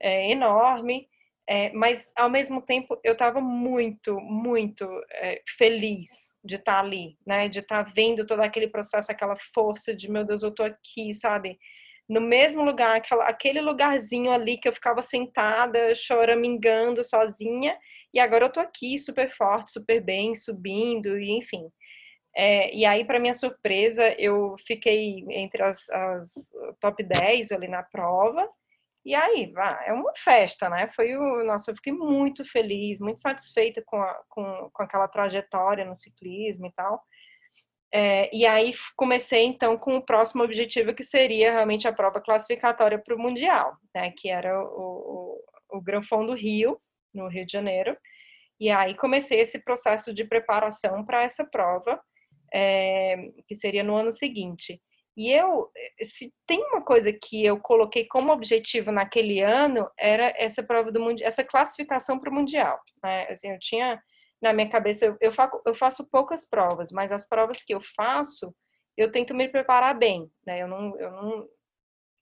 é, 0.00 0.30
enorme. 0.30 1.08
É, 1.48 1.72
mas 1.72 2.10
ao 2.16 2.28
mesmo 2.28 2.60
tempo 2.60 2.98
eu 3.04 3.12
estava 3.12 3.40
muito, 3.40 4.20
muito 4.20 4.84
é, 5.12 5.40
feliz 5.56 6.34
de 6.44 6.56
estar 6.56 6.74
tá 6.74 6.80
ali, 6.80 7.16
né? 7.24 7.48
De 7.48 7.60
estar 7.60 7.84
tá 7.84 7.92
vendo 7.94 8.26
todo 8.26 8.40
aquele 8.40 8.68
processo, 8.68 9.12
aquela 9.12 9.36
força 9.54 9.94
de 9.94 10.10
meu 10.10 10.24
Deus, 10.24 10.42
eu 10.42 10.50
tô 10.50 10.64
aqui, 10.64 11.14
sabe? 11.14 11.58
No 12.08 12.20
mesmo 12.20 12.62
lugar, 12.64 12.96
aquela, 12.96 13.24
aquele 13.28 13.60
lugarzinho 13.60 14.30
ali 14.30 14.58
que 14.58 14.68
eu 14.68 14.72
ficava 14.72 15.02
sentada, 15.02 15.94
choramingando 15.94 17.02
sozinha, 17.04 17.76
e 18.14 18.20
agora 18.20 18.46
eu 18.46 18.52
tô 18.52 18.60
aqui 18.60 18.98
super 18.98 19.30
forte, 19.30 19.72
super 19.72 20.00
bem, 20.00 20.34
subindo, 20.34 21.18
e 21.18 21.30
enfim. 21.32 21.68
É, 22.36 22.74
e 22.74 22.84
aí, 22.84 23.04
para 23.04 23.18
minha 23.18 23.34
surpresa, 23.34 24.14
eu 24.18 24.56
fiquei 24.66 25.24
entre 25.30 25.62
as, 25.62 25.88
as 25.90 26.32
top 26.80 27.02
10 27.02 27.50
ali 27.50 27.66
na 27.66 27.82
prova, 27.82 28.48
e 29.06 29.14
aí, 29.14 29.52
é 29.86 29.92
uma 29.92 30.12
festa, 30.16 30.68
né? 30.68 30.88
Foi 30.88 31.16
o. 31.16 31.44
Nossa, 31.44 31.70
eu 31.70 31.76
fiquei 31.76 31.92
muito 31.92 32.44
feliz, 32.44 32.98
muito 32.98 33.20
satisfeita 33.20 33.80
com, 33.86 34.02
a, 34.02 34.20
com, 34.28 34.68
com 34.72 34.82
aquela 34.82 35.06
trajetória 35.06 35.84
no 35.84 35.94
ciclismo 35.94 36.66
e 36.66 36.72
tal. 36.72 37.00
É, 37.94 38.28
e 38.36 38.44
aí 38.44 38.74
comecei 38.96 39.44
então 39.44 39.78
com 39.78 39.96
o 39.96 40.04
próximo 40.04 40.42
objetivo 40.42 40.92
que 40.92 41.04
seria 41.04 41.52
realmente 41.52 41.86
a 41.86 41.92
prova 41.92 42.20
classificatória 42.20 42.98
para 42.98 43.14
o 43.14 43.18
Mundial, 43.18 43.76
né? 43.94 44.10
Que 44.10 44.28
era 44.28 44.60
o, 44.60 45.40
o, 45.70 45.78
o 45.78 46.26
do 46.26 46.34
Rio, 46.34 46.76
no 47.14 47.28
Rio 47.28 47.46
de 47.46 47.52
Janeiro. 47.52 47.96
E 48.58 48.70
aí 48.70 48.96
comecei 48.96 49.38
esse 49.38 49.62
processo 49.62 50.12
de 50.12 50.24
preparação 50.24 51.04
para 51.04 51.22
essa 51.22 51.46
prova, 51.46 52.02
é, 52.52 53.16
que 53.46 53.54
seria 53.54 53.84
no 53.84 53.94
ano 53.94 54.10
seguinte. 54.10 54.82
E 55.16 55.32
eu, 55.32 55.70
se 56.02 56.32
tem 56.46 56.62
uma 56.64 56.82
coisa 56.82 57.10
que 57.10 57.44
eu 57.44 57.58
coloquei 57.58 58.06
como 58.06 58.32
objetivo 58.32 58.92
naquele 58.92 59.40
ano, 59.40 59.90
era 59.98 60.34
essa 60.36 60.62
prova 60.62 60.92
do 60.92 61.00
mundial, 61.00 61.26
essa 61.26 61.42
classificação 61.42 62.18
para 62.18 62.30
o 62.30 62.34
mundial. 62.34 62.78
Né? 63.02 63.26
Assim, 63.30 63.50
eu 63.50 63.58
tinha 63.58 63.98
na 64.42 64.52
minha 64.52 64.68
cabeça, 64.68 65.06
eu, 65.06 65.16
eu, 65.20 65.32
faço, 65.32 65.62
eu 65.64 65.74
faço 65.74 66.10
poucas 66.10 66.48
provas, 66.48 66.92
mas 66.92 67.12
as 67.12 67.26
provas 67.26 67.62
que 67.62 67.74
eu 67.74 67.80
faço, 67.80 68.54
eu 68.94 69.10
tento 69.10 69.34
me 69.34 69.48
preparar 69.48 69.96
bem, 69.96 70.30
né? 70.46 70.62
Eu 70.62 70.68
não, 70.68 70.98
eu 70.98 71.10
não, 71.10 71.48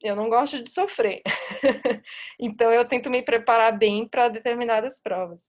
eu 0.02 0.16
não 0.16 0.28
gosto 0.28 0.62
de 0.62 0.70
sofrer. 0.70 1.22
então 2.38 2.72
eu 2.72 2.86
tento 2.86 3.10
me 3.10 3.22
preparar 3.22 3.76
bem 3.76 4.08
para 4.08 4.28
determinadas 4.28 5.00
provas. 5.02 5.42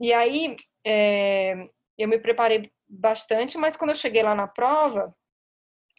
E 0.00 0.12
aí 0.12 0.54
é, 0.86 1.68
eu 1.98 2.08
me 2.08 2.18
preparei 2.18 2.70
bastante, 2.88 3.58
mas 3.58 3.76
quando 3.76 3.90
eu 3.90 3.96
cheguei 3.96 4.22
lá 4.22 4.34
na 4.34 4.46
prova, 4.46 5.12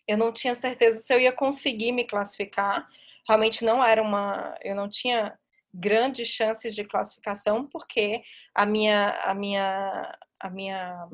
eu 0.08 0.18
não 0.18 0.32
tinha 0.32 0.55
certeza 0.55 0.99
se 0.99 1.14
eu 1.14 1.20
ia 1.20 1.32
conseguir 1.32 1.91
me 1.91 2.05
classificar. 2.05 2.88
realmente 3.28 3.66
não 3.66 3.84
era 3.84 4.01
uma, 4.01 4.58
eu 4.64 4.76
não 4.76 4.89
tinha 4.89 5.38
grandes 5.74 6.28
chances 6.28 6.74
de 6.74 6.84
classificação 6.84 7.68
porque 7.68 8.22
a 8.55 8.66
minha 8.66 9.10
a 9.22 9.34
minha 9.34 10.18
a 10.39 10.49
minha 10.49 11.08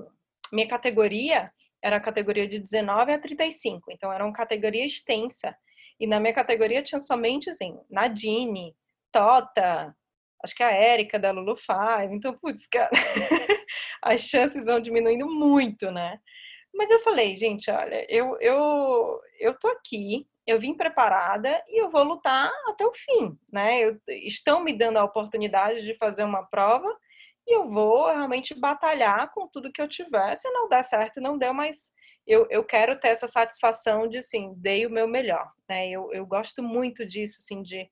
minha 0.52 0.68
categoria 0.68 1.52
era 1.84 1.98
a 1.98 2.00
categoria 2.00 2.48
de 2.48 2.60
19 2.60 3.12
a 3.12 3.20
35, 3.20 3.91
então 3.91 4.12
era 4.12 4.24
uma 4.24 4.32
categoria 4.34 4.86
extensa. 4.86 5.54
E 6.00 6.08
na 6.08 6.20
minha 6.20 6.34
categoria 6.34 6.82
tinha 6.82 7.00
somente 7.00 7.50
assim, 7.50 7.78
Nadine, 7.89 8.74
Tota, 9.12 9.96
acho 10.44 10.56
que 10.56 10.64
a 10.64 10.72
Érica 10.72 11.20
da 11.20 11.32
Lulu 11.32 11.56
Five. 11.56 12.14
Então, 12.14 12.38
putz, 12.38 12.66
cara, 12.68 12.89
as 14.02 14.22
chances 14.22 14.66
vão 14.66 14.80
diminuindo 14.80 15.28
muito, 15.28 15.91
né? 15.91 16.20
Mas 16.74 16.89
eu 16.89 16.99
falei, 17.01 17.36
gente, 17.36 17.69
olha, 17.69 18.05
eu, 18.09 18.38
eu, 18.39 19.21
eu 19.39 19.57
tô 19.59 19.67
aqui, 19.67 20.28
eu 20.45 20.59
vim 20.59 20.74
preparada 20.74 21.63
e 21.67 21.82
eu 21.82 21.89
vou 21.89 22.03
lutar 22.03 22.51
até 22.67 22.86
o 22.86 22.93
fim, 22.93 23.38
né? 23.51 23.80
Eu, 23.80 23.99
estão 24.07 24.63
me 24.63 24.74
dando 24.74 24.97
a 24.97 25.03
oportunidade 25.03 25.84
de 25.84 25.95
fazer 25.95 26.24
uma 26.24 26.43
prova 26.43 26.89
e 27.47 27.55
eu 27.55 27.69
vou 27.69 28.07
realmente 28.07 28.53
batalhar 28.53 29.32
com 29.34 29.47
tudo 29.47 29.71
que 29.71 29.82
eu 29.82 29.88
tiver. 29.88 30.36
Se 30.36 30.49
não 30.49 30.67
der 30.67 30.84
certo, 30.84 31.21
não 31.21 31.38
deu, 31.38 31.53
mas 31.53 31.91
eu, 32.26 32.47
eu 32.49 32.63
quero 32.63 32.99
ter 32.99 33.09
essa 33.09 33.28
satisfação 33.28 34.07
de, 34.07 34.17
assim, 34.17 34.53
dei 34.57 34.86
o 34.86 34.89
meu 34.89 35.07
melhor, 35.07 35.49
né? 35.69 35.89
Eu, 35.89 36.11
eu 36.11 36.26
gosto 36.26 36.63
muito 36.63 37.05
disso, 37.05 37.38
assim, 37.39 37.61
de, 37.61 37.88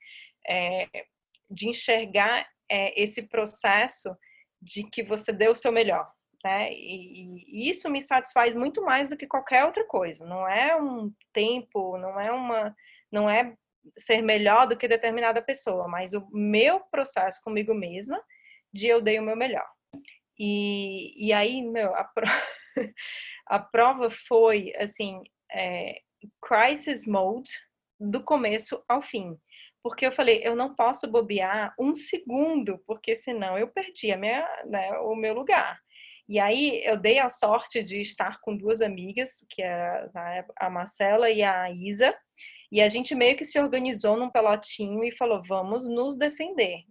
é, 0.47 0.87
de 1.49 1.67
enxergar 1.69 2.47
é, 2.69 2.99
esse 3.01 3.23
processo 3.23 4.15
de 4.61 4.83
que 4.89 5.03
você 5.03 5.33
deu 5.33 5.51
o 5.51 5.55
seu 5.55 5.71
melhor, 5.71 6.09
né? 6.43 6.71
E, 6.73 7.43
e, 7.47 7.69
isso 7.69 7.89
me 7.89 8.01
satisfaz 8.01 8.53
muito 8.55 8.83
mais 8.83 9.09
do 9.09 9.17
que 9.17 9.27
qualquer 9.27 9.65
outra 9.65 9.85
coisa. 9.85 10.25
Não 10.25 10.47
é 10.47 10.75
um 10.75 11.11
tempo, 11.33 11.97
não 11.97 12.19
é 12.19 12.31
uma, 12.31 12.75
não 13.11 13.29
é 13.29 13.55
ser 13.97 14.21
melhor 14.21 14.67
do 14.67 14.77
que 14.77 14.87
determinada 14.87 15.41
pessoa, 15.41 15.87
mas 15.87 16.13
o 16.13 16.27
meu 16.31 16.79
processo 16.79 17.41
comigo 17.43 17.73
mesma 17.73 18.21
de 18.73 18.87
eu 18.87 19.01
dei 19.01 19.19
o 19.19 19.23
meu 19.23 19.35
melhor. 19.35 19.67
E, 20.37 21.27
e 21.27 21.33
aí, 21.33 21.61
meu, 21.61 21.93
a, 21.95 22.03
pro... 22.03 22.25
a 23.47 23.59
prova 23.59 24.09
foi, 24.09 24.73
assim, 24.77 25.21
é, 25.51 25.99
crisis 26.41 27.05
mode 27.05 27.51
do 27.99 28.23
começo 28.23 28.83
ao 28.87 29.01
fim. 29.01 29.37
Porque 29.83 30.05
eu 30.05 30.11
falei, 30.11 30.41
eu 30.43 30.55
não 30.55 30.75
posso 30.75 31.07
bobear 31.07 31.73
um 31.79 31.95
segundo, 31.95 32.79
porque 32.85 33.15
senão 33.15 33.57
eu 33.57 33.67
perdi 33.67 34.11
a 34.11 34.17
minha, 34.17 34.47
né, 34.65 34.91
o 34.99 35.15
meu 35.15 35.33
lugar. 35.33 35.79
E 36.31 36.39
aí 36.39 36.81
eu 36.85 36.95
dei 36.95 37.19
a 37.19 37.27
sorte 37.27 37.83
de 37.83 37.99
estar 37.99 38.39
com 38.39 38.55
duas 38.55 38.81
amigas, 38.81 39.45
que 39.49 39.61
é 39.61 40.09
a 40.55 40.69
Marcela 40.69 41.29
e 41.29 41.43
a 41.43 41.69
Isa, 41.69 42.15
e 42.71 42.81
a 42.81 42.87
gente 42.87 43.13
meio 43.13 43.35
que 43.35 43.43
se 43.43 43.59
organizou 43.59 44.15
num 44.15 44.29
pelotinho 44.29 45.03
e 45.03 45.11
falou, 45.11 45.41
vamos 45.45 45.89
nos 45.89 46.17
defender. 46.17 46.85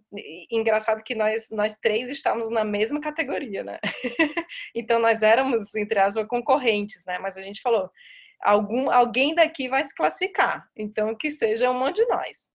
Engraçado 0.51 1.01
que 1.01 1.15
nós, 1.15 1.49
nós 1.49 1.75
três 1.75 2.11
estávamos 2.11 2.51
na 2.51 2.63
mesma 2.63 3.01
categoria, 3.01 3.63
né? 3.63 3.79
então 4.75 4.99
nós 4.99 5.23
éramos, 5.23 5.73
entre 5.73 5.97
aspas, 5.97 6.27
concorrentes, 6.27 7.03
né? 7.07 7.17
Mas 7.17 7.35
a 7.35 7.41
gente 7.41 7.63
falou, 7.63 7.89
algum, 8.43 8.91
alguém 8.91 9.33
daqui 9.33 9.67
vai 9.67 9.83
se 9.83 9.95
classificar, 9.95 10.69
então 10.77 11.15
que 11.15 11.31
seja 11.31 11.71
uma 11.71 11.91
de 11.91 12.05
nós. 12.05 12.50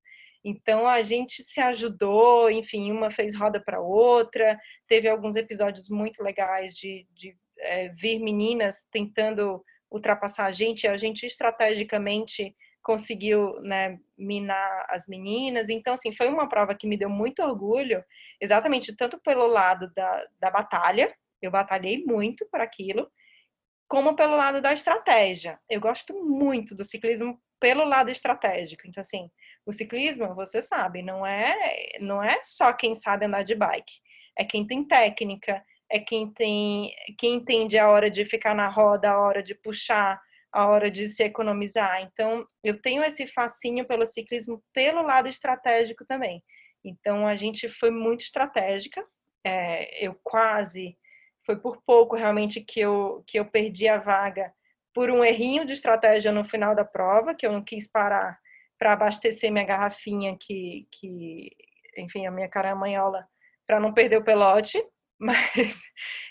Então 0.48 0.88
a 0.88 1.02
gente 1.02 1.42
se 1.42 1.60
ajudou, 1.60 2.52
enfim, 2.52 2.92
uma 2.92 3.10
fez 3.10 3.36
roda 3.36 3.60
para 3.60 3.82
outra. 3.82 4.60
Teve 4.88 5.10
alguns 5.10 5.36
episódios 5.36 5.90
muito 5.90 6.22
legais 6.22 6.76
de, 6.76 7.08
de 7.12 7.36
é, 7.58 7.90
vir 7.90 8.20
meninas 8.20 8.86
tentando 8.92 9.66
ultrapassar 9.90 10.46
a 10.46 10.52
gente, 10.52 10.88
a 10.88 10.98
gente 10.98 11.26
estrategicamente 11.26 12.56
conseguiu 12.84 13.60
né, 13.62 13.98
minar 14.16 14.86
as 14.90 15.08
meninas. 15.08 15.68
Então, 15.68 15.94
assim, 15.94 16.14
foi 16.14 16.30
uma 16.30 16.48
prova 16.48 16.76
que 16.76 16.86
me 16.86 16.96
deu 16.96 17.10
muito 17.10 17.42
orgulho, 17.42 18.04
exatamente 18.40 18.96
tanto 18.96 19.20
pelo 19.22 19.48
lado 19.48 19.92
da, 19.96 20.28
da 20.40 20.52
batalha, 20.52 21.12
eu 21.42 21.50
batalhei 21.50 22.04
muito 22.06 22.48
para 22.52 22.64
aquilo, 22.64 23.10
como 23.88 24.16
pelo 24.16 24.38
lado 24.38 24.62
da 24.62 24.72
estratégia. 24.72 25.60
Eu 25.68 25.82
gosto 25.82 26.14
muito 26.14 26.76
do 26.76 26.84
ciclismo 26.84 27.42
pelo 27.60 27.84
lado 27.84 28.12
estratégico. 28.12 28.84
Então, 28.88 29.02
assim, 29.02 29.30
o 29.66 29.72
ciclismo, 29.72 30.36
você 30.36 30.62
sabe, 30.62 31.02
não 31.02 31.26
é, 31.26 31.98
não 32.00 32.24
é 32.24 32.40
só 32.44 32.72
quem 32.72 32.96
sabe 32.96 33.26
andar 33.26 33.44
de 33.44 33.56
bike, 33.56 33.94
é 34.38 34.46
quem 34.46 34.66
tem 34.66 34.86
técnica, 34.88 35.64
é 35.92 36.00
quem 36.00 36.32
tem, 36.32 36.94
quem 37.18 37.36
entende 37.36 37.78
a 37.78 37.90
hora 37.90 38.10
de 38.10 38.24
ficar 38.26 38.54
na 38.54 38.68
roda, 38.68 39.10
a 39.12 39.20
hora 39.20 39.42
de 39.42 39.56
puxar, 39.56 40.22
a 40.52 40.68
hora 40.68 40.90
de 40.90 41.08
se 41.08 41.24
economizar. 41.24 42.02
Então, 42.02 42.46
eu 42.64 42.80
tenho 42.82 43.04
esse 43.04 43.28
fascínio 43.28 43.86
pelo 43.86 44.06
ciclismo 44.06 44.64
pelo 44.74 45.02
lado 45.02 45.28
estratégico 45.28 46.06
também. 46.06 46.44
Então, 46.84 47.28
a 47.28 47.36
gente 47.36 47.68
foi 47.68 47.92
muito 47.92 48.22
estratégica. 48.22 49.06
É, 49.46 50.06
eu 50.06 50.18
quase, 50.24 50.98
foi 51.46 51.58
por 51.58 51.82
pouco 51.86 52.16
realmente 52.16 52.62
que 52.62 52.80
eu, 52.80 53.24
que 53.28 53.40
eu 53.40 53.46
perdi 53.46 53.88
a 53.88 53.98
vaga 53.98 54.54
por 54.94 55.10
um 55.10 55.24
errinho 55.24 55.66
de 55.66 55.74
estratégia 55.74 56.32
no 56.32 56.46
final 56.46 56.74
da 56.74 56.86
prova, 56.86 57.36
que 57.36 57.46
eu 57.46 57.52
não 57.52 57.64
quis 57.64 57.90
parar 57.92 58.40
para 58.78 58.94
abastecer 58.94 59.52
minha 59.52 59.66
garrafinha, 59.66 60.38
que, 60.40 60.88
que 60.92 61.52
enfim, 61.98 62.26
a 62.26 62.32
minha 62.32 62.50
caramanhola, 62.50 63.28
para 63.66 63.80
não 63.80 63.94
perder 63.94 64.18
o 64.18 64.24
pelote. 64.24 64.82
mas 65.20 65.82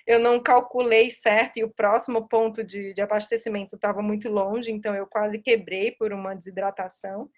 eu 0.06 0.18
não 0.18 0.42
calculei 0.42 1.10
certo 1.10 1.56
e 1.56 1.64
o 1.64 1.72
próximo 1.72 2.28
ponto 2.28 2.62
de, 2.62 2.92
de 2.92 3.00
abastecimento 3.00 3.76
estava 3.76 4.02
muito 4.02 4.28
longe, 4.28 4.70
então 4.70 4.94
eu 4.94 5.06
quase 5.06 5.38
quebrei 5.38 5.92
por 5.92 6.12
uma 6.12 6.34
desidratação. 6.34 7.30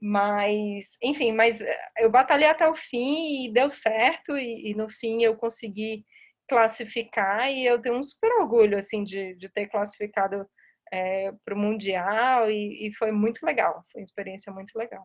Mas, 0.00 0.96
enfim, 1.02 1.32
mas 1.32 1.60
eh, 1.60 1.78
eu 1.98 2.10
batalhei 2.10 2.48
até 2.48 2.68
o 2.68 2.74
fim 2.74 3.44
e 3.44 3.52
deu 3.52 3.68
certo, 3.68 4.38
e, 4.38 4.70
e 4.70 4.74
no 4.74 4.88
fim 4.88 5.22
eu 5.22 5.36
consegui 5.36 6.04
classificar 6.48 7.50
e 7.52 7.66
eu 7.66 7.80
tenho 7.80 7.96
um 7.96 8.02
super 8.02 8.32
orgulho 8.40 8.78
assim 8.78 9.04
de, 9.04 9.34
de 9.34 9.48
ter 9.50 9.66
classificado 9.66 10.46
é, 10.92 11.26
eh, 11.26 11.32
para 11.44 11.54
o 11.54 11.58
mundial 11.58 12.50
e, 12.50 12.88
e 12.88 12.94
foi 12.94 13.12
muito 13.12 13.44
legal, 13.44 13.84
foi 13.92 14.00
uma 14.00 14.04
experiência 14.04 14.52
muito 14.52 14.76
legal. 14.76 15.04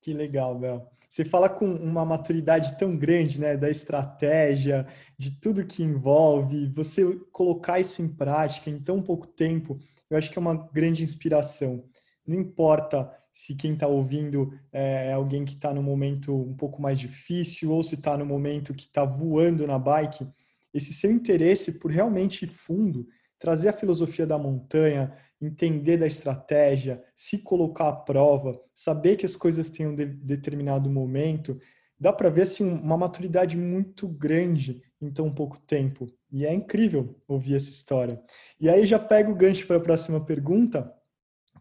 Que 0.00 0.12
legal, 0.12 0.58
Bel. 0.58 0.90
Você 1.08 1.24
fala 1.24 1.48
com 1.48 1.64
uma 1.64 2.04
maturidade 2.04 2.76
tão 2.76 2.96
grande, 2.96 3.40
né, 3.40 3.56
da 3.56 3.70
estratégia, 3.70 4.86
de 5.16 5.40
tudo 5.40 5.64
que 5.64 5.82
envolve, 5.82 6.66
você 6.74 7.04
colocar 7.32 7.80
isso 7.80 8.02
em 8.02 8.08
prática 8.08 8.68
em 8.68 8.78
tão 8.78 9.00
pouco 9.00 9.26
tempo, 9.26 9.78
eu 10.10 10.18
acho 10.18 10.30
que 10.30 10.38
é 10.38 10.40
uma 10.40 10.68
grande 10.72 11.02
inspiração. 11.02 11.84
Não 12.26 12.36
importa 12.36 13.10
se 13.32 13.54
quem 13.54 13.74
está 13.74 13.86
ouvindo 13.86 14.52
é 14.72 15.12
alguém 15.12 15.44
que 15.44 15.54
está 15.54 15.72
no 15.72 15.82
momento 15.82 16.34
um 16.34 16.54
pouco 16.54 16.82
mais 16.82 16.98
difícil 16.98 17.70
ou 17.70 17.82
se 17.82 17.94
está 17.94 18.16
no 18.16 18.26
momento 18.26 18.74
que 18.74 18.84
está 18.84 19.04
voando 19.04 19.66
na 19.66 19.78
bike, 19.78 20.26
esse 20.72 20.92
seu 20.92 21.10
interesse 21.10 21.78
por 21.78 21.90
realmente 21.90 22.46
fundo, 22.46 23.06
trazer 23.38 23.68
a 23.68 23.72
filosofia 23.72 24.26
da 24.26 24.38
montanha, 24.38 25.16
entender 25.40 25.98
da 25.98 26.06
estratégia, 26.06 27.02
se 27.14 27.38
colocar 27.38 27.88
à 27.88 27.92
prova, 27.92 28.58
saber 28.74 29.16
que 29.16 29.26
as 29.26 29.36
coisas 29.36 29.70
têm 29.70 29.86
um 29.86 29.94
de 29.94 30.06
determinado 30.06 30.88
momento, 30.88 31.58
dá 31.98 32.12
para 32.12 32.30
ver 32.30 32.42
assim, 32.42 32.64
uma 32.64 32.96
maturidade 32.96 33.56
muito 33.56 34.08
grande 34.08 34.82
em 35.00 35.10
tão 35.10 35.32
pouco 35.32 35.58
tempo. 35.60 36.06
E 36.30 36.44
é 36.44 36.52
incrível 36.52 37.20
ouvir 37.28 37.54
essa 37.54 37.70
história. 37.70 38.20
E 38.58 38.68
aí 38.68 38.86
já 38.86 38.98
pego 38.98 39.32
o 39.32 39.36
gancho 39.36 39.66
para 39.66 39.76
a 39.76 39.80
próxima 39.80 40.24
pergunta. 40.24 40.92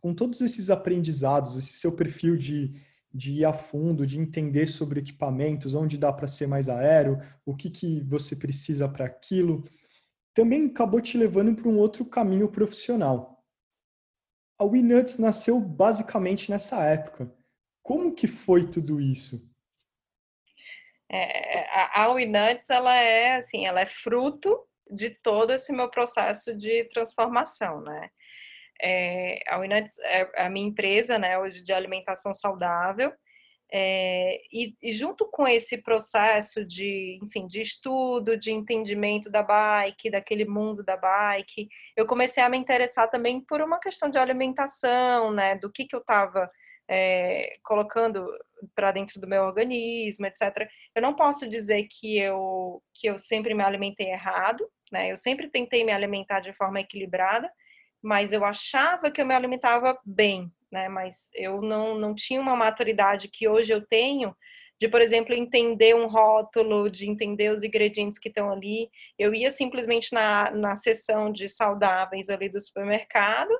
Com 0.01 0.13
todos 0.13 0.41
esses 0.41 0.69
aprendizados, 0.69 1.57
esse 1.57 1.73
seu 1.73 1.91
perfil 1.91 2.35
de, 2.35 2.73
de 3.13 3.33
ir 3.33 3.45
a 3.45 3.53
fundo, 3.53 4.07
de 4.07 4.19
entender 4.19 4.67
sobre 4.67 4.99
equipamentos, 4.99 5.75
onde 5.75 5.97
dá 5.97 6.11
para 6.11 6.27
ser 6.27 6.47
mais 6.47 6.67
aéreo, 6.67 7.19
o 7.45 7.55
que, 7.55 7.69
que 7.69 8.01
você 8.01 8.35
precisa 8.35 8.89
para 8.89 9.05
aquilo, 9.05 9.63
também 10.33 10.65
acabou 10.67 11.01
te 11.01 11.17
levando 11.17 11.55
para 11.55 11.69
um 11.69 11.77
outro 11.77 12.05
caminho 12.05 12.49
profissional 12.49 13.33
a 14.63 14.65
WeNuts 14.65 15.17
nasceu 15.17 15.59
basicamente 15.59 16.49
nessa 16.49 16.83
época. 16.83 17.31
Como 17.81 18.15
que 18.15 18.27
foi 18.27 18.69
tudo 18.69 18.99
isso? 18.99 19.51
É, 21.11 21.69
a, 21.69 22.03
a 22.03 22.11
WeNuts, 22.11 22.69
ela 22.69 22.95
é 22.95 23.35
assim, 23.35 23.65
ela 23.65 23.81
é 23.81 23.85
fruto 23.85 24.57
de 24.89 25.09
todo 25.09 25.51
esse 25.53 25.73
meu 25.73 25.89
processo 25.89 26.57
de 26.57 26.85
transformação, 26.85 27.81
né? 27.81 28.09
É, 28.81 29.39
a 29.47 29.57
WeNuts 29.57 29.99
é 29.99 30.45
a 30.45 30.49
minha 30.49 30.67
empresa, 30.67 31.17
né, 31.19 31.37
hoje 31.37 31.63
de 31.63 31.71
alimentação 31.71 32.33
saudável, 32.33 33.13
é, 33.75 34.39
e, 34.51 34.75
e, 34.83 34.91
junto 34.91 35.25
com 35.25 35.47
esse 35.47 35.79
processo 35.79 36.63
de, 36.63 37.17
enfim, 37.23 37.47
de 37.47 37.59
estudo, 37.59 38.37
de 38.37 38.51
entendimento 38.51 39.31
da 39.31 39.41
bike, 39.41 40.11
daquele 40.11 40.45
mundo 40.45 40.83
da 40.83 40.95
bike, 40.95 41.67
eu 41.97 42.05
comecei 42.05 42.43
a 42.43 42.49
me 42.49 42.55
interessar 42.55 43.09
também 43.09 43.41
por 43.41 43.61
uma 43.61 43.79
questão 43.79 44.11
de 44.11 44.19
alimentação, 44.19 45.31
né, 45.31 45.55
do 45.55 45.71
que 45.71 45.85
que 45.85 45.95
eu 45.95 46.01
estava 46.01 46.47
é, 46.87 47.53
colocando 47.63 48.27
para 48.75 48.91
dentro 48.91 49.19
do 49.19 49.27
meu 49.27 49.41
organismo, 49.41 50.27
etc. 50.27 50.69
Eu 50.93 51.01
não 51.01 51.15
posso 51.15 51.49
dizer 51.49 51.87
que 51.89 52.19
eu 52.19 52.79
que 52.93 53.07
eu 53.07 53.17
sempre 53.17 53.55
me 53.55 53.63
alimentei 53.63 54.11
errado, 54.11 54.69
né? 54.91 55.11
Eu 55.11 55.17
sempre 55.17 55.49
tentei 55.49 55.83
me 55.83 55.91
alimentar 55.91 56.41
de 56.41 56.53
forma 56.53 56.79
equilibrada, 56.79 57.51
mas 58.03 58.31
eu 58.31 58.45
achava 58.45 59.09
que 59.09 59.19
eu 59.21 59.25
me 59.25 59.33
alimentava 59.33 59.97
bem, 60.05 60.51
né? 60.73 60.89
Mas 60.89 61.29
eu 61.35 61.61
não, 61.61 61.95
não 61.95 62.15
tinha 62.15 62.41
uma 62.41 62.55
maturidade 62.55 63.29
que 63.29 63.47
hoje 63.47 63.71
eu 63.71 63.85
tenho 63.85 64.35
de, 64.81 64.89
por 64.89 64.99
exemplo, 64.99 65.33
entender 65.33 65.95
um 65.95 66.07
rótulo, 66.07 66.89
de 66.89 67.07
entender 67.07 67.51
os 67.51 67.63
ingredientes 67.63 68.17
que 68.17 68.27
estão 68.27 68.51
ali. 68.51 68.89
Eu 69.17 69.33
ia 69.33 69.51
simplesmente 69.51 70.11
na, 70.11 70.51
na 70.51 70.75
seção 70.75 71.31
de 71.31 71.47
saudáveis 71.47 72.27
ali 72.27 72.49
do 72.49 72.59
supermercado 72.59 73.51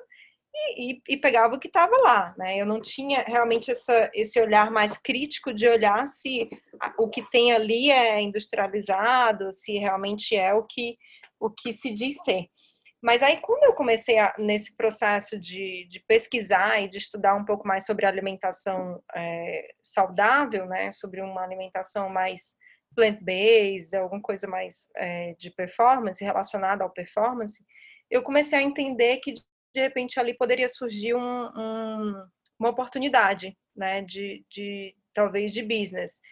e, 0.52 0.92
e, 0.92 1.02
e 1.08 1.16
pegava 1.16 1.54
o 1.54 1.58
que 1.58 1.68
estava 1.68 1.96
lá, 1.98 2.34
né? 2.36 2.58
Eu 2.58 2.66
não 2.66 2.80
tinha 2.80 3.22
realmente 3.22 3.70
essa, 3.70 4.10
esse 4.12 4.40
olhar 4.40 4.70
mais 4.72 4.98
crítico 4.98 5.54
de 5.54 5.68
olhar 5.68 6.06
se 6.08 6.50
o 6.98 7.08
que 7.08 7.22
tem 7.30 7.52
ali 7.52 7.90
é 7.90 8.20
industrializado, 8.20 9.52
se 9.52 9.78
realmente 9.78 10.34
é 10.34 10.52
o 10.52 10.64
que, 10.64 10.98
o 11.38 11.48
que 11.48 11.72
se 11.72 11.94
diz 11.94 12.22
ser. 12.24 12.48
Mas 13.04 13.22
aí, 13.22 13.36
quando 13.42 13.64
eu 13.64 13.74
comecei 13.74 14.18
a, 14.18 14.34
nesse 14.38 14.74
processo 14.78 15.38
de, 15.38 15.86
de, 15.90 16.00
pesquisar 16.08 16.80
e 16.80 16.88
de 16.88 16.96
estudar 16.96 17.34
um 17.34 17.44
pouco 17.44 17.68
mais 17.68 17.84
sobre 17.84 18.06
alimentação 18.06 18.98
é, 19.14 19.74
saudável, 19.82 20.64
né, 20.64 20.90
sobre 20.90 21.20
uma 21.20 21.44
alimentação 21.44 22.08
mais 22.08 22.56
plant-based, 22.96 23.94
alguma 23.94 24.22
coisa 24.22 24.46
mais 24.46 24.88
é, 24.96 25.34
de 25.38 25.50
performance, 25.50 26.24
relacionada 26.24 26.82
ao 26.82 26.88
performance, 26.88 27.62
eu 28.10 28.22
comecei 28.22 28.58
a 28.58 28.62
entender 28.62 29.18
que, 29.18 29.34
de 29.74 29.80
repente, 29.82 30.18
ali 30.18 30.32
poderia 30.32 30.70
surgir 30.70 31.14
um, 31.14 31.50
um, 31.54 32.26
uma 32.58 32.70
oportunidade, 32.70 33.54
né, 33.76 34.00
de, 34.00 34.46
de 34.50 34.94
talvez 35.12 35.52
de 35.52 35.62
business. 35.62 36.22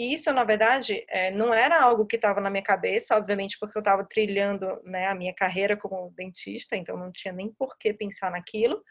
E 0.00 0.14
isso, 0.14 0.32
na 0.32 0.44
verdade, 0.44 1.04
é, 1.10 1.30
não 1.30 1.52
era 1.52 1.78
algo 1.78 2.06
que 2.06 2.16
estava 2.16 2.40
na 2.40 2.48
minha 2.48 2.62
cabeça, 2.62 3.14
obviamente, 3.14 3.58
porque 3.60 3.76
eu 3.76 3.80
estava 3.80 4.02
trilhando 4.02 4.80
né, 4.82 5.06
a 5.08 5.14
minha 5.14 5.34
carreira 5.34 5.76
como 5.76 6.10
dentista, 6.16 6.74
então 6.74 6.96
não 6.96 7.12
tinha 7.12 7.34
nem 7.34 7.52
por 7.52 7.76
que 7.76 7.92
pensar 7.92 8.30
naquilo. 8.30 8.82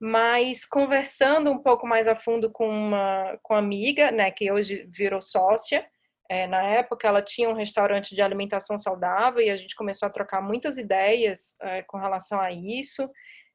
Mas 0.00 0.64
conversando 0.64 1.50
um 1.50 1.60
pouco 1.60 1.88
mais 1.88 2.06
a 2.06 2.14
fundo 2.14 2.52
com 2.52 2.68
uma, 2.68 3.36
com 3.42 3.54
uma 3.54 3.58
amiga, 3.58 4.12
né, 4.12 4.30
que 4.30 4.52
hoje 4.52 4.86
virou 4.88 5.20
sócia, 5.20 5.84
é, 6.30 6.46
na 6.46 6.62
época 6.62 7.08
ela 7.08 7.20
tinha 7.20 7.48
um 7.48 7.54
restaurante 7.54 8.14
de 8.14 8.22
alimentação 8.22 8.78
saudável 8.78 9.40
e 9.40 9.50
a 9.50 9.56
gente 9.56 9.74
começou 9.74 10.06
a 10.06 10.12
trocar 10.12 10.40
muitas 10.40 10.78
ideias 10.78 11.56
é, 11.60 11.82
com 11.82 11.98
relação 11.98 12.40
a 12.40 12.52
isso. 12.52 13.10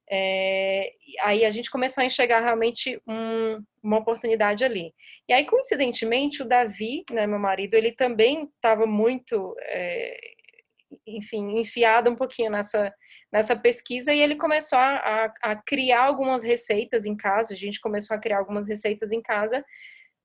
É, 0.09 0.91
aí 1.21 1.45
a 1.45 1.51
gente 1.51 1.71
começou 1.71 2.01
a 2.01 2.05
enxergar 2.05 2.41
realmente 2.41 3.01
um, 3.07 3.63
uma 3.81 3.97
oportunidade 3.99 4.63
ali. 4.63 4.93
E 5.27 5.33
aí, 5.33 5.45
coincidentemente, 5.45 6.41
o 6.41 6.47
Davi, 6.47 7.03
né, 7.11 7.25
meu 7.25 7.39
marido, 7.39 7.75
ele 7.75 7.91
também 7.91 8.49
estava 8.55 8.85
muito, 8.85 9.55
é, 9.61 10.17
enfim, 11.07 11.59
enfiado 11.59 12.09
um 12.09 12.15
pouquinho 12.15 12.51
nessa, 12.51 12.93
nessa 13.31 13.55
pesquisa 13.55 14.13
e 14.13 14.19
ele 14.19 14.35
começou 14.35 14.77
a, 14.77 14.95
a, 14.95 15.33
a, 15.51 15.55
criar 15.55 16.03
algumas 16.03 16.43
receitas 16.43 17.05
em 17.05 17.15
casa. 17.15 17.53
A 17.53 17.57
gente 17.57 17.79
começou 17.79 18.15
a 18.15 18.19
criar 18.19 18.39
algumas 18.39 18.67
receitas 18.67 19.11
em 19.11 19.21
casa 19.21 19.63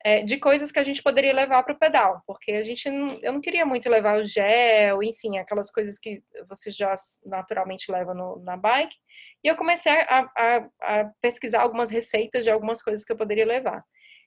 é, 0.04 0.22
de 0.22 0.36
coisas 0.38 0.70
que 0.70 0.78
a 0.78 0.84
gente 0.84 1.02
poderia 1.02 1.32
levar 1.32 1.62
para 1.62 1.74
o 1.74 1.78
pedal, 1.78 2.22
porque 2.26 2.52
a 2.52 2.62
gente 2.62 2.88
não, 2.88 3.18
eu 3.20 3.32
não 3.32 3.40
queria 3.40 3.66
muito 3.66 3.90
levar 3.90 4.20
o 4.20 4.24
gel, 4.24 5.02
enfim, 5.02 5.38
aquelas 5.38 5.70
coisas 5.70 5.98
que 5.98 6.22
você 6.48 6.70
já 6.70 6.94
naturalmente 7.26 7.90
leva 7.90 8.14
no, 8.14 8.40
na 8.44 8.56
bike. 8.56 8.96
E 9.42 9.48
eu 9.48 9.56
comecei 9.56 9.92
a, 9.92 10.30
a, 10.36 10.68
a, 10.82 11.10
pesquisar 11.20 11.62
algumas 11.62 11.90
receitas 11.90 12.44
de 12.44 12.50
algumas 12.50 12.82
coisas 12.82 13.04
que 13.04 13.12
eu 13.12 13.16
poderia 13.16 13.46
levar. 13.46 13.82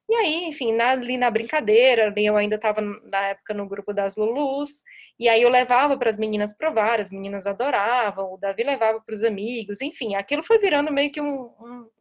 E 0.10 0.16
aí, 0.16 0.46
enfim, 0.46 0.74
na, 0.74 0.90
ali 0.90 1.18
na 1.18 1.32
brincadeira, 1.32 2.14
eu 2.18 2.36
ainda 2.36 2.56
estava 2.56 2.82
na 2.82 3.28
época 3.28 3.54
no 3.54 3.66
grupo 3.68 3.94
das 3.94 4.18
Lulus, 4.18 4.84
e 5.18 5.30
aí 5.30 5.42
eu 5.42 5.50
levava 5.50 5.98
para 5.98 6.10
as 6.10 6.18
meninas 6.18 6.56
provar, 6.56 7.00
as 7.00 7.12
meninas 7.14 7.48
adoravam, 7.48 8.34
o 8.34 8.38
Davi 8.38 8.64
levava 8.64 9.00
para 9.00 9.16
os 9.16 9.24
amigos, 9.24 9.80
enfim, 9.82 10.16
aquilo 10.16 10.44
foi 10.44 10.60
virando 10.60 10.92
meio 10.92 11.12
que 11.12 11.22
um, 11.22 11.50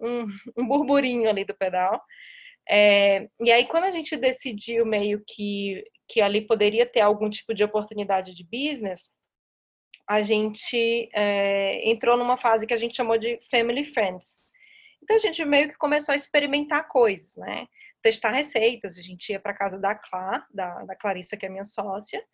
um, 0.01 0.27
um 0.57 0.67
burburinho 0.67 1.29
ali 1.31 1.45
do 1.45 1.55
pedal. 1.55 2.03
É, 2.73 3.29
e 3.41 3.51
aí, 3.51 3.67
quando 3.67 3.85
a 3.85 3.91
gente 3.91 4.17
decidiu 4.17 4.87
meio 4.87 5.21
que, 5.27 5.83
que 6.07 6.21
ali 6.21 6.47
poderia 6.47 6.87
ter 6.87 7.01
algum 7.01 7.29
tipo 7.29 7.53
de 7.53 7.65
oportunidade 7.65 8.33
de 8.33 8.45
business, 8.45 9.11
a 10.09 10.23
gente 10.23 11.11
é, 11.13 11.91
entrou 11.91 12.17
numa 12.17 12.37
fase 12.37 12.69
que 12.69 12.75
a 12.75 12.77
gente 12.77 12.97
chamou 12.97 13.19
de 13.19 13.41
Family 13.51 13.83
Friends. 13.83 14.41
Então, 15.03 15.17
a 15.17 15.19
gente 15.19 15.45
meio 15.45 15.69
que 15.69 15.79
começou 15.79 16.13
a 16.13 16.17
experimentar 16.17 16.87
coisas, 16.87 17.37
né? 17.37 17.67
Testar 18.01 18.31
receitas. 18.31 18.97
A 18.97 19.03
gente 19.03 19.33
ia 19.33 19.41
para 19.41 19.53
casa 19.53 19.77
da 19.77 19.97
Clá, 19.97 20.47
da, 20.55 20.85
da 20.85 20.95
Clarissa, 20.95 21.37
que 21.37 21.47
é 21.47 21.49
minha 21.49 21.65
sócia, 21.65 22.25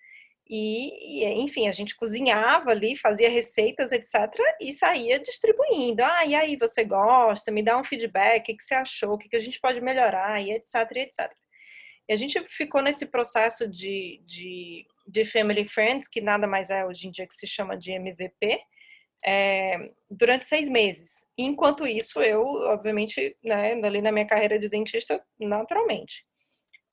e, 0.48 1.24
e, 1.24 1.42
enfim, 1.42 1.66
a 1.68 1.72
gente 1.72 1.96
cozinhava 1.96 2.70
ali, 2.70 2.96
fazia 2.96 3.28
receitas, 3.28 3.90
etc., 3.90 4.30
e 4.60 4.72
saía 4.72 5.18
distribuindo. 5.18 6.04
Ah, 6.04 6.24
e 6.24 6.34
aí, 6.34 6.56
você 6.56 6.84
gosta? 6.84 7.50
Me 7.50 7.62
dá 7.62 7.76
um 7.76 7.84
feedback, 7.84 8.40
o 8.40 8.44
que, 8.44 8.54
que 8.54 8.62
você 8.62 8.74
achou? 8.74 9.14
O 9.14 9.18
que, 9.18 9.28
que 9.28 9.36
a 9.36 9.40
gente 9.40 9.60
pode 9.60 9.80
melhorar? 9.80 10.40
E 10.40 10.52
etc, 10.52 10.74
etc. 10.96 11.32
E 12.08 12.12
a 12.12 12.16
gente 12.16 12.40
ficou 12.48 12.80
nesse 12.80 13.06
processo 13.06 13.68
de, 13.68 14.22
de, 14.24 14.86
de 15.08 15.24
Family 15.24 15.66
Friends, 15.66 16.06
que 16.06 16.20
nada 16.20 16.46
mais 16.46 16.70
é 16.70 16.86
hoje 16.86 17.08
em 17.08 17.10
dia 17.10 17.26
que 17.26 17.34
se 17.34 17.46
chama 17.46 17.76
de 17.76 17.90
MVP, 17.90 18.60
é, 19.24 19.90
durante 20.08 20.44
seis 20.44 20.70
meses. 20.70 21.24
E, 21.36 21.42
enquanto 21.42 21.86
isso, 21.86 22.22
eu, 22.22 22.44
obviamente, 22.44 23.36
né, 23.42 23.72
ali 23.72 24.00
na 24.00 24.12
minha 24.12 24.26
carreira 24.26 24.58
de 24.58 24.68
dentista, 24.68 25.20
naturalmente. 25.40 26.24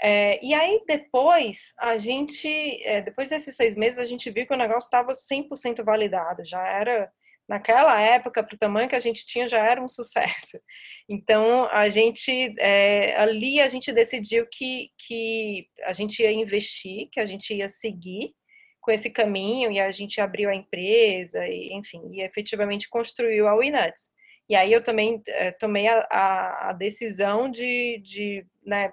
É, 0.06 0.38
e 0.46 0.54
aí 0.54 0.84
depois, 0.86 1.74
a 1.80 1.98
gente, 1.98 2.50
é, 2.84 3.02
depois 3.02 3.30
desses 3.30 3.56
seis 3.56 3.74
meses, 3.74 3.98
a 3.98 4.04
gente 4.04 4.30
viu 4.30 4.46
que 4.46 4.54
o 4.54 4.58
negócio 4.58 4.88
estava 4.88 5.14
100% 5.14 5.82
validado, 5.82 6.44
já 6.44 6.62
era, 6.68 7.10
naquela 7.48 7.98
época, 8.02 8.44
para 8.44 8.54
o 8.54 8.58
tamanho 8.58 8.90
que 8.90 8.98
a 8.98 9.00
gente 9.00 9.26
tinha, 9.26 9.48
já 9.48 9.60
era 9.60 9.82
um 9.82 9.88
sucesso. 9.88 10.60
Então, 11.08 11.70
a 11.72 11.88
gente, 11.88 12.54
é, 12.60 13.16
ali 13.18 13.62
a 13.62 13.68
gente 13.70 13.92
decidiu 13.94 14.46
que, 14.52 14.90
que 15.08 15.68
a 15.84 15.94
gente 15.94 16.22
ia 16.22 16.32
investir, 16.32 17.10
que 17.10 17.20
a 17.20 17.26
gente 17.26 17.54
ia 17.54 17.70
seguir 17.70 18.34
com 18.82 18.92
esse 18.92 19.10
caminho, 19.10 19.72
e 19.72 19.80
a 19.80 19.92
gente 19.92 20.20
abriu 20.20 20.50
a 20.50 20.56
empresa, 20.56 21.48
e, 21.48 21.74
enfim, 21.74 22.02
e 22.12 22.22
efetivamente 22.22 22.90
construiu 22.90 23.48
a 23.48 23.56
Winuts. 23.56 24.12
E 24.50 24.56
aí 24.56 24.74
eu 24.74 24.84
também 24.84 25.22
é, 25.28 25.52
tomei 25.52 25.88
a, 25.88 26.06
a, 26.12 26.70
a, 26.70 26.74
decisão 26.74 27.50
de, 27.50 28.02
de 28.04 28.46
né, 28.66 28.92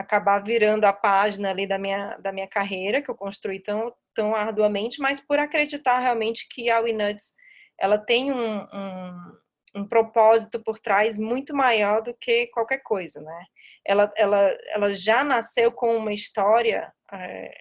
acabar 0.00 0.42
virando 0.42 0.84
a 0.84 0.92
página 0.92 1.50
ali 1.50 1.66
da 1.66 1.78
minha, 1.78 2.16
da 2.16 2.32
minha 2.32 2.48
carreira, 2.48 3.02
que 3.02 3.10
eu 3.10 3.14
construí 3.14 3.60
tão, 3.60 3.92
tão 4.14 4.34
arduamente, 4.34 5.00
mas 5.00 5.20
por 5.20 5.38
acreditar 5.38 5.98
realmente 5.98 6.48
que 6.48 6.70
a 6.70 6.80
Winuts, 6.80 7.34
ela 7.78 7.98
tem 7.98 8.32
um, 8.32 8.60
um, 8.62 9.38
um, 9.76 9.88
propósito 9.88 10.58
por 10.58 10.78
trás 10.78 11.18
muito 11.18 11.54
maior 11.54 12.02
do 12.02 12.14
que 12.14 12.46
qualquer 12.48 12.78
coisa, 12.82 13.20
né? 13.20 13.44
Ela, 13.86 14.12
ela, 14.16 14.58
ela 14.68 14.94
já 14.94 15.22
nasceu 15.22 15.70
com 15.70 15.96
uma 15.96 16.12
história 16.12 16.92
é, 17.12 17.58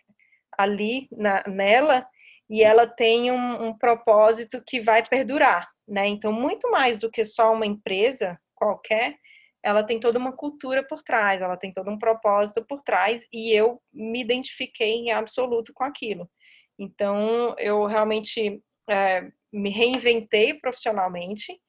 ali 0.58 1.08
na, 1.12 1.44
nela 1.46 2.08
e 2.50 2.64
ela 2.64 2.88
tem 2.88 3.32
um, 3.32 3.68
um 3.68 3.78
propósito 3.78 4.64
que 4.66 4.82
vai 4.82 5.06
perdurar, 5.06 5.70
né? 5.88 6.08
Então, 6.08 6.32
muito 6.32 6.72
mais 6.72 7.00
do 7.00 7.12
que 7.12 7.26
só 7.26 7.54
uma 7.54 7.66
empresa 7.66 8.40
qualquer, 8.56 9.16
ela 9.64 9.84
tem 9.84 10.00
toda 10.00 10.18
uma 10.18 10.32
cultura 10.32 10.86
por 10.88 11.04
trás, 11.04 11.42
ela 11.42 11.58
tem 11.58 11.74
todo 11.74 11.90
um 11.90 11.98
propósito 11.98 12.66
por 12.66 12.82
trás 12.82 13.26
e 13.32 13.52
eu 13.52 13.82
me 13.94 14.22
identifiquei 14.22 14.92
em 14.92 15.12
absoluto 15.12 15.74
com 15.74 15.84
aquilo. 15.84 16.30
Então, 16.78 17.56
eu 17.58 17.86
realmente 17.86 18.62
é, 18.90 19.30
me 19.52 19.70
reinventei 19.70 20.54
profissionalmente, 20.54 21.60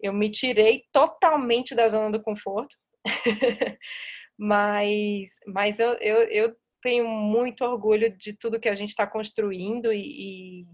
eu 0.00 0.12
me 0.12 0.30
tirei 0.30 0.84
totalmente 0.92 1.74
da 1.74 1.88
zona 1.88 2.10
do 2.10 2.22
conforto, 2.22 2.76
mas, 4.38 5.30
mas 5.46 5.80
eu, 5.80 5.94
eu, 5.94 6.22
eu, 6.28 6.56
tenho 6.82 7.06
muito 7.06 7.62
orgulho 7.62 8.16
de 8.16 8.34
tudo 8.34 8.58
que 8.58 8.68
a 8.68 8.74
gente 8.74 8.88
está 8.88 9.06
construindo 9.06 9.92
e, 9.92 10.62
e, 10.62 10.66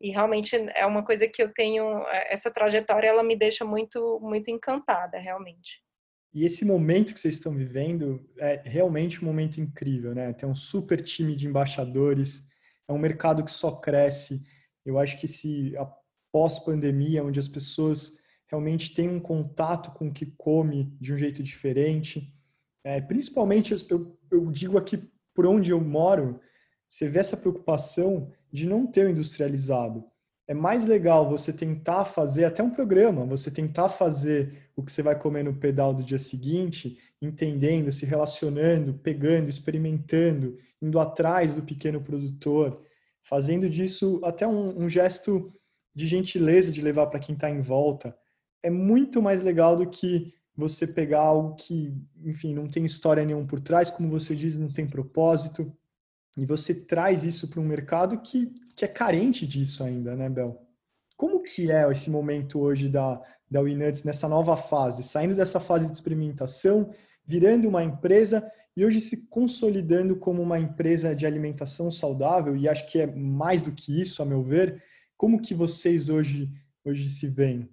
e 0.00 0.10
realmente 0.10 0.56
é 0.74 0.86
uma 0.86 1.04
coisa 1.04 1.28
que 1.28 1.42
eu 1.42 1.52
tenho, 1.52 1.84
é, 2.08 2.32
essa 2.32 2.50
trajetória 2.50 3.08
ela 3.08 3.22
me 3.22 3.36
deixa 3.36 3.62
muito, 3.62 4.18
muito 4.22 4.50
encantada, 4.50 5.18
realmente. 5.18 5.82
E 6.32 6.44
esse 6.44 6.64
momento 6.64 7.12
que 7.12 7.20
vocês 7.20 7.34
estão 7.34 7.52
vivendo 7.52 8.24
é 8.38 8.62
realmente 8.64 9.22
um 9.22 9.26
momento 9.26 9.60
incrível, 9.60 10.14
né? 10.14 10.32
Tem 10.32 10.48
um 10.48 10.54
super 10.54 11.00
time 11.00 11.34
de 11.34 11.46
embaixadores, 11.46 12.46
é 12.86 12.92
um 12.92 12.98
mercado 12.98 13.44
que 13.44 13.50
só 13.50 13.72
cresce. 13.72 14.42
Eu 14.84 14.98
acho 14.98 15.18
que 15.18 15.26
se 15.26 15.74
após 15.76 16.58
pandemia, 16.60 17.24
onde 17.24 17.40
as 17.40 17.48
pessoas 17.48 18.16
realmente 18.46 18.94
têm 18.94 19.08
um 19.08 19.20
contato 19.20 19.90
com 19.92 20.08
o 20.08 20.12
que 20.12 20.26
come 20.26 20.96
de 21.00 21.12
um 21.12 21.16
jeito 21.16 21.42
diferente, 21.42 22.32
é, 22.84 23.00
principalmente 23.00 23.72
eu, 23.90 24.18
eu 24.30 24.50
digo 24.50 24.78
aqui 24.78 25.10
por 25.34 25.46
onde 25.46 25.70
eu 25.70 25.80
moro, 25.80 26.40
você 26.88 27.08
vê 27.08 27.20
essa 27.20 27.36
preocupação 27.36 28.32
de 28.52 28.66
não 28.66 28.86
ter 28.86 29.06
o 29.06 29.10
industrializado 29.10 30.09
é 30.50 30.54
mais 30.54 30.84
legal 30.84 31.30
você 31.30 31.52
tentar 31.52 32.04
fazer 32.04 32.44
até 32.44 32.60
um 32.60 32.70
programa, 32.70 33.24
você 33.24 33.52
tentar 33.52 33.88
fazer 33.88 34.68
o 34.74 34.82
que 34.82 34.90
você 34.90 35.00
vai 35.00 35.16
comer 35.16 35.44
no 35.44 35.54
pedal 35.54 35.94
do 35.94 36.02
dia 36.02 36.18
seguinte, 36.18 36.98
entendendo, 37.22 37.92
se 37.92 38.04
relacionando, 38.04 38.94
pegando, 38.94 39.48
experimentando, 39.48 40.58
indo 40.82 40.98
atrás 40.98 41.54
do 41.54 41.62
pequeno 41.62 42.00
produtor, 42.00 42.82
fazendo 43.22 43.70
disso 43.70 44.20
até 44.24 44.44
um, 44.44 44.76
um 44.76 44.88
gesto 44.88 45.52
de 45.94 46.08
gentileza 46.08 46.72
de 46.72 46.82
levar 46.82 47.06
para 47.06 47.20
quem 47.20 47.36
está 47.36 47.48
em 47.48 47.60
volta, 47.60 48.18
é 48.60 48.70
muito 48.70 49.22
mais 49.22 49.42
legal 49.42 49.76
do 49.76 49.88
que 49.88 50.34
você 50.56 50.84
pegar 50.84 51.20
algo 51.20 51.54
que, 51.54 51.94
enfim, 52.24 52.54
não 52.54 52.66
tem 52.68 52.84
história 52.84 53.24
nenhuma 53.24 53.46
por 53.46 53.60
trás, 53.60 53.88
como 53.88 54.10
você 54.10 54.34
diz, 54.34 54.58
não 54.58 54.72
tem 54.72 54.84
propósito, 54.84 55.72
e 56.40 56.46
você 56.46 56.74
traz 56.74 57.22
isso 57.22 57.50
para 57.50 57.60
um 57.60 57.64
mercado 57.64 58.18
que, 58.22 58.50
que 58.74 58.82
é 58.82 58.88
carente 58.88 59.46
disso 59.46 59.84
ainda, 59.84 60.16
né, 60.16 60.26
Bel? 60.26 60.58
Como 61.14 61.42
que 61.42 61.70
é 61.70 61.86
esse 61.92 62.08
momento 62.08 62.58
hoje 62.58 62.88
da, 62.88 63.20
da 63.50 63.60
Winuts 63.60 64.04
nessa 64.04 64.26
nova 64.26 64.56
fase, 64.56 65.02
saindo 65.02 65.36
dessa 65.36 65.60
fase 65.60 65.84
de 65.84 65.92
experimentação, 65.92 66.94
virando 67.26 67.68
uma 67.68 67.84
empresa 67.84 68.50
e 68.74 68.86
hoje 68.86 69.02
se 69.02 69.28
consolidando 69.28 70.16
como 70.16 70.40
uma 70.40 70.58
empresa 70.58 71.14
de 71.14 71.26
alimentação 71.26 71.92
saudável, 71.92 72.56
e 72.56 72.66
acho 72.66 72.90
que 72.90 73.00
é 73.00 73.06
mais 73.06 73.60
do 73.60 73.72
que 73.72 74.00
isso, 74.00 74.22
a 74.22 74.24
meu 74.24 74.42
ver, 74.42 74.82
como 75.18 75.42
que 75.42 75.52
vocês 75.52 76.08
hoje, 76.08 76.48
hoje 76.82 77.10
se 77.10 77.28
veem? 77.28 77.68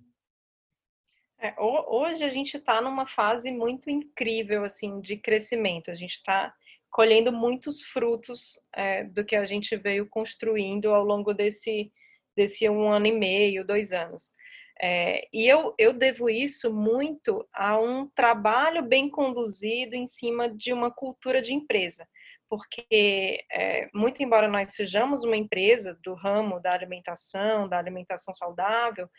É, 1.39 1.55
hoje 1.57 2.25
a 2.25 2.29
gente 2.29 2.57
está 2.57 2.81
numa 2.81 3.07
fase 3.07 3.49
muito 3.49 3.89
incrível 3.89 4.65
assim 4.65 4.99
de 4.99 5.15
crescimento. 5.15 5.89
A 5.89 5.95
gente 5.95 6.15
está 6.15 6.53
colhendo 6.89 7.31
muitos 7.31 7.81
frutos 7.81 8.59
é, 8.75 9.03
do 9.03 9.25
que 9.25 9.35
a 9.35 9.45
gente 9.45 9.75
veio 9.75 10.07
construindo 10.07 10.93
ao 10.93 11.03
longo 11.03 11.33
desse 11.33 11.91
desse 12.35 12.69
um 12.69 12.87
ano 12.87 13.07
e 13.07 13.11
meio, 13.11 13.65
dois 13.65 13.91
anos. 13.91 14.31
É, 14.79 15.27
e 15.33 15.47
eu, 15.47 15.73
eu 15.77 15.91
devo 15.91 16.29
isso 16.29 16.71
muito 16.71 17.47
a 17.51 17.79
um 17.79 18.07
trabalho 18.09 18.83
bem 18.83 19.09
conduzido 19.09 19.95
em 19.95 20.05
cima 20.05 20.47
de 20.47 20.71
uma 20.71 20.91
cultura 20.91 21.41
de 21.41 21.55
empresa. 21.55 22.07
Porque, 22.47 23.43
é, 23.51 23.89
muito 23.93 24.21
embora 24.21 24.47
nós 24.47 24.75
sejamos 24.75 25.23
uma 25.23 25.35
empresa 25.35 25.99
do 26.03 26.13
ramo 26.13 26.61
da 26.61 26.71
alimentação, 26.71 27.67
da 27.67 27.77
alimentação 27.77 28.33
saudável, 28.33 29.09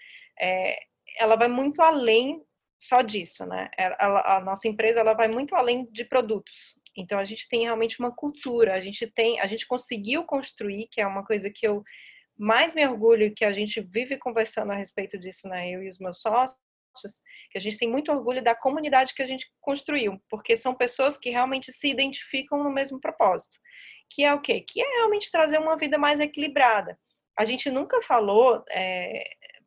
é, 0.40 0.78
ela 1.18 1.34
vai 1.34 1.48
muito 1.48 1.82
além 1.82 2.40
só 2.80 3.02
disso, 3.02 3.44
né? 3.44 3.68
Ela, 3.76 4.36
a 4.36 4.40
nossa 4.40 4.68
empresa 4.68 5.00
ela 5.00 5.12
vai 5.12 5.26
muito 5.26 5.56
além 5.56 5.84
de 5.90 6.04
produtos. 6.04 6.78
Então 6.98 7.18
a 7.18 7.24
gente 7.24 7.48
tem 7.48 7.62
realmente 7.62 7.98
uma 8.00 8.10
cultura, 8.10 8.74
a 8.74 8.80
gente 8.80 9.06
tem, 9.06 9.40
a 9.40 9.46
gente 9.46 9.66
conseguiu 9.66 10.24
construir, 10.24 10.88
que 10.90 11.00
é 11.00 11.06
uma 11.06 11.24
coisa 11.24 11.48
que 11.48 11.66
eu 11.66 11.84
mais 12.36 12.74
me 12.74 12.86
orgulho 12.86 13.34
que 13.34 13.44
a 13.44 13.52
gente 13.52 13.80
vive 13.80 14.16
conversando 14.16 14.72
a 14.72 14.74
respeito 14.74 15.18
disso, 15.18 15.48
né? 15.48 15.70
Eu 15.70 15.82
e 15.82 15.88
os 15.88 15.98
meus 15.98 16.20
sócios, 16.20 16.58
que 17.50 17.58
a 17.58 17.60
gente 17.60 17.78
tem 17.78 17.88
muito 17.88 18.10
orgulho 18.10 18.42
da 18.42 18.54
comunidade 18.54 19.14
que 19.14 19.22
a 19.22 19.26
gente 19.26 19.48
construiu, 19.60 20.20
porque 20.28 20.56
são 20.56 20.74
pessoas 20.74 21.16
que 21.16 21.30
realmente 21.30 21.72
se 21.72 21.88
identificam 21.88 22.62
no 22.62 22.70
mesmo 22.70 23.00
propósito, 23.00 23.56
que 24.10 24.24
é 24.24 24.34
o 24.34 24.40
quê? 24.40 24.60
Que 24.60 24.80
é 24.80 24.96
realmente 24.96 25.30
trazer 25.30 25.58
uma 25.58 25.76
vida 25.76 25.98
mais 25.98 26.18
equilibrada. 26.18 26.98
A 27.38 27.44
gente 27.44 27.70
nunca 27.70 28.02
falou, 28.02 28.64
é, 28.70 29.22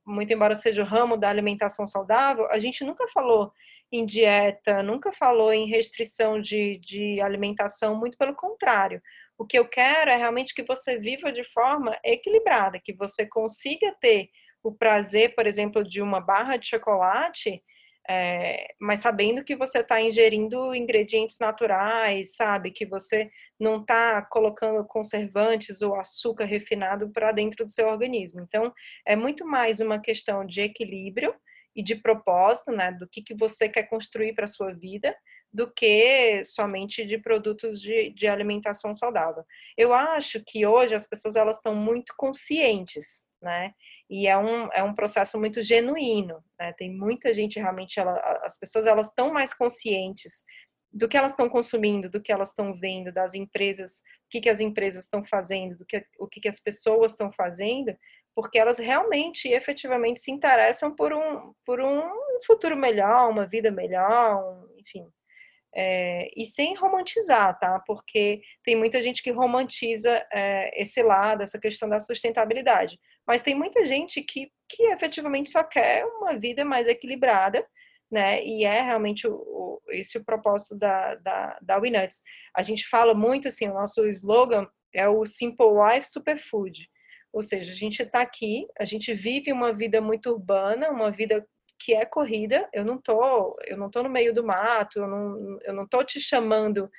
muito 0.05 0.33
embora 0.33 0.55
seja 0.55 0.81
o 0.81 0.85
ramo 0.85 1.15
da 1.15 1.29
alimentação 1.29 1.85
saudável, 1.85 2.49
a 2.51 2.59
gente 2.59 2.83
nunca 2.83 3.07
falou 3.09 3.53
em 3.91 4.05
dieta, 4.05 4.81
nunca 4.81 5.11
falou 5.11 5.51
em 5.51 5.67
restrição 5.67 6.41
de, 6.41 6.79
de 6.79 7.19
alimentação, 7.21 7.95
muito 7.95 8.17
pelo 8.17 8.33
contrário. 8.33 9.01
O 9.37 9.45
que 9.45 9.57
eu 9.57 9.67
quero 9.67 10.09
é 10.09 10.15
realmente 10.15 10.53
que 10.53 10.63
você 10.63 10.97
viva 10.97 11.31
de 11.31 11.43
forma 11.43 11.97
equilibrada, 12.03 12.79
que 12.79 12.93
você 12.93 13.25
consiga 13.25 13.93
ter 13.99 14.29
o 14.63 14.71
prazer, 14.71 15.35
por 15.35 15.47
exemplo, 15.47 15.83
de 15.83 16.01
uma 16.01 16.21
barra 16.21 16.55
de 16.55 16.67
chocolate, 16.67 17.61
é, 18.09 18.73
mas 18.79 18.99
sabendo 18.99 19.43
que 19.43 19.55
você 19.55 19.79
está 19.79 20.01
ingerindo 20.01 20.73
ingredientes 20.73 21.37
naturais, 21.39 22.35
sabe? 22.35 22.71
Que 22.71 22.85
você 22.85 23.29
não 23.59 23.81
está 23.81 24.21
colocando 24.23 24.85
conservantes 24.85 25.81
ou 25.81 25.95
açúcar 25.95 26.45
refinado 26.45 27.11
para 27.11 27.31
dentro 27.31 27.65
do 27.65 27.71
seu 27.71 27.87
organismo. 27.87 28.41
Então, 28.41 28.73
é 29.05 29.15
muito 29.15 29.45
mais 29.45 29.79
uma 29.79 29.99
questão 29.99 30.45
de 30.45 30.61
equilíbrio 30.61 31.33
e 31.75 31.83
de 31.83 31.95
propósito, 31.95 32.71
né? 32.71 32.91
Do 32.91 33.07
que, 33.07 33.21
que 33.21 33.35
você 33.35 33.69
quer 33.69 33.83
construir 33.83 34.33
para 34.33 34.45
a 34.45 34.47
sua 34.47 34.73
vida, 34.73 35.15
do 35.53 35.71
que 35.71 36.43
somente 36.45 37.05
de 37.05 37.17
produtos 37.17 37.81
de, 37.81 38.11
de 38.11 38.27
alimentação 38.27 38.93
saudável. 38.93 39.43
Eu 39.77 39.93
acho 39.93 40.41
que 40.45 40.65
hoje 40.65 40.95
as 40.95 41.07
pessoas 41.07 41.35
elas 41.35 41.57
estão 41.57 41.75
muito 41.75 42.13
conscientes, 42.17 43.25
né? 43.41 43.73
E 44.09 44.27
é 44.27 44.37
um, 44.37 44.71
é 44.73 44.83
um 44.83 44.93
processo 44.93 45.39
muito 45.39 45.61
genuíno, 45.61 46.43
né? 46.59 46.73
Tem 46.73 46.89
muita 46.89 47.33
gente 47.33 47.59
realmente, 47.59 47.99
ela, 47.99 48.17
as 48.43 48.57
pessoas 48.57 48.85
elas 48.85 49.07
estão 49.07 49.31
mais 49.31 49.53
conscientes 49.53 50.43
do 50.93 51.07
que 51.07 51.15
elas 51.15 51.31
estão 51.31 51.47
consumindo, 51.47 52.09
do 52.09 52.21
que 52.21 52.31
elas 52.31 52.49
estão 52.49 52.73
vendo, 52.73 53.13
das 53.13 53.33
empresas, 53.33 53.99
o 54.25 54.29
que, 54.29 54.41
que 54.41 54.49
as 54.49 54.59
empresas 54.59 55.05
estão 55.05 55.23
fazendo, 55.23 55.77
do 55.77 55.85
que, 55.85 56.05
o 56.19 56.27
que, 56.27 56.41
que 56.41 56.49
as 56.49 56.59
pessoas 56.59 57.13
estão 57.13 57.31
fazendo, 57.31 57.95
porque 58.35 58.57
elas 58.57 58.77
realmente 58.79 59.47
e 59.47 59.53
efetivamente 59.53 60.19
se 60.19 60.31
interessam 60.31 60.95
por 60.95 61.13
um, 61.13 61.53
por 61.65 61.81
um 61.81 62.01
futuro 62.45 62.75
melhor, 62.75 63.29
uma 63.29 63.45
vida 63.45 63.71
melhor, 63.71 64.37
um, 64.37 64.79
enfim, 64.79 65.05
é, 65.73 66.29
e 66.35 66.45
sem 66.45 66.75
romantizar, 66.75 67.57
tá? 67.57 67.81
Porque 67.85 68.41
tem 68.63 68.75
muita 68.75 69.01
gente 69.01 69.23
que 69.23 69.31
romantiza 69.31 70.25
é, 70.31 70.81
esse 70.81 71.01
lado, 71.01 71.43
essa 71.43 71.59
questão 71.59 71.87
da 71.87 71.99
sustentabilidade. 71.99 72.99
Mas 73.25 73.41
tem 73.41 73.55
muita 73.55 73.85
gente 73.87 74.21
que, 74.21 74.51
que 74.67 74.83
efetivamente 74.91 75.49
só 75.49 75.63
quer 75.63 76.05
uma 76.05 76.37
vida 76.37 76.65
mais 76.65 76.87
equilibrada, 76.87 77.65
né? 78.11 78.43
E 78.43 78.65
é 78.65 78.81
realmente 78.81 79.25
o, 79.27 79.33
o, 79.33 79.81
esse 79.89 80.17
o 80.17 80.25
propósito 80.25 80.77
da, 80.77 81.15
da, 81.15 81.57
da 81.61 81.77
Winuts. 81.77 82.21
A 82.55 82.61
gente 82.61 82.85
fala 82.87 83.13
muito 83.13 83.47
assim, 83.47 83.69
o 83.69 83.73
nosso 83.73 84.05
slogan 84.09 84.67
é 84.93 85.07
o 85.07 85.25
Simple 85.25 85.67
Life 85.67 86.09
Superfood. 86.09 86.89
Ou 87.33 87.41
seja, 87.41 87.71
a 87.71 87.75
gente 87.75 88.01
está 88.03 88.21
aqui, 88.21 88.67
a 88.77 88.85
gente 88.85 89.13
vive 89.13 89.51
uma 89.51 89.73
vida 89.73 90.01
muito 90.01 90.29
urbana, 90.29 90.89
uma 90.89 91.11
vida 91.11 91.45
que 91.79 91.93
é 91.93 92.05
corrida. 92.05 92.67
Eu 92.73 92.85
não 92.85 92.97
tô, 92.97 93.57
eu 93.65 93.77
não 93.77 93.89
tô 93.89 94.03
no 94.03 94.09
meio 94.09 94.33
do 94.33 94.43
mato, 94.43 94.99
eu 94.99 95.07
não, 95.07 95.59
eu 95.63 95.73
não 95.73 95.87
tô 95.87 96.03
te 96.03 96.19
chamando 96.19 96.89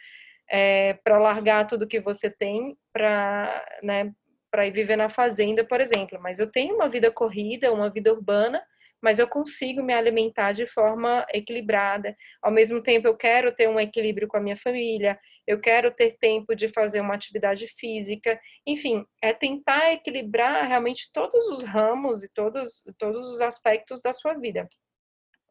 é, 0.50 0.94
para 1.04 1.18
largar 1.18 1.66
tudo 1.66 1.86
que 1.86 2.00
você 2.00 2.30
tem 2.30 2.76
para, 2.92 3.64
né, 3.82 4.12
para 4.50 4.66
ir 4.66 4.72
viver 4.72 4.96
na 4.96 5.08
fazenda, 5.08 5.64
por 5.64 5.80
exemplo. 5.80 6.18
Mas 6.20 6.38
eu 6.38 6.50
tenho 6.50 6.74
uma 6.74 6.88
vida 6.88 7.10
corrida, 7.10 7.72
uma 7.72 7.90
vida 7.90 8.12
urbana, 8.12 8.62
mas 9.02 9.18
eu 9.18 9.26
consigo 9.26 9.82
me 9.82 9.92
alimentar 9.92 10.52
de 10.52 10.66
forma 10.66 11.26
equilibrada. 11.32 12.16
Ao 12.40 12.52
mesmo 12.52 12.82
tempo, 12.82 13.08
eu 13.08 13.16
quero 13.16 13.52
ter 13.52 13.68
um 13.68 13.80
equilíbrio 13.80 14.28
com 14.28 14.36
a 14.36 14.40
minha 14.40 14.56
família, 14.56 15.18
eu 15.46 15.60
quero 15.60 15.90
ter 15.90 16.16
tempo 16.18 16.54
de 16.54 16.68
fazer 16.68 17.00
uma 17.00 17.14
atividade 17.14 17.66
física. 17.66 18.40
Enfim, 18.66 19.04
é 19.20 19.32
tentar 19.32 19.92
equilibrar 19.92 20.66
realmente 20.66 21.10
todos 21.12 21.48
os 21.48 21.64
ramos 21.64 22.22
e 22.22 22.28
todos, 22.28 22.82
todos 22.98 23.26
os 23.28 23.40
aspectos 23.40 24.00
da 24.00 24.12
sua 24.12 24.34
vida. 24.34 24.68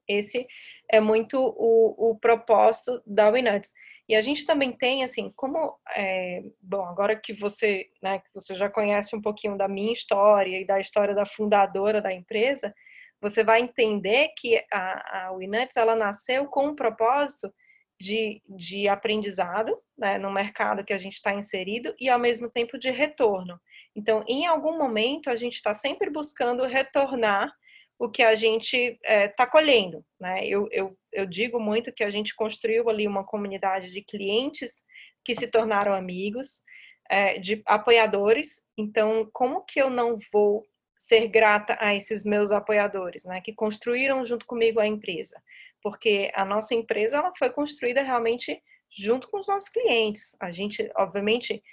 Esse 0.08 0.48
é 0.90 1.00
muito 1.00 1.38
o, 1.38 2.12
o 2.12 2.20
propósito 2.20 3.02
da 3.06 3.30
Winuts. 3.30 3.74
E 4.10 4.16
a 4.16 4.22
gente 4.22 4.46
também 4.46 4.72
tem, 4.72 5.04
assim, 5.04 5.32
como, 5.36 5.78
é, 5.96 6.44
bom, 6.62 6.84
agora 6.86 7.16
que 7.16 7.34
você, 7.34 7.90
né, 8.02 8.20
que 8.20 8.30
você 8.34 8.56
já 8.56 8.70
conhece 8.70 9.16
um 9.16 9.22
pouquinho 9.22 9.58
da 9.58 9.68
minha 9.68 9.94
história 9.94 10.60
e 10.60 10.66
da 10.66 10.80
história 10.80 11.16
da 11.16 11.26
fundadora 11.26 12.02
da 12.02 12.12
empresa, 12.12 12.74
você 13.22 13.44
vai 13.44 13.62
entender 13.62 14.30
que 14.36 14.62
a, 14.72 15.30
a 15.30 15.38
ela 15.78 15.96
nasceu 15.96 16.48
com 16.48 16.68
um 16.68 16.76
propósito 16.76 17.54
de, 18.02 18.42
de 18.48 18.88
aprendizado, 18.88 19.78
né, 19.98 20.18
no 20.18 20.32
mercado 20.32 20.84
que 20.84 20.94
a 20.94 20.98
gente 20.98 21.14
está 21.14 21.34
inserido, 21.34 21.94
e 22.00 22.10
ao 22.10 22.20
mesmo 22.20 22.50
tempo 22.50 22.78
de 22.78 22.90
retorno. 22.90 23.60
Então, 23.96 24.24
em 24.28 24.46
algum 24.46 24.78
momento, 24.78 25.30
a 25.30 25.36
gente 25.36 25.56
está 25.56 25.74
sempre 25.74 26.10
buscando 26.10 26.66
retornar 26.66 27.52
o 28.00 28.10
que 28.10 28.24
a 28.24 28.34
gente 28.34 28.76
está 28.76 29.14
é, 29.14 29.28
tá 29.28 29.46
colhendo. 29.46 30.04
Né? 30.20 30.48
Eu, 30.48 30.68
eu, 30.72 30.98
eu 31.14 31.26
digo 31.26 31.60
muito 31.60 31.94
que 31.94 32.04
a 32.04 32.10
gente 32.10 32.36
construiu 32.36 32.90
ali 32.90 33.08
uma 33.08 33.24
comunidade 33.24 33.92
de 33.92 34.02
clientes 34.02 34.84
que 35.24 35.36
se 35.36 35.48
tornaram 35.48 35.94
amigos, 35.94 36.64
é, 37.10 37.38
de 37.38 37.62
apoiadores. 37.66 38.64
Então, 38.76 39.30
como 39.32 39.64
que 39.64 39.80
eu 39.80 39.90
não 39.90 40.18
vou 40.34 40.66
ser 41.02 41.28
grata 41.28 41.76
a 41.80 41.96
esses 41.96 42.24
meus 42.24 42.52
apoiadores, 42.52 43.26
né, 43.26 43.42
que 43.42 43.52
construíram 43.52 44.24
junto 44.24 44.46
comigo 44.46 44.80
a 44.80 44.86
empresa, 44.86 45.42
porque 45.82 46.32
a 46.36 46.46
nossa 46.46 46.76
empresa 46.76 47.18
ela 47.18 47.34
foi 47.36 47.50
construída 47.50 48.04
realmente 48.04 48.62
junto 48.96 49.28
com 49.28 49.40
os 49.40 49.48
nossos 49.48 49.68
clientes. 49.68 50.36
A 50.40 50.52
gente, 50.52 50.92
obviamente, 50.96 51.64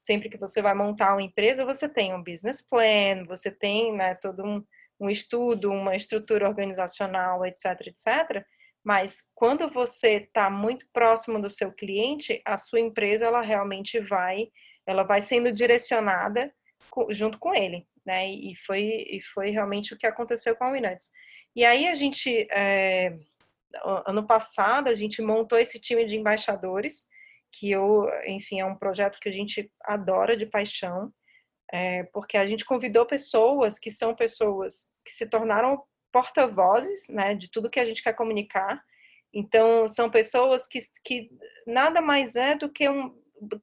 sempre 0.00 0.28
que 0.28 0.38
você 0.38 0.62
vai 0.62 0.74
montar 0.74 1.12
uma 1.12 1.22
empresa, 1.22 1.64
você 1.64 1.88
tem 1.88 2.14
um 2.14 2.22
business 2.22 2.62
plan, 2.62 3.24
você 3.26 3.50
tem 3.50 3.92
né, 3.96 4.14
todo 4.14 4.44
um, 4.44 4.64
um 5.00 5.10
estudo, 5.10 5.72
uma 5.72 5.96
estrutura 5.96 6.48
organizacional, 6.48 7.44
etc, 7.44 7.88
etc. 7.88 8.46
Mas 8.84 9.22
quando 9.34 9.68
você 9.68 10.18
está 10.18 10.48
muito 10.48 10.86
próximo 10.92 11.42
do 11.42 11.50
seu 11.50 11.72
cliente, 11.72 12.40
a 12.44 12.56
sua 12.56 12.78
empresa 12.78 13.24
ela 13.24 13.42
realmente 13.42 13.98
vai, 13.98 14.48
ela 14.86 15.02
vai 15.02 15.20
sendo 15.20 15.50
direcionada 15.50 16.54
junto 17.10 17.38
com 17.38 17.54
ele 17.54 17.86
né? 18.08 18.26
E 18.30 18.54
foi, 18.56 19.06
e 19.10 19.20
foi 19.20 19.50
realmente 19.50 19.92
o 19.92 19.98
que 19.98 20.06
aconteceu 20.06 20.56
com 20.56 20.64
a 20.64 20.70
Winuts. 20.70 21.10
E 21.54 21.62
aí 21.62 21.86
a 21.86 21.94
gente, 21.94 22.48
é, 22.50 23.18
ano 24.06 24.26
passado, 24.26 24.88
a 24.88 24.94
gente 24.94 25.20
montou 25.20 25.58
esse 25.58 25.78
time 25.78 26.06
de 26.06 26.16
embaixadores, 26.16 27.06
que 27.52 27.70
eu, 27.70 28.08
enfim, 28.26 28.60
é 28.60 28.64
um 28.64 28.78
projeto 28.78 29.20
que 29.20 29.28
a 29.28 29.32
gente 29.32 29.70
adora 29.84 30.34
de 30.36 30.46
paixão. 30.46 31.12
é, 31.70 32.04
porque 32.14 32.38
a 32.38 32.46
gente 32.46 32.64
convidou 32.64 33.04
pessoas 33.04 33.78
que 33.78 33.90
são 33.90 34.14
pessoas 34.14 34.86
que 35.04 35.12
se 35.12 35.28
tornaram 35.28 35.82
porta-vozes 36.10 37.08
né, 37.10 37.34
de 37.34 37.50
tudo 37.50 37.68
que 37.68 37.78
a 37.78 37.84
gente 37.84 38.02
quer 38.02 38.14
comunicar. 38.14 38.82
Então, 39.34 39.86
são 39.86 40.10
pessoas 40.10 40.66
que, 40.66 40.80
que 41.04 41.30
nada 41.66 42.00
mais 42.00 42.36
é 42.36 42.54
do 42.54 42.70
que 42.70 42.88
um, 42.88 43.14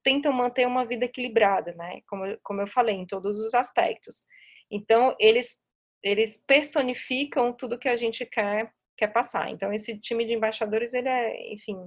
tentam 0.04 0.32
manter 0.32 0.68
uma 0.68 0.86
vida 0.86 1.06
equilibrada, 1.06 1.74
né? 1.74 2.02
Como, 2.08 2.24
como 2.44 2.62
eu 2.62 2.68
falei, 2.68 2.96
em 2.96 3.06
todos 3.06 3.38
os 3.38 3.54
aspectos. 3.54 4.26
Então, 4.72 5.16
eles, 5.20 5.58
eles 6.04 6.44
personificam 6.46 7.54
tudo 7.54 7.78
que 7.78 7.90
a 7.90 7.96
gente 7.96 8.26
quer, 8.26 8.72
quer 8.98 9.08
passar. 9.08 9.50
Então, 9.50 9.74
esse 9.74 9.98
time 10.00 10.26
de 10.26 10.34
embaixadores, 10.34 10.94
ele 10.94 11.10
é, 11.10 11.54
enfim, 11.54 11.78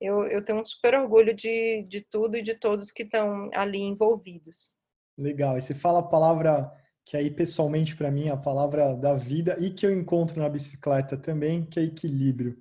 eu, 0.00 0.26
eu 0.26 0.44
tenho 0.44 0.60
um 0.60 0.64
super 0.64 0.94
orgulho 0.94 1.34
de, 1.34 1.84
de 1.88 2.00
tudo 2.10 2.36
e 2.36 2.42
de 2.42 2.54
todos 2.54 2.90
que 2.90 3.04
estão 3.04 3.48
ali 3.54 3.78
envolvidos. 3.78 4.74
Legal. 5.16 5.56
E 5.56 5.62
você 5.62 5.74
fala 5.74 6.00
a 6.00 6.08
palavra 6.08 6.70
que 7.04 7.16
aí 7.16 7.30
pessoalmente 7.30 7.96
para 7.96 8.10
mim 8.10 8.28
é 8.28 8.30
a 8.30 8.36
palavra 8.36 8.94
da 8.94 9.14
vida 9.14 9.56
e 9.60 9.70
que 9.70 9.84
eu 9.84 9.92
encontro 9.92 10.40
na 10.40 10.48
bicicleta 10.48 11.16
também, 11.16 11.64
que 11.64 11.78
é 11.78 11.84
equilíbrio. 11.84 12.56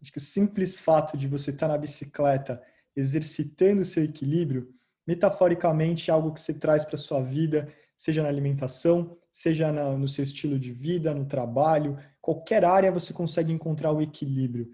Acho 0.00 0.12
que 0.12 0.18
o 0.18 0.20
simples 0.20 0.76
fato 0.76 1.16
de 1.16 1.26
você 1.26 1.50
estar 1.50 1.68
na 1.68 1.78
bicicleta 1.78 2.62
exercitando 2.96 3.82
o 3.82 3.84
seu 3.84 4.02
equilíbrio, 4.02 4.74
metaforicamente 5.06 6.10
algo 6.10 6.32
que 6.32 6.40
você 6.40 6.54
traz 6.54 6.84
para 6.84 6.96
sua 6.96 7.22
vida, 7.22 7.72
seja 7.96 8.22
na 8.22 8.28
alimentação, 8.28 9.16
seja 9.30 9.70
no 9.70 10.08
seu 10.08 10.24
estilo 10.24 10.58
de 10.58 10.72
vida, 10.72 11.14
no 11.14 11.26
trabalho, 11.26 11.98
qualquer 12.20 12.64
área 12.64 12.90
você 12.90 13.12
consegue 13.12 13.52
encontrar 13.52 13.92
o 13.92 14.00
equilíbrio. 14.00 14.68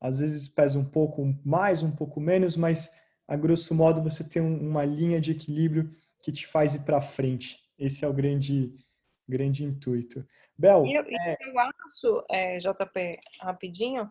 Às 0.00 0.20
vezes 0.20 0.48
pesa 0.48 0.78
um 0.78 0.84
pouco 0.84 1.34
mais, 1.44 1.82
um 1.82 1.90
pouco 1.90 2.20
menos, 2.20 2.56
mas 2.56 2.90
a 3.26 3.36
grosso 3.36 3.74
modo 3.74 4.02
você 4.02 4.22
tem 4.22 4.40
uma 4.40 4.84
linha 4.84 5.20
de 5.20 5.32
equilíbrio 5.32 5.90
que 6.18 6.30
te 6.30 6.46
faz 6.46 6.74
ir 6.74 6.84
para 6.84 7.00
frente. 7.00 7.58
Esse 7.78 8.04
é 8.04 8.08
o 8.08 8.12
grande, 8.12 8.74
grande 9.28 9.64
intuito. 9.64 10.24
Bel, 10.56 10.86
eu, 10.86 11.02
é... 11.02 11.36
eu 11.40 11.58
acho, 11.58 12.24
é, 12.30 12.58
JP, 12.58 13.18
rapidinho, 13.40 14.10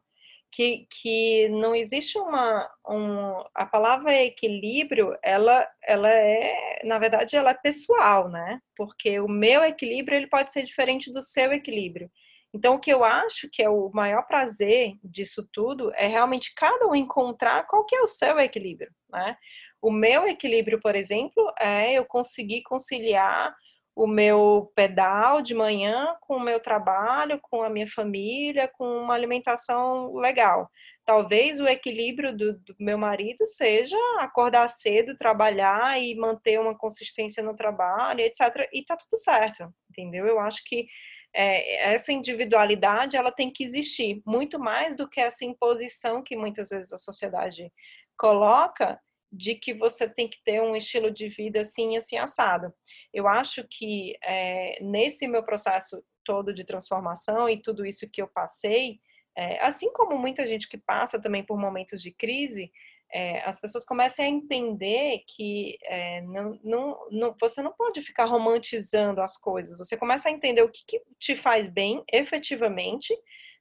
que, 0.56 0.88
que 0.90 1.50
não 1.50 1.76
existe 1.76 2.18
uma 2.18 2.70
um, 2.88 3.44
a 3.56 3.66
palavra 3.66 4.14
equilíbrio 4.24 5.18
ela 5.24 5.68
ela 5.84 6.10
é 6.10 6.82
na 6.84 7.00
verdade 7.00 7.36
ela 7.36 7.52
é 7.52 7.56
pessoal 7.56 8.30
né? 8.30 8.60
Porque 8.76 9.20
o 9.20 9.28
meu 9.28 9.64
equilíbrio 9.64 10.16
ele 10.18 10.28
pode 10.28 10.52
ser 10.52 10.64
diferente 10.64 11.12
do 11.12 11.22
seu 11.22 11.52
equilíbrio. 11.54 12.10
Então 12.54 12.76
o 12.76 12.80
que 12.80 12.94
eu 12.94 13.04
acho 13.04 13.50
que 13.52 13.64
é 13.64 13.70
o 13.70 13.90
maior 13.94 14.28
prazer 14.28 14.94
disso 15.04 15.48
tudo 15.52 15.92
é 15.96 16.08
realmente 16.08 16.54
cada 16.56 16.88
um 16.88 16.96
encontrar 16.96 17.66
qual 17.66 17.86
que 17.86 17.96
é 17.96 18.02
o 18.02 18.08
seu 18.08 18.40
equilíbrio 18.40 18.92
né? 19.10 19.36
O 19.82 19.92
meu 19.92 20.28
equilíbrio 20.28 20.80
por 20.80 20.96
exemplo 20.96 21.52
é 21.60 21.94
eu 21.94 22.06
conseguir 22.06 22.62
conciliar 22.64 23.56
o 23.96 24.08
meu 24.08 24.72
pedal 24.76 25.42
de 25.42 25.54
manhã 25.54 26.16
com 26.22 26.38
o 26.38 26.40
meu 26.40 26.60
trabalho, 26.60 27.40
com 27.42 27.62
a 27.62 27.70
minha 27.70 27.88
família, 27.88 28.68
com 28.68 28.86
uma 28.86 29.14
alimentação 29.14 30.14
legal. 30.16 30.70
Talvez 31.06 31.60
o 31.60 31.68
equilíbrio 31.68 32.36
do, 32.36 32.54
do, 32.60 32.76
meu 32.80 32.98
marido 32.98 33.46
seja 33.46 33.98
acordar 34.20 34.68
cedo, 34.70 35.18
trabalhar 35.18 36.02
e 36.02 36.16
manter 36.16 36.60
uma 36.60 36.76
consistência 36.76 37.44
no 37.44 37.56
trabalho, 37.56 38.22
etc. 38.22 38.68
E 38.74 38.84
tá 38.84 38.98
tudo 38.98 39.18
certo, 39.18 39.72
entendeu? 39.90 40.26
Eu 40.26 40.40
acho 40.40 40.64
que 40.66 40.88
é, 41.34 41.94
essa 41.94 42.12
individualidade 42.12 43.18
ela 43.18 43.32
tem 43.32 43.52
que 43.52 43.64
existir 43.64 44.22
muito 44.26 44.60
mais 44.60 44.96
do 44.96 45.10
que 45.10 45.20
essa 45.20 45.44
imposição 45.44 46.24
que 46.24 46.36
muitas 46.36 46.70
vezes 46.70 46.94
a 46.94 46.98
sociedade 46.98 47.72
coloca 48.18 49.00
de 49.34 49.56
que 49.56 49.74
você 49.74 50.08
tem 50.08 50.30
que 50.30 50.42
ter 50.44 50.62
um 50.62 50.76
estilo 50.76 51.10
de 51.10 51.28
vida 51.28 51.62
assim, 51.62 51.98
assim, 51.98 52.18
assado. 52.18 52.72
Eu 53.12 53.28
acho 53.28 53.66
que 53.70 54.16
é, 54.24 54.78
nesse 54.82 55.28
meu 55.28 55.44
processo 55.44 56.04
todo 56.24 56.54
de 56.54 56.64
transformação 56.64 57.50
e 57.50 57.62
tudo 57.62 57.86
isso 57.86 58.10
que 58.12 58.22
eu 58.22 58.28
passei, 58.28 59.00
é, 59.36 59.60
assim 59.66 59.92
como 59.92 60.18
muita 60.18 60.46
gente 60.46 60.70
que 60.70 60.78
passa 60.78 61.20
também 61.20 61.44
por 61.44 61.58
momentos 61.58 62.02
de 62.02 62.12
crise, 62.12 62.72
é, 63.12 63.42
as 63.42 63.60
pessoas 63.60 63.86
começam 63.86 64.26
a 64.26 64.28
entender 64.28 65.24
que 65.28 65.78
não, 66.24 66.60
não, 66.64 67.08
não, 67.12 67.36
você 67.40 67.62
não 67.62 67.72
pode 67.72 68.02
ficar 68.02 68.26
romantizando 68.26 69.22
as 69.22 69.38
coisas. 69.38 69.78
Você 69.78 69.96
começa 69.96 70.30
a 70.30 70.32
entender 70.32 70.64
o 70.64 70.70
que, 70.70 70.84
que 70.88 71.02
te 71.20 71.36
faz 71.36 71.68
bem, 71.70 72.04
efetivamente, 72.12 73.16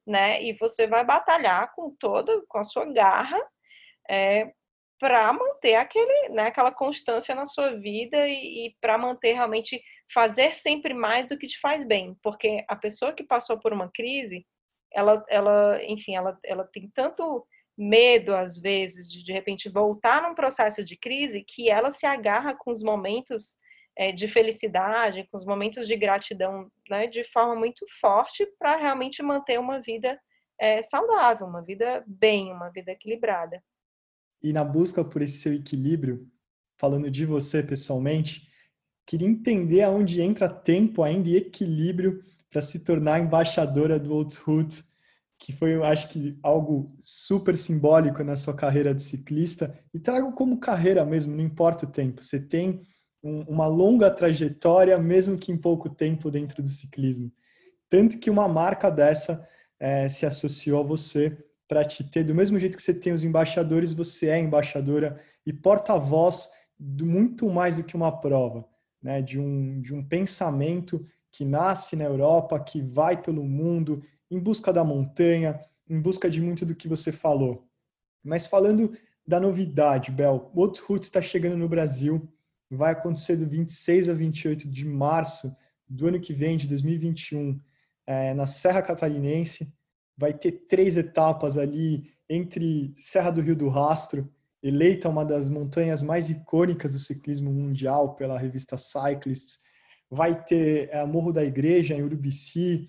né? 0.07 0.43
E 0.43 0.55
você 0.55 0.87
vai 0.87 1.05
batalhar 1.05 1.71
com 1.75 1.95
todo, 1.97 2.45
com 2.49 2.59
a 2.59 2.65
sua 2.65 2.87
garra, 2.87 3.39
é, 4.09 4.53
para 5.03 5.33
manter 5.33 5.75
aquele, 5.75 6.29
né, 6.29 6.45
aquela 6.45 6.71
constância 6.71 7.35
na 7.35 7.45
sua 7.45 7.75
vida 7.75 8.29
e, 8.29 8.69
e 8.69 8.77
para 8.81 8.97
manter 8.97 9.33
realmente 9.33 9.83
fazer 10.15 10.55
sempre 10.55 10.95
mais 10.95 11.27
do 11.27 11.37
que 11.37 11.49
te 11.49 11.59
faz 11.59 11.85
bem, 11.85 12.17
porque 12.23 12.65
a 12.69 12.77
pessoa 12.77 13.13
que 13.13 13.25
passou 13.25 13.59
por 13.59 13.73
uma 13.73 13.91
crise, 13.93 14.47
ela, 14.93 15.25
ela, 15.29 15.81
enfim, 15.83 16.15
ela, 16.15 16.39
ela 16.45 16.63
tem 16.73 16.89
tanto 16.95 17.45
medo 17.77 18.33
às 18.33 18.61
vezes 18.61 19.11
de 19.11 19.25
de 19.25 19.33
repente 19.33 19.69
voltar 19.69 20.23
num 20.23 20.37
processo 20.37 20.85
de 20.85 20.97
crise 20.97 21.43
que 21.43 21.69
ela 21.69 21.91
se 21.91 22.07
agarra 22.07 22.55
com 22.55 22.71
os 22.71 22.81
momentos 22.81 23.57
é, 23.99 24.13
de 24.13 24.29
felicidade, 24.29 25.27
com 25.33 25.37
os 25.37 25.45
momentos 25.45 25.89
de 25.89 25.97
gratidão, 25.97 26.71
né, 26.89 27.09
de 27.09 27.25
forma 27.25 27.57
muito 27.57 27.85
forte 28.01 28.47
para 28.57 28.77
realmente 28.77 29.21
manter 29.21 29.59
uma 29.59 29.81
vida 29.81 30.17
é, 30.61 30.81
saudável, 30.81 31.49
uma 31.49 31.65
vida 31.65 32.05
bem, 32.07 32.53
uma 32.53 32.71
vida 32.71 32.93
equilibrada 32.93 33.61
e 34.43 34.53
na 34.53 34.65
busca 34.65 35.05
por 35.05 35.23
esse 35.23 35.39
seu 35.39 35.55
equilíbrio, 35.55 36.27
falando 36.79 37.11
de 37.11 37.25
você 37.25 37.63
pessoalmente, 37.63 38.49
queria 39.07 39.29
entender 39.29 39.83
aonde 39.83 40.21
entra 40.21 40.49
tempo 40.49 41.03
ainda 41.03 41.29
e 41.29 41.37
equilíbrio 41.37 42.21
para 42.51 42.61
se 42.61 42.81
tornar 42.81 43.21
embaixadora 43.21 43.99
do 43.99 44.13
Old 44.13 44.37
Hood, 44.47 44.85
que 45.39 45.53
foi, 45.53 45.75
eu 45.75 45.85
acho 45.85 46.09
que, 46.09 46.39
algo 46.43 46.97
super 47.01 47.57
simbólico 47.57 48.23
na 48.23 48.37
sua 48.37 48.55
carreira 48.55 48.95
de 48.95 49.03
ciclista, 49.03 49.77
e 49.93 49.99
trago 49.99 50.33
como 50.33 50.61
carreira 50.61 51.05
mesmo, 51.05 51.35
não 51.35 51.43
importa 51.43 51.85
o 51.85 51.91
tempo. 51.91 52.23
Você 52.23 52.41
tem 52.41 52.81
um, 53.23 53.43
uma 53.43 53.67
longa 53.67 54.11
trajetória, 54.11 54.97
mesmo 54.99 55.37
que 55.37 55.51
em 55.51 55.57
pouco 55.57 55.89
tempo 55.89 56.31
dentro 56.31 56.63
do 56.63 56.69
ciclismo. 56.69 57.33
Tanto 57.89 58.19
que 58.19 58.31
uma 58.31 58.47
marca 58.47 58.91
dessa 58.91 59.47
é, 59.81 60.09
se 60.09 60.25
associou 60.25 60.81
a 60.81 60.87
você 60.87 61.37
para 61.69 61.85
te 61.85 62.05
ter, 62.05 62.25
do 62.25 62.35
mesmo 62.35 62.59
jeito 62.59 62.77
que 62.77 62.83
você 62.83 62.95
tem 62.95 63.13
os 63.13 63.25
embaixadores, 63.25 63.93
você 63.93 64.29
é 64.29 64.39
embaixadora 64.39 65.21
e 65.47 65.53
porta-voz 65.53 66.51
de 66.79 67.05
muito 67.05 67.49
mais 67.49 67.77
do 67.77 67.85
que 67.85 67.97
uma 67.97 68.21
prova, 68.21 68.65
né? 69.03 69.23
de, 69.23 69.39
um, 69.39 69.81
de 69.81 69.95
um 69.95 70.07
pensamento 70.07 71.03
que 71.31 71.45
nasce 71.45 71.97
na 71.97 72.05
Europa, 72.05 72.61
que 72.61 72.83
vai 72.83 73.21
pelo 73.21 73.43
mundo, 73.45 74.03
em 74.31 74.39
busca 74.39 74.73
da 74.73 74.85
montanha, 74.85 75.61
em 75.89 76.01
busca 76.01 76.29
de 76.29 76.41
muito 76.41 76.67
do 76.67 76.75
que 76.75 76.89
você 76.89 77.11
falou. 77.11 77.67
Mas 78.23 78.47
falando 78.47 78.93
da 79.27 79.41
novidade, 79.41 80.11
Bel, 80.11 80.51
o 80.55 80.67
Route 80.67 81.05
está 81.05 81.23
chegando 81.23 81.57
no 81.57 81.69
Brasil, 81.69 82.29
vai 82.71 82.93
acontecer 82.93 83.37
do 83.37 83.47
26 83.47 84.09
a 84.09 84.15
28 84.15 84.69
de 84.69 84.85
março 84.85 85.55
do 85.89 86.07
ano 86.07 86.21
que 86.21 86.33
vem, 86.33 86.57
de 86.57 86.67
2021, 86.67 87.61
é, 88.07 88.35
na 88.35 88.47
Serra 88.47 88.83
Catarinense 88.83 89.73
vai 90.17 90.33
ter 90.33 90.53
três 90.69 90.97
etapas 90.97 91.57
ali 91.57 92.13
entre 92.29 92.93
Serra 92.97 93.31
do 93.31 93.41
Rio 93.41 93.57
do 93.57 93.69
Rastro, 93.69 94.29
eleita 94.63 95.09
uma 95.09 95.25
das 95.25 95.51
montanhas 95.51 96.01
mais 96.01 96.31
icônicas 96.31 96.93
do 96.93 96.99
ciclismo 96.99 97.53
mundial 97.53 98.15
pela 98.15 98.39
revista 98.39 98.77
Cyclists, 98.77 99.59
vai 100.11 100.45
ter 100.45 100.89
é, 100.93 101.05
Morro 101.05 101.33
da 101.33 101.45
Igreja 101.45 101.95
em 101.95 102.03
Urubici, 102.03 102.89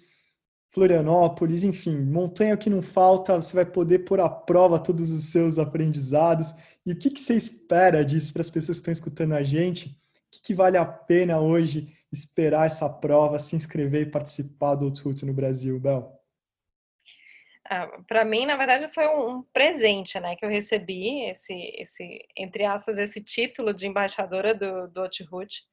Florianópolis, 0.71 1.63
enfim, 1.63 1.95
montanha 1.97 2.57
que 2.57 2.69
não 2.69 2.81
falta, 2.81 3.35
você 3.35 3.55
vai 3.55 3.65
poder 3.65 3.99
pôr 3.99 4.19
à 4.19 4.27
prova 4.27 4.79
todos 4.79 5.11
os 5.11 5.25
seus 5.25 5.59
aprendizados. 5.59 6.55
E 6.85 6.91
o 6.91 6.97
que, 6.97 7.11
que 7.11 7.19
você 7.19 7.35
espera 7.35 8.03
disso 8.03 8.33
para 8.33 8.41
as 8.41 8.49
pessoas 8.49 8.77
que 8.77 8.81
estão 8.81 8.91
escutando 8.91 9.33
a 9.33 9.43
gente? 9.43 9.89
O 9.89 10.31
que, 10.31 10.41
que 10.41 10.53
vale 10.55 10.75
a 10.77 10.85
pena 10.85 11.39
hoje 11.39 11.93
esperar 12.11 12.65
essa 12.65 12.89
prova, 12.89 13.37
se 13.37 13.55
inscrever 13.55 14.07
e 14.07 14.11
participar 14.11 14.75
do 14.75 14.85
Outroute 14.85 15.25
no 15.25 15.33
Brasil, 15.33 15.79
Bel? 15.79 16.22
Ah, 17.69 17.87
para 18.07 18.25
mim, 18.25 18.45
na 18.45 18.57
verdade, 18.57 18.93
foi 18.93 19.07
um 19.07 19.41
presente, 19.53 20.19
né, 20.19 20.35
que 20.35 20.43
eu 20.43 20.49
recebi 20.49 21.21
esse, 21.29 21.53
esse 21.77 22.25
entre 22.35 22.65
aspas, 22.65 22.97
esse 22.97 23.23
título 23.23 23.73
de 23.73 23.87
embaixadora 23.87 24.53
do, 24.53 24.87
do 24.89 25.01
Outroot, 25.01 25.63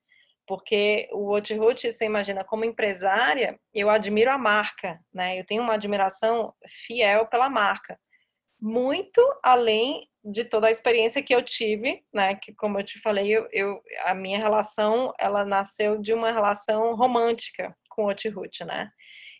porque 0.46 1.08
o 1.12 1.34
Outroot, 1.34 1.92
você 1.92 2.06
imagina, 2.06 2.44
como 2.44 2.64
empresária, 2.64 3.58
eu 3.74 3.90
admiro 3.90 4.30
a 4.30 4.38
marca, 4.38 5.00
né, 5.12 5.38
eu 5.38 5.44
tenho 5.44 5.62
uma 5.62 5.74
admiração 5.74 6.54
fiel 6.86 7.26
pela 7.26 7.48
marca, 7.48 7.98
muito 8.60 9.20
além 9.42 10.08
de 10.24 10.44
toda 10.44 10.68
a 10.68 10.70
experiência 10.70 11.22
que 11.22 11.34
eu 11.34 11.42
tive, 11.42 12.04
né, 12.14 12.36
que 12.36 12.54
como 12.54 12.78
eu 12.78 12.84
te 12.84 13.00
falei, 13.00 13.30
eu, 13.30 13.48
eu 13.52 13.80
a 14.04 14.14
minha 14.14 14.38
relação, 14.38 15.12
ela 15.18 15.44
nasceu 15.44 16.00
de 16.00 16.12
uma 16.12 16.30
relação 16.30 16.94
romântica 16.94 17.74
com 17.88 18.04
o 18.04 18.08
Outroot, 18.10 18.64
né, 18.64 18.90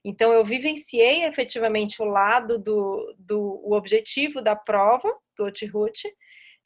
então, 0.05 0.33
eu 0.33 0.45
vivenciei 0.45 1.25
efetivamente 1.25 2.01
o 2.01 2.07
lado 2.07 2.59
do, 2.59 3.15
do 3.19 3.61
o 3.65 3.75
objetivo 3.75 4.41
da 4.41 4.57
prova 4.57 5.13
do 5.37 5.45
Otirut, 5.45 6.01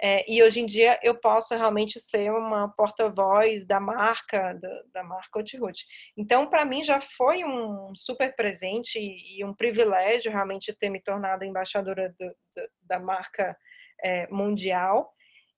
É, 0.03 0.24
e 0.30 0.43
hoje 0.43 0.61
em 0.61 0.66
dia 0.66 0.99
eu 1.03 1.14
posso 1.14 1.55
realmente 1.55 2.01
ser 2.01 2.30
uma 2.32 2.68
porta-voz 2.68 3.64
da 3.64 3.78
marca, 3.78 4.53
da, 4.55 4.82
da 4.93 5.05
marca 5.05 5.39
Outroot. 5.39 5.85
Então, 6.16 6.49
para 6.49 6.64
mim 6.64 6.82
já 6.82 7.01
foi 7.01 7.45
um 7.45 7.95
super 7.95 8.35
presente 8.35 8.99
e, 8.99 9.39
e, 9.39 9.45
um 9.45 9.55
privilégio 9.55 10.32
realmente 10.32 10.74
ter 10.74 10.91
me 10.91 11.01
tornado 11.01 11.45
embaixadora 11.45 12.12
do, 12.18 12.26
do, 12.26 12.68
da 12.82 12.99
marca 12.99 13.57
é, 14.03 14.26
mundial. 14.28 15.13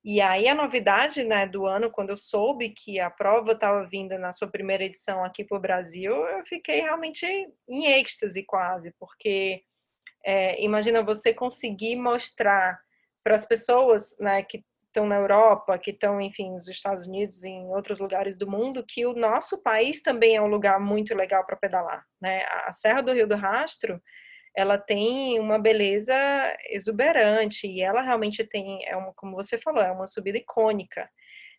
E 0.08 0.20
aí 0.20 0.46
a 0.46 0.54
novidade 0.54 1.24
né, 1.24 1.48
do 1.48 1.66
ano, 1.66 1.90
quando 1.90 2.10
eu 2.10 2.16
soube 2.16 2.70
que 2.70 3.00
a 3.00 3.10
prova 3.10 3.50
estava 3.50 3.84
vindo 3.84 4.16
na 4.16 4.32
sua 4.32 4.46
primeira 4.46 4.84
edição 4.84 5.24
aqui 5.24 5.42
para 5.42 5.58
o 5.58 5.60
Brasil, 5.60 6.14
eu 6.14 6.46
fiquei 6.46 6.80
realmente 6.80 7.26
em 7.68 7.86
êxtase 7.86 8.44
quase, 8.44 8.94
porque 9.00 9.64
é, 10.24 10.62
imagina 10.62 11.02
você 11.02 11.34
conseguir 11.34 11.96
mostrar 11.96 12.78
para 13.24 13.34
as 13.34 13.44
pessoas 13.44 14.16
né, 14.20 14.44
que 14.44 14.64
estão 14.86 15.08
na 15.08 15.16
Europa, 15.16 15.76
que 15.76 15.90
estão, 15.90 16.20
enfim, 16.20 16.52
nos 16.52 16.68
Estados 16.68 17.04
Unidos 17.04 17.42
e 17.42 17.48
em 17.48 17.66
outros 17.70 17.98
lugares 17.98 18.36
do 18.36 18.48
mundo, 18.48 18.86
que 18.86 19.04
o 19.04 19.12
nosso 19.12 19.60
país 19.60 20.00
também 20.00 20.36
é 20.36 20.40
um 20.40 20.46
lugar 20.46 20.78
muito 20.78 21.16
legal 21.16 21.44
para 21.44 21.56
pedalar. 21.56 22.06
Né? 22.20 22.44
A 22.64 22.72
Serra 22.72 23.00
do 23.00 23.12
Rio 23.12 23.26
do 23.26 23.34
Rastro, 23.34 24.00
ela 24.56 24.78
tem 24.78 25.38
uma 25.38 25.58
beleza 25.58 26.14
exuberante 26.70 27.66
e 27.66 27.82
ela 27.82 28.00
realmente 28.00 28.42
tem, 28.42 28.84
é 28.86 28.96
uma, 28.96 29.12
como 29.14 29.36
você 29.36 29.58
falou, 29.58 29.82
é 29.82 29.92
uma 29.92 30.06
subida 30.06 30.38
icônica, 30.38 31.08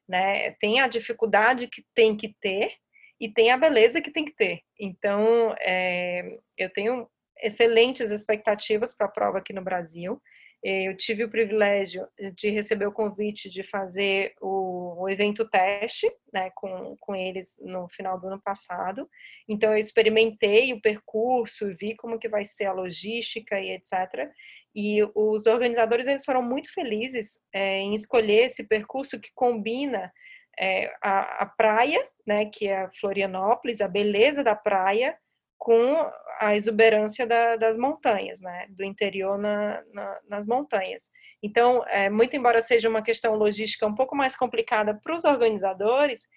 né? 0.09 0.51
Tem 0.59 0.79
a 0.79 0.87
dificuldade 0.87 1.67
que 1.67 1.85
tem 1.93 2.17
que 2.17 2.35
ter 2.41 2.73
e 3.19 3.31
tem 3.31 3.51
a 3.51 3.57
beleza 3.57 4.01
que 4.01 4.11
tem 4.11 4.25
que 4.25 4.35
ter. 4.35 4.61
Então, 4.79 5.55
é, 5.59 6.23
eu 6.57 6.71
tenho 6.71 7.07
excelentes 7.39 8.09
expectativas 8.09 8.95
para 8.95 9.05
a 9.05 9.11
prova 9.11 9.37
aqui 9.37 9.53
no 9.53 9.63
Brasil. 9.63 10.19
Eu 10.63 10.97
tive 10.97 11.23
o 11.23 11.29
privilégio 11.29 12.07
de 12.35 12.49
receber 12.49 12.87
o 12.87 12.91
convite 12.91 13.49
de 13.49 13.63
fazer 13.63 14.33
o, 14.41 15.03
o, 15.03 15.09
evento 15.09 15.47
teste 15.47 16.11
né, 16.33 16.49
com, 16.55 16.97
com 16.99 17.15
eles 17.15 17.59
no 17.61 17.87
final 17.87 18.19
do 18.19 18.27
ano 18.27 18.41
passado. 18.41 19.07
Então, 19.47 19.71
eu 19.71 19.77
experimentei 19.77 20.73
o 20.73 20.81
percurso, 20.81 21.75
vi 21.79 21.95
como 21.95 22.19
que 22.19 22.27
vai 22.27 22.43
ser 22.43 22.65
a 22.65 22.73
logística 22.73 23.59
e 23.59 23.71
etc. 23.71 24.29
E 24.75 24.99
os 25.15 25.45
organizadores 25.45 26.07
eles 26.07 26.25
foram 26.25 26.41
muito 26.41 26.73
felizes 26.73 27.39
é, 27.53 27.79
em 27.79 27.93
escolher 27.93 28.45
esse 28.45 28.63
percurso 28.63 29.19
que 29.19 29.29
combina 29.33 30.11
é, 30.59 30.91
a, 31.01 31.43
a 31.43 31.45
praia, 31.45 32.03
né, 32.25 32.45
que 32.45 32.67
é 32.67 32.89
Florianópolis, 32.99 33.79
a 33.79 33.87
beleza 33.87 34.43
da 34.43 34.55
praia, 34.55 35.15
com 35.57 36.11
a 36.39 36.55
exuberância 36.55 37.25
da, 37.25 37.55
das 37.55 37.77
montanhas, 37.77 38.39
né, 38.39 38.67
do 38.69 38.83
interior 38.83 39.37
na, 39.37 39.83
na, 39.91 40.19
nas 40.29 40.47
montanhas. 40.47 41.09
Então, 41.41 41.83
é, 41.87 42.09
muito 42.09 42.35
embora 42.35 42.61
seja 42.61 42.89
uma 42.89 43.01
questão 43.01 43.35
logística 43.35 43.85
um 43.85 43.95
pouco 43.95 44.15
mais 44.15 44.35
complicada 44.35 44.99
para 45.03 45.15
os 45.15 45.25
organizadores, 45.25 46.27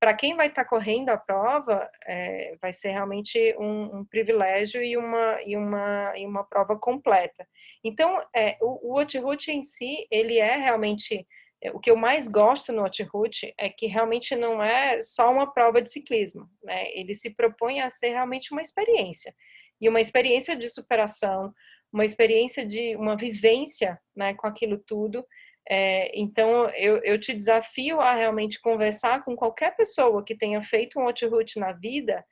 para 0.00 0.14
quem 0.14 0.34
vai 0.34 0.48
estar 0.48 0.64
tá 0.64 0.68
correndo 0.68 1.10
a 1.10 1.16
prova, 1.16 1.88
é, 2.04 2.56
vai 2.60 2.72
ser 2.72 2.90
realmente 2.90 3.54
um, 3.56 3.98
um, 3.98 4.04
privilégio 4.04 4.82
e 4.82 4.96
uma, 4.96 5.40
e, 5.44 5.56
uma, 5.56 6.12
e 6.16 6.26
uma 6.26 6.42
prova 6.42 6.76
completa. 6.76 7.46
Então, 7.84 8.20
é, 8.34 8.56
o, 8.60 8.90
o 8.90 8.98
Outroot 8.98 9.50
em 9.52 9.62
si, 9.62 10.06
ele 10.10 10.38
é 10.38 10.56
realmente 10.56 11.24
o 11.70 11.78
que 11.78 11.90
eu 11.90 11.96
mais 11.96 12.26
gosto 12.26 12.72
no 12.72 12.82
Outroot 12.82 13.54
é 13.56 13.68
que 13.68 13.86
realmente 13.86 14.34
não 14.34 14.62
é 14.62 15.00
só 15.00 15.30
uma 15.30 15.52
prova 15.52 15.80
de 15.80 15.90
ciclismo, 15.90 16.48
né? 16.62 16.90
Ele 16.92 17.14
se 17.14 17.30
propõe 17.30 17.80
a 17.80 17.88
ser 17.88 18.08
realmente 18.10 18.52
uma 18.52 18.60
experiência 18.60 19.32
e 19.80 19.88
uma 19.88 20.00
experiência 20.00 20.56
de 20.56 20.68
superação, 20.68 21.52
uma 21.92 22.04
experiência 22.04 22.66
de 22.66 22.96
uma 22.96 23.16
vivência, 23.16 24.00
né, 24.16 24.34
com 24.34 24.46
aquilo 24.46 24.78
tudo. 24.78 25.24
É, 25.68 26.10
então, 26.18 26.68
eu, 26.70 27.00
eu 27.04 27.18
te 27.18 27.34
desafio 27.34 28.00
a 28.00 28.14
realmente 28.14 28.60
conversar 28.60 29.24
com 29.24 29.36
qualquer 29.36 29.76
pessoa 29.76 30.24
que 30.24 30.36
tenha 30.36 30.62
feito 30.62 30.98
um 30.98 31.04
Outroot 31.04 31.58
na 31.58 31.72
vida 31.72 32.24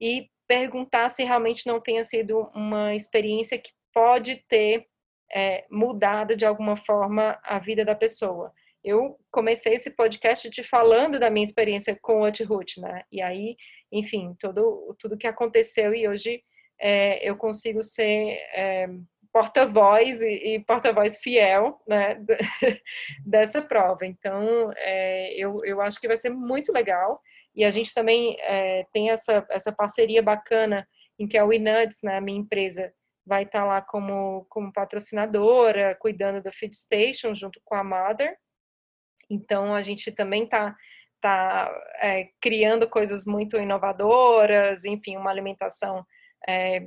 e 0.00 0.28
perguntar 0.46 1.10
se 1.10 1.24
realmente 1.24 1.66
não 1.66 1.80
tenha 1.80 2.04
sido 2.04 2.48
uma 2.54 2.94
experiência 2.94 3.58
que 3.58 3.70
pode 3.92 4.36
ter 4.48 4.86
é, 5.34 5.66
mudado 5.70 6.36
de 6.36 6.46
alguma 6.46 6.76
forma 6.76 7.38
a 7.42 7.58
vida 7.58 7.84
da 7.84 7.94
pessoa 7.94 8.52
eu 8.88 9.18
comecei 9.30 9.74
esse 9.74 9.90
podcast 9.90 10.50
te 10.50 10.62
falando 10.62 11.18
da 11.18 11.30
minha 11.30 11.44
experiência 11.44 11.98
com 12.00 12.20
o 12.20 12.24
Outroot, 12.24 12.80
né? 12.80 13.02
E 13.12 13.20
aí, 13.20 13.56
enfim, 13.92 14.34
todo, 14.40 14.96
tudo 14.98 15.18
que 15.18 15.26
aconteceu 15.26 15.94
e 15.94 16.08
hoje 16.08 16.42
é, 16.80 17.28
eu 17.28 17.36
consigo 17.36 17.82
ser 17.82 18.38
é, 18.54 18.88
porta-voz 19.32 20.22
e, 20.22 20.54
e 20.54 20.64
porta-voz 20.64 21.18
fiel 21.18 21.80
né, 21.86 22.16
dessa 23.24 23.60
prova. 23.60 24.06
Então, 24.06 24.72
é, 24.76 25.34
eu, 25.34 25.58
eu 25.64 25.80
acho 25.80 26.00
que 26.00 26.08
vai 26.08 26.16
ser 26.16 26.30
muito 26.30 26.72
legal. 26.72 27.20
E 27.54 27.64
a 27.64 27.70
gente 27.70 27.92
também 27.92 28.36
é, 28.40 28.86
tem 28.92 29.10
essa, 29.10 29.44
essa 29.50 29.72
parceria 29.72 30.22
bacana 30.22 30.86
em 31.18 31.26
que 31.26 31.36
a 31.36 31.44
WeNuts, 31.44 31.98
né, 32.02 32.16
a 32.16 32.20
minha 32.20 32.38
empresa, 32.38 32.92
vai 33.26 33.42
estar 33.42 33.64
lá 33.64 33.82
como, 33.82 34.46
como 34.48 34.72
patrocinadora, 34.72 35.94
cuidando 36.00 36.42
da 36.42 36.50
Feed 36.50 36.74
Station 36.74 37.34
junto 37.34 37.60
com 37.64 37.74
a 37.74 37.84
Mother. 37.84 38.36
Então, 39.30 39.74
a 39.74 39.82
gente 39.82 40.10
também 40.12 40.44
está 40.44 40.76
tá, 41.20 41.70
é, 42.00 42.30
criando 42.40 42.88
coisas 42.88 43.24
muito 43.24 43.56
inovadoras, 43.56 44.84
enfim, 44.84 45.16
uma 45.16 45.30
alimentação 45.30 46.04
é, 46.46 46.86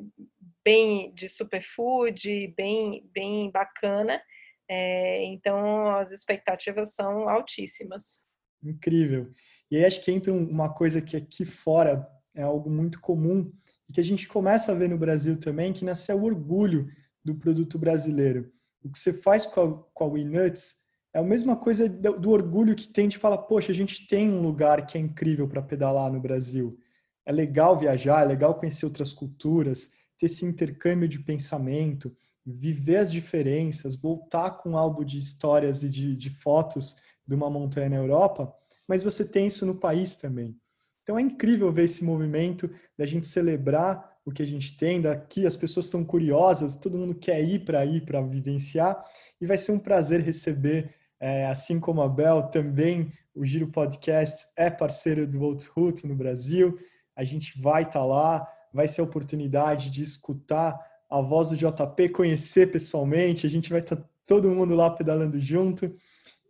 bem 0.64 1.14
de 1.14 1.28
superfood, 1.28 2.54
bem, 2.56 3.10
bem 3.14 3.52
bacana. 3.52 4.22
É, 4.70 5.26
então, 5.26 5.96
as 5.96 6.12
expectativas 6.12 6.96
são 6.96 7.28
altíssimas. 7.28 8.24
Incrível. 8.64 9.32
E 9.70 9.78
aí 9.78 9.86
acho 9.86 10.02
que 10.02 10.12
entra 10.12 10.32
uma 10.32 10.74
coisa 10.74 11.02
que 11.02 11.18
aqui 11.18 11.46
fora 11.46 12.08
é 12.36 12.44
algo 12.44 12.70
muito 12.70 13.00
comum 13.02 13.52
e 13.90 13.94
que 13.94 14.00
a 14.00 14.04
gente 14.04 14.28
começa 14.28 14.72
a 14.72 14.76
ver 14.76 14.90
no 14.90 14.98
Brasil 14.98 15.40
também, 15.40 15.74
que 15.74 15.84
nasce 15.84 16.14
o 16.14 16.24
orgulho 16.24 16.88
do 17.24 17.36
produto 17.36 17.78
brasileiro. 17.78 18.52
O 18.84 18.92
que 18.92 18.98
você 18.98 19.14
faz 19.14 19.46
com 19.46 19.62
a, 19.62 19.84
com 19.94 20.04
a 20.04 20.08
WeNuts 20.08 20.81
é 21.14 21.20
a 21.20 21.24
mesma 21.24 21.56
coisa 21.56 21.90
do, 21.90 22.30
orgulho 22.30 22.76
que 22.76 22.88
tem 22.88 23.08
de 23.08 23.18
falar, 23.18 23.40
poxa, 23.40 23.72
a 23.72 23.76
gente 23.76 24.08
tem 24.08 24.30
um 24.30 24.42
lugar 24.42 24.86
que 24.86 24.98
é 24.98 25.02
incrível 25.02 25.48
para 25.48 25.62
pedalar 25.62 26.12
no 26.12 26.22
Brasil. 26.22 26.78
É 27.26 27.32
legal 27.32 27.78
viajar, 27.78 28.24
é 28.24 28.26
legal 28.26 28.56
conhecer 28.56 28.86
outras 28.86 29.14
culturas, 29.14 29.92
ter 30.18 30.28
esse 30.28 30.46
intercâmbio 30.46 31.08
de 31.08 31.20
pensamento, 31.20 32.16
viver 32.46 32.98
as 32.98 33.12
diferenças, 33.12 33.96
voltar 33.96 34.52
com 34.52 34.72
um 34.72 34.78
álbum 34.78 35.04
de 35.04 35.20
histórias 35.20 35.84
e 35.84 35.90
de, 35.90 36.16
de 36.16 36.30
fotos 36.30 36.96
de 37.28 37.36
uma 37.36 37.50
montanha 37.50 37.90
na 37.90 37.98
Europa, 37.98 38.54
mas 38.88 39.04
você 39.04 39.26
tem 39.26 39.48
isso 39.48 39.66
no 39.66 39.76
país 39.76 40.16
também. 40.16 40.56
Então 41.04 41.18
é 41.18 41.22
incrível 41.22 41.72
ver 41.72 41.86
esse 41.86 42.04
movimento 42.04 42.70
da 42.98 43.06
gente 43.06 43.28
celebrar 43.28 44.12
o 44.24 44.32
que 44.32 44.44
a 44.44 44.46
gente 44.46 44.78
tem 44.78 45.02
daqui, 45.02 45.46
as 45.46 45.58
pessoas 45.58 45.88
estão 45.88 46.06
curiosas, 46.06 46.76
todo 46.76 46.98
mundo 46.98 47.16
quer 47.16 47.44
ir 47.44 47.66
para 47.66 47.84
ir 47.86 48.06
para 48.06 48.22
vivenciar 48.22 49.04
e 49.40 49.46
vai 49.46 49.58
ser 49.58 49.72
um 49.72 49.80
prazer 49.80 50.22
receber 50.22 50.94
é, 51.22 51.46
assim 51.46 51.80
como 51.80 52.02
a 52.02 52.10
Bel, 52.10 52.50
também 52.50 53.14
o 53.36 53.46
Giro 53.46 53.68
Podcast 53.68 54.48
é 54.58 54.72
parceiro 54.72 55.28
do 55.28 55.44
Outroot 55.44 56.08
no 56.08 56.16
Brasil. 56.16 56.80
A 57.16 57.24
gente 57.24 57.62
vai 57.62 57.84
estar 57.84 58.00
tá 58.00 58.06
lá, 58.06 58.48
vai 58.74 58.88
ser 58.88 59.02
a 59.02 59.04
oportunidade 59.04 59.92
de 59.92 60.02
escutar 60.02 60.80
a 61.08 61.22
voz 61.22 61.50
do 61.50 61.56
JP, 61.56 62.10
conhecer 62.10 62.72
pessoalmente. 62.72 63.46
A 63.46 63.50
gente 63.50 63.70
vai 63.70 63.82
estar 63.82 63.98
tá 63.98 64.10
todo 64.26 64.50
mundo 64.50 64.74
lá 64.74 64.90
pedalando 64.90 65.40
junto 65.40 65.96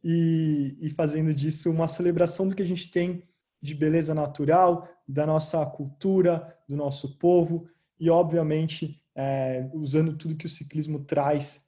e, 0.02 0.78
e 0.80 0.90
fazendo 0.92 1.34
disso 1.34 1.70
uma 1.70 1.90
celebração 1.90 2.48
do 2.48 2.56
que 2.56 2.64
a 2.64 2.66
gente 2.66 2.90
tem 2.90 3.24
de 3.62 3.76
beleza 3.76 4.14
natural, 4.14 4.88
da 5.06 5.26
nossa 5.26 5.64
cultura, 5.66 6.58
do 6.68 6.78
nosso 6.78 7.18
povo 7.18 7.68
e, 8.00 8.10
obviamente, 8.10 9.04
é, 9.14 9.70
usando 9.74 10.16
tudo 10.16 10.38
que 10.38 10.46
o 10.46 10.50
ciclismo 10.50 11.04
traz 11.04 11.68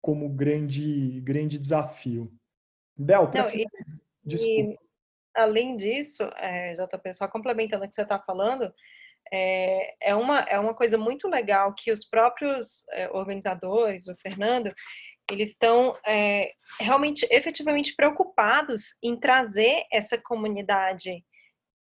como 0.00 0.28
grande, 0.28 1.20
grande 1.20 1.58
desafio. 1.58 2.32
Bel, 2.96 3.30
para 3.30 3.50
Desculpa. 4.24 4.80
além 5.34 5.76
disso, 5.76 6.22
é, 6.36 6.74
JP, 6.74 7.12
só 7.12 7.28
complementando 7.28 7.84
o 7.84 7.88
que 7.88 7.94
você 7.94 8.02
está 8.02 8.18
falando, 8.18 8.72
é, 9.32 10.10
é, 10.10 10.14
uma, 10.14 10.40
é 10.40 10.58
uma 10.58 10.74
coisa 10.74 10.96
muito 10.96 11.28
legal 11.28 11.74
que 11.74 11.90
os 11.90 12.04
próprios 12.04 12.84
é, 12.90 13.08
organizadores, 13.10 14.06
o 14.06 14.16
Fernando, 14.16 14.72
eles 15.30 15.50
estão 15.50 15.96
é, 16.06 16.52
realmente, 16.80 17.26
efetivamente 17.30 17.94
preocupados 17.94 18.96
em 19.02 19.18
trazer 19.18 19.84
essa 19.90 20.18
comunidade 20.18 21.24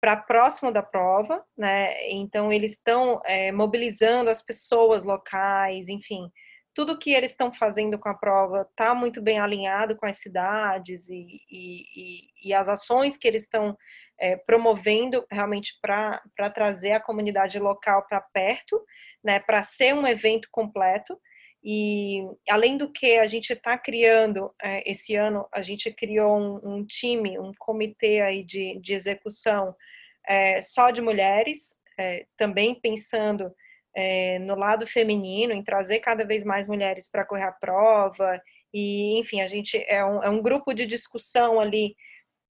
para 0.00 0.16
próximo 0.16 0.72
da 0.72 0.82
prova, 0.82 1.44
né? 1.56 2.08
Então 2.10 2.52
eles 2.52 2.72
estão 2.72 3.20
é, 3.24 3.50
mobilizando 3.50 4.30
as 4.30 4.42
pessoas 4.42 5.04
locais, 5.04 5.88
enfim, 5.88 6.30
tudo 6.78 6.96
que 6.96 7.10
eles 7.10 7.32
estão 7.32 7.52
fazendo 7.52 7.98
com 7.98 8.08
a 8.08 8.14
prova 8.14 8.64
está 8.70 8.94
muito 8.94 9.20
bem 9.20 9.40
alinhado 9.40 9.96
com 9.96 10.06
as 10.06 10.18
cidades 10.18 11.08
e, 11.08 11.42
e, 11.50 12.28
e 12.44 12.54
as 12.54 12.68
ações 12.68 13.16
que 13.16 13.26
eles 13.26 13.42
estão 13.42 13.76
é, 14.16 14.36
promovendo 14.36 15.26
realmente 15.28 15.76
para 15.82 16.22
trazer 16.54 16.92
a 16.92 17.00
comunidade 17.00 17.58
local 17.58 18.06
para 18.06 18.20
perto, 18.20 18.80
né, 19.24 19.40
para 19.40 19.60
ser 19.64 19.92
um 19.92 20.06
evento 20.06 20.46
completo. 20.52 21.18
E 21.64 22.24
além 22.48 22.76
do 22.76 22.92
que 22.92 23.18
a 23.18 23.26
gente 23.26 23.52
está 23.52 23.76
criando 23.76 24.54
é, 24.62 24.88
esse 24.88 25.16
ano, 25.16 25.48
a 25.52 25.62
gente 25.62 25.92
criou 25.92 26.38
um, 26.38 26.60
um, 26.62 26.86
time, 26.86 27.40
um 27.40 27.50
comitê 27.58 28.20
aí 28.20 28.44
de, 28.44 28.78
de 28.78 28.94
execução 28.94 29.74
é, 30.24 30.60
só 30.62 30.92
de 30.92 31.02
mulheres, 31.02 31.76
é, 31.98 32.24
também 32.36 32.80
pensando 32.80 33.52
é, 33.96 34.38
no 34.40 34.54
lado 34.54 34.86
feminino, 34.86 35.52
em 35.52 35.62
trazer 35.62 36.00
cada 36.00 36.24
vez 36.24 36.44
mais 36.44 36.68
mulheres 36.68 37.10
para 37.10 37.24
correr 37.24 37.44
a 37.44 37.52
prova. 37.52 38.40
E, 38.72 39.18
enfim, 39.18 39.40
a 39.40 39.46
gente 39.46 39.82
é 39.88 40.04
um, 40.04 40.22
é 40.22 40.28
um 40.28 40.42
grupo 40.42 40.72
de 40.72 40.86
discussão 40.86 41.60
ali 41.60 41.94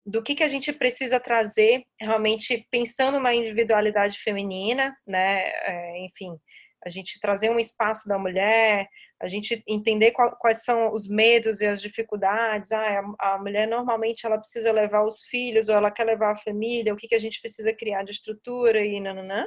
do 0.05 0.21
que, 0.21 0.35
que 0.35 0.43
a 0.43 0.47
gente 0.47 0.73
precisa 0.73 1.19
trazer, 1.19 1.83
realmente 1.99 2.67
pensando 2.69 3.19
na 3.19 3.33
individualidade 3.33 4.19
feminina, 4.19 4.95
né? 5.07 5.47
É, 5.63 6.05
enfim, 6.05 6.37
a 6.85 6.89
gente 6.89 7.19
trazer 7.19 7.49
um 7.49 7.59
espaço 7.59 8.07
da 8.07 8.19
mulher, 8.19 8.87
a 9.21 9.27
gente 9.27 9.63
entender 9.65 10.11
qual, 10.11 10.35
quais 10.37 10.63
são 10.63 10.93
os 10.93 11.07
medos 11.07 11.61
e 11.61 11.65
as 11.65 11.81
dificuldades. 11.81 12.73
Ah, 12.73 13.01
a, 13.19 13.35
a, 13.35 13.39
mulher 13.39 13.67
normalmente 13.67 14.25
ela 14.25 14.37
precisa 14.37 14.71
levar 14.71 15.05
os 15.05 15.23
filhos 15.23 15.69
ou 15.69 15.75
ela 15.75 15.89
quer 15.89 16.03
levar 16.03 16.33
a 16.33 16.37
família, 16.37 16.93
o 16.93 16.97
que, 16.97 17.07
que 17.07 17.15
a 17.15 17.19
gente 17.19 17.39
precisa 17.39 17.73
criar 17.73 18.03
de 18.03 18.11
estrutura 18.11 18.85
e 18.85 18.99
nananã. 18.99 19.45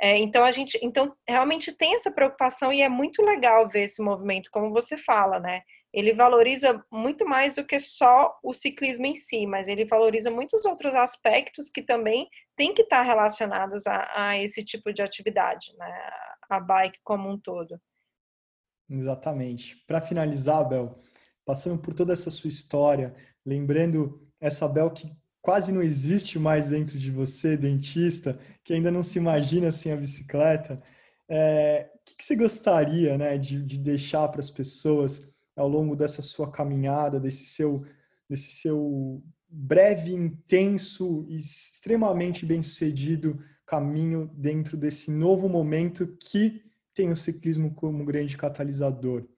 É, 0.00 0.16
então 0.16 0.44
a 0.44 0.50
gente, 0.50 0.78
então 0.82 1.12
realmente 1.26 1.72
tem 1.72 1.96
essa 1.96 2.10
preocupação 2.10 2.72
e 2.72 2.82
é 2.82 2.88
muito 2.88 3.20
legal 3.22 3.68
ver 3.68 3.82
esse 3.82 4.00
movimento, 4.00 4.48
como 4.52 4.70
você 4.70 4.96
fala, 4.96 5.40
né? 5.40 5.62
Ele 5.92 6.12
valoriza 6.12 6.84
muito 6.92 7.26
mais 7.26 7.56
do 7.56 7.64
que 7.64 7.80
só 7.80 8.38
o 8.42 8.52
ciclismo 8.52 9.06
em 9.06 9.14
si, 9.14 9.46
mas 9.46 9.66
ele 9.66 9.84
valoriza 9.84 10.30
muitos 10.30 10.64
outros 10.64 10.94
aspectos 10.94 11.70
que 11.70 11.82
também 11.82 12.28
têm 12.56 12.74
que 12.74 12.82
estar 12.82 13.02
relacionados 13.02 13.86
a, 13.86 14.08
a 14.14 14.38
esse 14.38 14.64
tipo 14.64 14.92
de 14.92 15.02
atividade, 15.02 15.72
né? 15.76 16.10
A 16.48 16.60
bike 16.60 17.00
como 17.02 17.28
um 17.28 17.38
todo. 17.38 17.80
Exatamente. 18.88 19.76
Para 19.86 20.00
finalizar, 20.00 20.66
Bel, 20.68 21.00
passando 21.44 21.80
por 21.80 21.92
toda 21.92 22.12
essa 22.12 22.30
sua 22.30 22.48
história, 22.48 23.14
lembrando 23.44 24.26
essa 24.40 24.68
Bel 24.68 24.90
que 24.90 25.10
quase 25.40 25.72
não 25.72 25.82
existe 25.82 26.38
mais 26.38 26.68
dentro 26.68 26.98
de 26.98 27.10
você, 27.10 27.56
dentista, 27.56 28.38
que 28.64 28.72
ainda 28.72 28.90
não 28.90 29.02
se 29.02 29.18
imagina 29.18 29.70
sem 29.70 29.92
a 29.92 29.96
bicicleta, 29.96 30.82
é, 31.28 31.90
o 31.94 31.98
que, 32.04 32.16
que, 32.16 32.24
você 32.24 32.36
gostaria 32.36 33.18
né, 33.18 33.36
de, 33.36 33.62
de 33.62 33.78
deixar 33.78 34.28
para 34.28 34.40
as 34.40 34.50
pessoas 34.50 35.28
ao 35.54 35.68
longo 35.68 35.94
dessa 35.94 36.22
sua 36.22 36.50
caminhada, 36.50 37.20
desse 37.20 37.44
seu, 37.46 37.84
desse 38.28 38.50
seu 38.52 39.22
breve, 39.48 40.12
intenso 40.12 41.26
e 41.28 41.38
extremamente 41.38 42.46
bem-sucedido 42.46 43.38
caminho 43.66 44.30
dentro 44.34 44.76
desse 44.76 45.10
novo 45.10 45.48
momento 45.48 46.16
que 46.24 46.62
tem 46.94 47.10
o 47.10 47.16
ciclismo 47.16 47.74
como 47.74 48.04
grande 48.04 48.36
catalisador? 48.36 49.22
O 49.22 49.28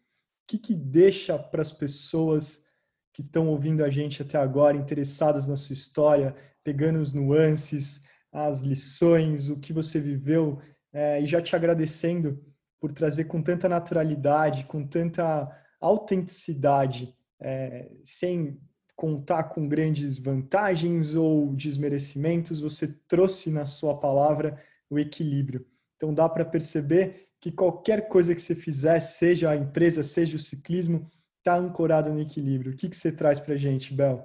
que, 0.46 0.58
que 0.58 0.74
deixa 0.74 1.38
para 1.38 1.62
as 1.62 1.72
pessoas 1.72 2.64
que 3.12 3.22
estão 3.22 3.48
ouvindo 3.48 3.84
a 3.84 3.90
gente 3.90 4.22
até 4.22 4.38
agora, 4.38 4.76
interessadas 4.76 5.46
na 5.46 5.56
sua 5.56 5.74
história, 5.74 6.34
pegando 6.62 6.98
os 6.98 7.12
nuances, 7.12 8.02
as 8.32 8.60
lições, 8.60 9.48
o 9.48 9.58
que 9.58 9.72
você 9.72 10.00
viveu, 10.00 10.60
é, 10.92 11.20
e 11.20 11.26
já 11.26 11.40
te 11.40 11.54
agradecendo 11.56 12.42
por 12.80 12.92
trazer 12.92 13.24
com 13.24 13.42
tanta 13.42 13.68
naturalidade, 13.68 14.64
com 14.64 14.86
tanta 14.86 15.50
autenticidade, 15.80 17.14
é, 17.40 17.90
sem 18.02 18.58
contar 18.96 19.44
com 19.44 19.66
grandes 19.66 20.18
vantagens 20.18 21.14
ou 21.14 21.54
desmerecimentos, 21.54 22.60
você 22.60 22.86
trouxe 23.08 23.50
na 23.50 23.64
sua 23.64 23.98
palavra 23.98 24.62
o 24.90 24.98
equilíbrio. 24.98 25.64
Então 25.96 26.12
dá 26.12 26.28
para 26.28 26.44
perceber 26.44 27.28
que 27.40 27.50
qualquer 27.50 28.08
coisa 28.08 28.34
que 28.34 28.40
você 28.42 28.54
fizer, 28.54 29.00
seja 29.00 29.50
a 29.50 29.56
empresa, 29.56 30.02
seja 30.02 30.36
o 30.36 30.40
ciclismo, 30.40 31.10
está 31.40 31.56
ancorado 31.56 32.12
no 32.12 32.20
equilíbrio. 32.20 32.72
O 32.72 32.76
que, 32.76 32.88
que 32.88 32.96
você 32.96 33.10
traz 33.10 33.40
para 33.40 33.56
gente, 33.56 33.92
Bel? 33.92 34.24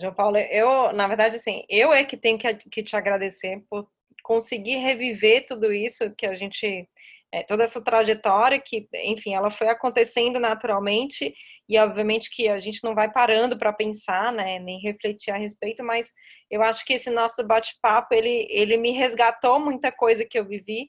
João 0.00 0.14
Paulo, 0.14 0.38
eu, 0.38 0.92
na 0.94 1.06
verdade, 1.06 1.36
assim, 1.36 1.62
eu 1.68 1.92
é 1.92 2.04
que 2.04 2.16
tenho 2.16 2.38
que, 2.38 2.54
que 2.54 2.82
te 2.82 2.96
agradecer 2.96 3.62
por 3.68 3.86
conseguir 4.22 4.76
reviver 4.76 5.44
tudo 5.46 5.70
isso 5.70 6.14
que 6.16 6.24
a 6.24 6.34
gente, 6.34 6.88
é, 7.30 7.42
toda 7.42 7.64
essa 7.64 7.82
trajetória 7.82 8.58
que, 8.58 8.88
enfim, 8.94 9.34
ela 9.34 9.50
foi 9.50 9.68
acontecendo 9.68 10.40
naturalmente 10.40 11.34
e 11.68 11.78
obviamente 11.78 12.30
que 12.30 12.48
a 12.48 12.58
gente 12.58 12.82
não 12.82 12.94
vai 12.94 13.12
parando 13.12 13.58
para 13.58 13.74
pensar, 13.74 14.32
né, 14.32 14.58
nem 14.58 14.80
refletir 14.80 15.30
a 15.30 15.36
respeito, 15.36 15.84
mas 15.84 16.12
eu 16.50 16.62
acho 16.62 16.82
que 16.86 16.94
esse 16.94 17.10
nosso 17.10 17.44
bate-papo 17.46 18.14
ele, 18.14 18.46
ele 18.48 18.78
me 18.78 18.92
resgatou 18.92 19.60
muita 19.60 19.92
coisa 19.92 20.24
que 20.24 20.38
eu 20.38 20.46
vivi 20.46 20.88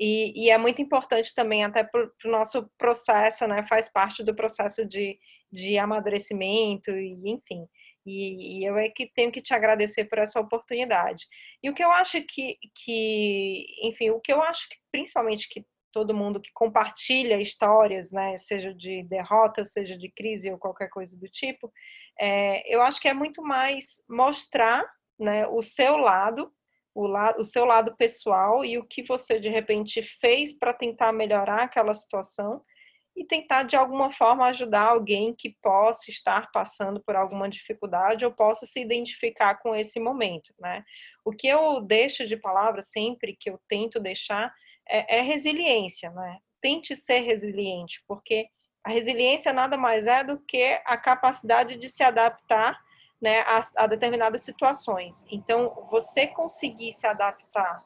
e, 0.00 0.46
e, 0.46 0.50
é 0.50 0.56
muito 0.56 0.80
importante 0.80 1.34
também, 1.34 1.62
até 1.62 1.84
para 1.84 2.08
o 2.24 2.30
nosso 2.30 2.70
processo, 2.78 3.46
né? 3.46 3.66
Faz 3.66 3.86
parte 3.86 4.24
do 4.24 4.34
processo 4.34 4.86
de, 4.88 5.18
de 5.52 5.76
amadurecimento, 5.76 6.90
e 6.90 7.12
enfim. 7.26 7.66
E, 8.06 8.60
e, 8.60 8.64
eu 8.64 8.78
é 8.78 8.88
que 8.88 9.10
tenho 9.14 9.30
que 9.30 9.42
te 9.42 9.52
agradecer 9.52 10.06
por 10.06 10.18
essa 10.18 10.40
oportunidade. 10.40 11.26
E 11.62 11.68
o 11.68 11.74
que 11.74 11.84
eu 11.84 11.92
acho 11.92 12.22
que, 12.22 12.56
que 12.74 13.66
enfim, 13.82 14.08
o 14.08 14.20
que 14.20 14.32
eu 14.32 14.42
acho 14.42 14.66
que 14.70 14.76
principalmente 14.90 15.46
que 15.48 15.66
todo 15.92 16.14
mundo 16.14 16.40
que 16.40 16.50
compartilha 16.54 17.40
histórias, 17.40 18.10
né, 18.10 18.36
seja 18.38 18.72
de 18.72 19.02
derrota, 19.04 19.64
seja 19.64 19.98
de 19.98 20.10
crise 20.10 20.50
ou 20.50 20.56
qualquer 20.56 20.88
coisa 20.88 21.18
do 21.18 21.28
tipo, 21.28 21.70
é, 22.18 22.74
eu 22.74 22.80
acho 22.80 23.00
que 23.00 23.08
é 23.08 23.14
muito 23.14 23.42
mais 23.42 24.02
mostrar 24.08 24.84
né, 25.18 25.46
o 25.48 25.60
seu 25.62 25.96
lado 25.96 26.50
o, 27.06 27.40
o 27.40 27.44
seu 27.44 27.64
lado 27.64 27.96
pessoal 27.96 28.64
e 28.64 28.78
o 28.78 28.84
que 28.84 29.02
você 29.02 29.38
de 29.38 29.48
repente 29.48 30.02
fez 30.02 30.52
para 30.52 30.72
tentar 30.72 31.12
melhorar 31.12 31.62
aquela 31.62 31.94
situação 31.94 32.62
e 33.16 33.24
tentar 33.24 33.64
de 33.64 33.76
alguma 33.76 34.10
forma 34.12 34.46
ajudar 34.46 34.82
alguém 34.82 35.34
que 35.34 35.56
possa 35.62 36.10
estar 36.10 36.50
passando 36.52 37.02
por 37.02 37.16
alguma 37.16 37.48
dificuldade 37.48 38.24
ou 38.24 38.32
possa 38.32 38.66
se 38.66 38.80
identificar 38.80 39.56
com 39.56 39.74
esse 39.74 39.98
momento, 39.98 40.54
né? 40.58 40.84
O 41.24 41.32
que 41.32 41.48
eu 41.48 41.80
deixo 41.80 42.26
de 42.26 42.36
palavra 42.36 42.82
sempre 42.82 43.36
que 43.38 43.50
eu 43.50 43.60
tento 43.68 44.00
deixar 44.00 44.52
é, 44.88 45.18
é 45.18 45.22
resiliência, 45.22 46.10
né? 46.10 46.38
Tente 46.62 46.94
ser 46.94 47.20
resiliente, 47.20 48.02
porque 48.06 48.48
a 48.84 48.90
resiliência 48.90 49.52
nada 49.52 49.76
mais 49.76 50.06
é 50.06 50.24
do 50.24 50.38
que 50.40 50.80
a 50.84 50.96
capacidade 50.96 51.76
de 51.76 51.88
se 51.88 52.02
adaptar 52.02 52.78
né, 53.20 53.40
a, 53.40 53.60
a 53.76 53.86
determinadas 53.86 54.42
situações. 54.42 55.24
Então, 55.30 55.86
você 55.90 56.26
conseguir 56.26 56.92
se 56.92 57.06
adaptar 57.06 57.76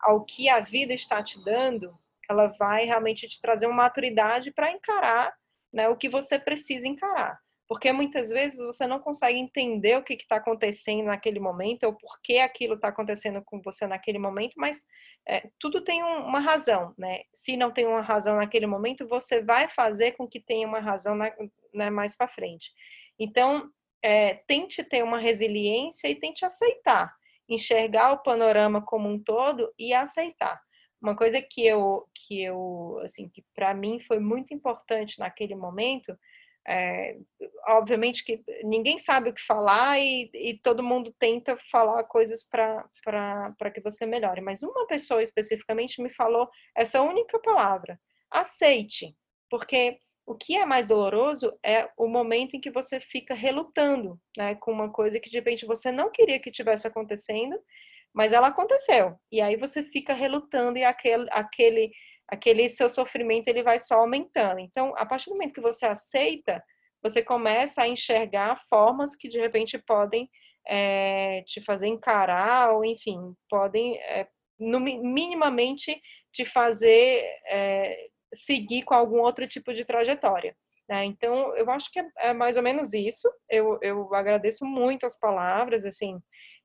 ao 0.00 0.24
que 0.24 0.48
a 0.48 0.60
vida 0.60 0.94
está 0.94 1.22
te 1.22 1.42
dando, 1.44 1.96
ela 2.28 2.48
vai 2.58 2.84
realmente 2.84 3.28
te 3.28 3.40
trazer 3.40 3.66
uma 3.66 3.76
maturidade 3.76 4.52
para 4.52 4.70
encarar 4.70 5.34
né, 5.72 5.88
o 5.88 5.96
que 5.96 6.08
você 6.08 6.38
precisa 6.38 6.86
encarar. 6.86 7.38
Porque 7.68 7.92
muitas 7.92 8.30
vezes 8.30 8.58
você 8.64 8.86
não 8.86 8.98
consegue 8.98 9.38
entender 9.38 9.96
o 9.96 10.02
que 10.02 10.14
está 10.14 10.36
acontecendo 10.36 11.04
naquele 11.04 11.38
momento 11.38 11.84
ou 11.84 11.92
por 11.92 12.18
que 12.22 12.38
aquilo 12.38 12.74
está 12.74 12.88
acontecendo 12.88 13.42
com 13.44 13.60
você 13.60 13.86
naquele 13.86 14.18
momento, 14.18 14.54
mas 14.56 14.86
é, 15.28 15.46
tudo 15.60 15.84
tem 15.84 16.02
um, 16.02 16.24
uma 16.24 16.40
razão, 16.40 16.94
né? 16.96 17.20
Se 17.34 17.58
não 17.58 17.70
tem 17.70 17.86
uma 17.86 18.00
razão 18.00 18.36
naquele 18.36 18.66
momento, 18.66 19.06
você 19.06 19.42
vai 19.42 19.68
fazer 19.68 20.12
com 20.12 20.26
que 20.26 20.40
tenha 20.40 20.66
uma 20.66 20.80
razão 20.80 21.14
na, 21.14 21.30
né, 21.74 21.90
mais 21.90 22.16
para 22.16 22.26
frente. 22.26 22.72
Então, 23.18 23.70
é, 24.02 24.34
tente 24.46 24.82
ter 24.84 25.02
uma 25.02 25.18
resiliência 25.18 26.08
e 26.08 26.14
tente 26.14 26.44
aceitar, 26.44 27.14
enxergar 27.48 28.12
o 28.12 28.22
panorama 28.22 28.82
como 28.82 29.08
um 29.08 29.22
todo 29.22 29.72
e 29.78 29.92
aceitar. 29.92 30.60
Uma 31.00 31.16
coisa 31.16 31.40
que 31.40 31.64
eu, 31.64 32.08
que 32.14 32.42
eu, 32.42 33.00
assim, 33.04 33.28
que 33.28 33.44
para 33.54 33.72
mim 33.72 34.00
foi 34.00 34.18
muito 34.18 34.52
importante 34.52 35.18
naquele 35.18 35.54
momento, 35.54 36.16
é, 36.66 37.16
obviamente 37.68 38.22
que 38.22 38.42
ninguém 38.62 38.98
sabe 38.98 39.30
o 39.30 39.32
que 39.32 39.40
falar 39.40 39.98
e, 39.98 40.30
e 40.34 40.58
todo 40.58 40.82
mundo 40.82 41.14
tenta 41.18 41.56
falar 41.70 42.04
coisas 42.04 42.42
para 42.42 43.70
que 43.72 43.80
você 43.80 44.04
melhore, 44.04 44.42
mas 44.42 44.62
uma 44.62 44.86
pessoa 44.86 45.22
especificamente 45.22 46.02
me 46.02 46.10
falou 46.10 46.50
essa 46.76 47.00
única 47.00 47.38
palavra: 47.38 47.98
aceite, 48.30 49.16
porque 49.48 49.98
o 50.28 50.34
que 50.34 50.56
é 50.56 50.66
mais 50.66 50.88
doloroso 50.88 51.58
é 51.64 51.88
o 51.96 52.06
momento 52.06 52.54
em 52.54 52.60
que 52.60 52.70
você 52.70 53.00
fica 53.00 53.32
relutando, 53.32 54.20
né, 54.36 54.54
com 54.56 54.70
uma 54.70 54.92
coisa 54.92 55.18
que 55.18 55.30
de 55.30 55.38
repente 55.38 55.64
você 55.64 55.90
não 55.90 56.10
queria 56.12 56.38
que 56.38 56.50
tivesse 56.50 56.86
acontecendo, 56.86 57.58
mas 58.14 58.34
ela 58.34 58.48
aconteceu. 58.48 59.16
E 59.32 59.40
aí 59.40 59.56
você 59.56 59.82
fica 59.82 60.12
relutando 60.12 60.76
e 60.78 60.84
aquele 60.84 61.26
aquele 61.30 61.90
aquele 62.28 62.68
seu 62.68 62.90
sofrimento 62.90 63.48
ele 63.48 63.62
vai 63.62 63.78
só 63.78 64.00
aumentando. 64.00 64.60
Então, 64.60 64.92
a 64.98 65.06
partir 65.06 65.30
do 65.30 65.32
momento 65.32 65.54
que 65.54 65.62
você 65.62 65.86
aceita, 65.86 66.62
você 67.02 67.22
começa 67.22 67.80
a 67.80 67.88
enxergar 67.88 68.60
formas 68.68 69.16
que 69.16 69.30
de 69.30 69.38
repente 69.38 69.78
podem 69.78 70.28
é, 70.68 71.42
te 71.46 71.62
fazer 71.62 71.86
encarar 71.86 72.74
ou 72.74 72.84
enfim 72.84 73.16
podem 73.48 73.96
é, 74.00 74.28
no, 74.60 74.78
minimamente 74.78 75.98
te 76.34 76.44
fazer 76.44 77.24
é, 77.46 78.08
seguir 78.34 78.82
com 78.82 78.94
algum 78.94 79.20
outro 79.20 79.46
tipo 79.46 79.72
de 79.72 79.84
trajetória. 79.84 80.56
Né? 80.88 81.04
Então, 81.04 81.54
eu 81.56 81.70
acho 81.70 81.90
que 81.92 82.00
é, 82.00 82.08
é, 82.18 82.32
mais 82.32 82.56
ou 82.56 82.62
menos 82.62 82.94
isso. 82.94 83.30
Eu, 83.48 83.78
eu 83.82 84.14
agradeço 84.14 84.64
muito 84.64 85.04
as 85.04 85.18
palavras, 85.18 85.84
assim, 85.84 86.18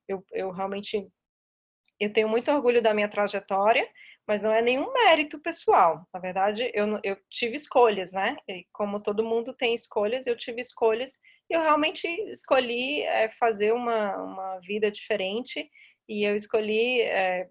eu, 0.08 0.24
eu 0.32 0.52
realmente 0.52 1.08
eu 2.00 2.12
tenho 2.12 2.28
muito 2.28 2.52
orgulho 2.52 2.82
da 2.82 2.94
minha 2.94 3.08
trajetória, 3.08 3.88
mas 4.28 4.42
não 4.42 4.52
é 4.52 4.62
nenhum 4.62 4.92
mérito 4.92 5.40
pessoal. 5.40 6.06
Na 6.14 6.20
verdade, 6.20 6.72
eu, 6.74 7.00
eu 7.04 7.18
tive 7.30 7.56
escolhas, 7.56 8.12
né? 8.12 8.36
E 8.48 8.66
como 8.72 9.00
todo 9.00 9.24
mundo 9.24 9.54
tem 9.54 9.74
escolhas, 9.74 10.26
eu 10.26 10.36
tive 10.36 10.62
escolhas 10.62 11.20
e 11.50 11.54
eu 11.54 11.62
realmente 11.62 12.08
escolhi 12.30 13.02
é, 13.02 13.30
fazer 13.32 13.74
uma, 13.74 14.18
uma 14.18 14.60
vida 14.60 14.90
diferente 14.90 15.70
e 16.08 16.24
eu 16.28 16.36
escolhi 16.36 17.02
é, 17.02 17.48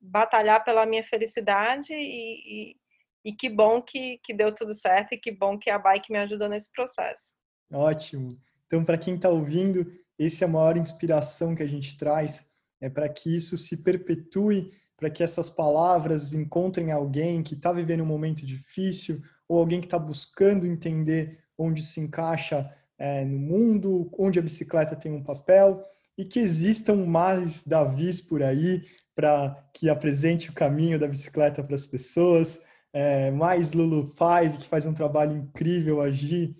batalhar 0.00 0.64
pela 0.64 0.86
minha 0.86 1.04
felicidade 1.04 1.92
e, 1.92 2.70
e, 2.72 2.76
e, 3.24 3.32
que 3.32 3.48
bom 3.48 3.82
que, 3.82 4.18
que 4.22 4.34
deu 4.34 4.54
tudo 4.54 4.74
certo 4.74 5.12
e 5.12 5.18
que 5.18 5.30
bom 5.30 5.58
que 5.58 5.70
a 5.70 5.78
bike 5.78 6.12
me 6.12 6.18
ajudou 6.18 6.48
nesse 6.48 6.70
processo. 6.72 7.34
Ótimo. 7.72 8.28
Então, 8.66 8.84
para 8.84 8.98
quem 8.98 9.16
está 9.16 9.28
ouvindo, 9.28 9.90
essa 10.18 10.44
é 10.44 10.48
a 10.48 10.50
maior 10.50 10.76
inspiração 10.76 11.54
que 11.54 11.62
a 11.62 11.66
gente 11.66 11.96
traz, 11.96 12.48
é 12.80 12.88
para 12.88 13.08
que 13.08 13.34
isso 13.34 13.56
se 13.56 13.82
perpetue, 13.82 14.70
para 14.96 15.10
que 15.10 15.22
essas 15.22 15.48
palavras 15.48 16.34
encontrem 16.34 16.92
alguém 16.92 17.42
que 17.42 17.54
está 17.54 17.72
vivendo 17.72 18.02
um 18.02 18.06
momento 18.06 18.44
difícil 18.44 19.22
ou 19.48 19.58
alguém 19.58 19.80
que 19.80 19.86
está 19.86 19.98
buscando 19.98 20.66
entender 20.66 21.40
onde 21.58 21.82
se 21.82 22.00
encaixa 22.00 22.70
é, 22.98 23.24
no 23.24 23.38
mundo, 23.38 24.10
onde 24.18 24.38
a 24.38 24.42
bicicleta 24.42 24.94
tem 24.94 25.12
um 25.12 25.22
papel 25.22 25.82
e 26.16 26.24
que 26.24 26.38
existam 26.38 27.06
mais 27.06 27.66
Davis 27.66 28.20
por 28.20 28.42
aí 28.42 28.84
para 29.14 29.56
que 29.74 29.88
apresente 29.88 30.50
o 30.50 30.52
caminho 30.52 30.98
da 30.98 31.08
bicicleta 31.08 31.64
para 31.64 31.74
as 31.74 31.86
pessoas, 31.86 32.60
é, 32.92 33.30
mais 33.30 33.72
Lulu 33.72 34.12
Five 34.14 34.58
que 34.58 34.68
faz 34.68 34.86
um 34.86 34.94
trabalho 34.94 35.36
incrível, 35.36 36.00
agir 36.00 36.56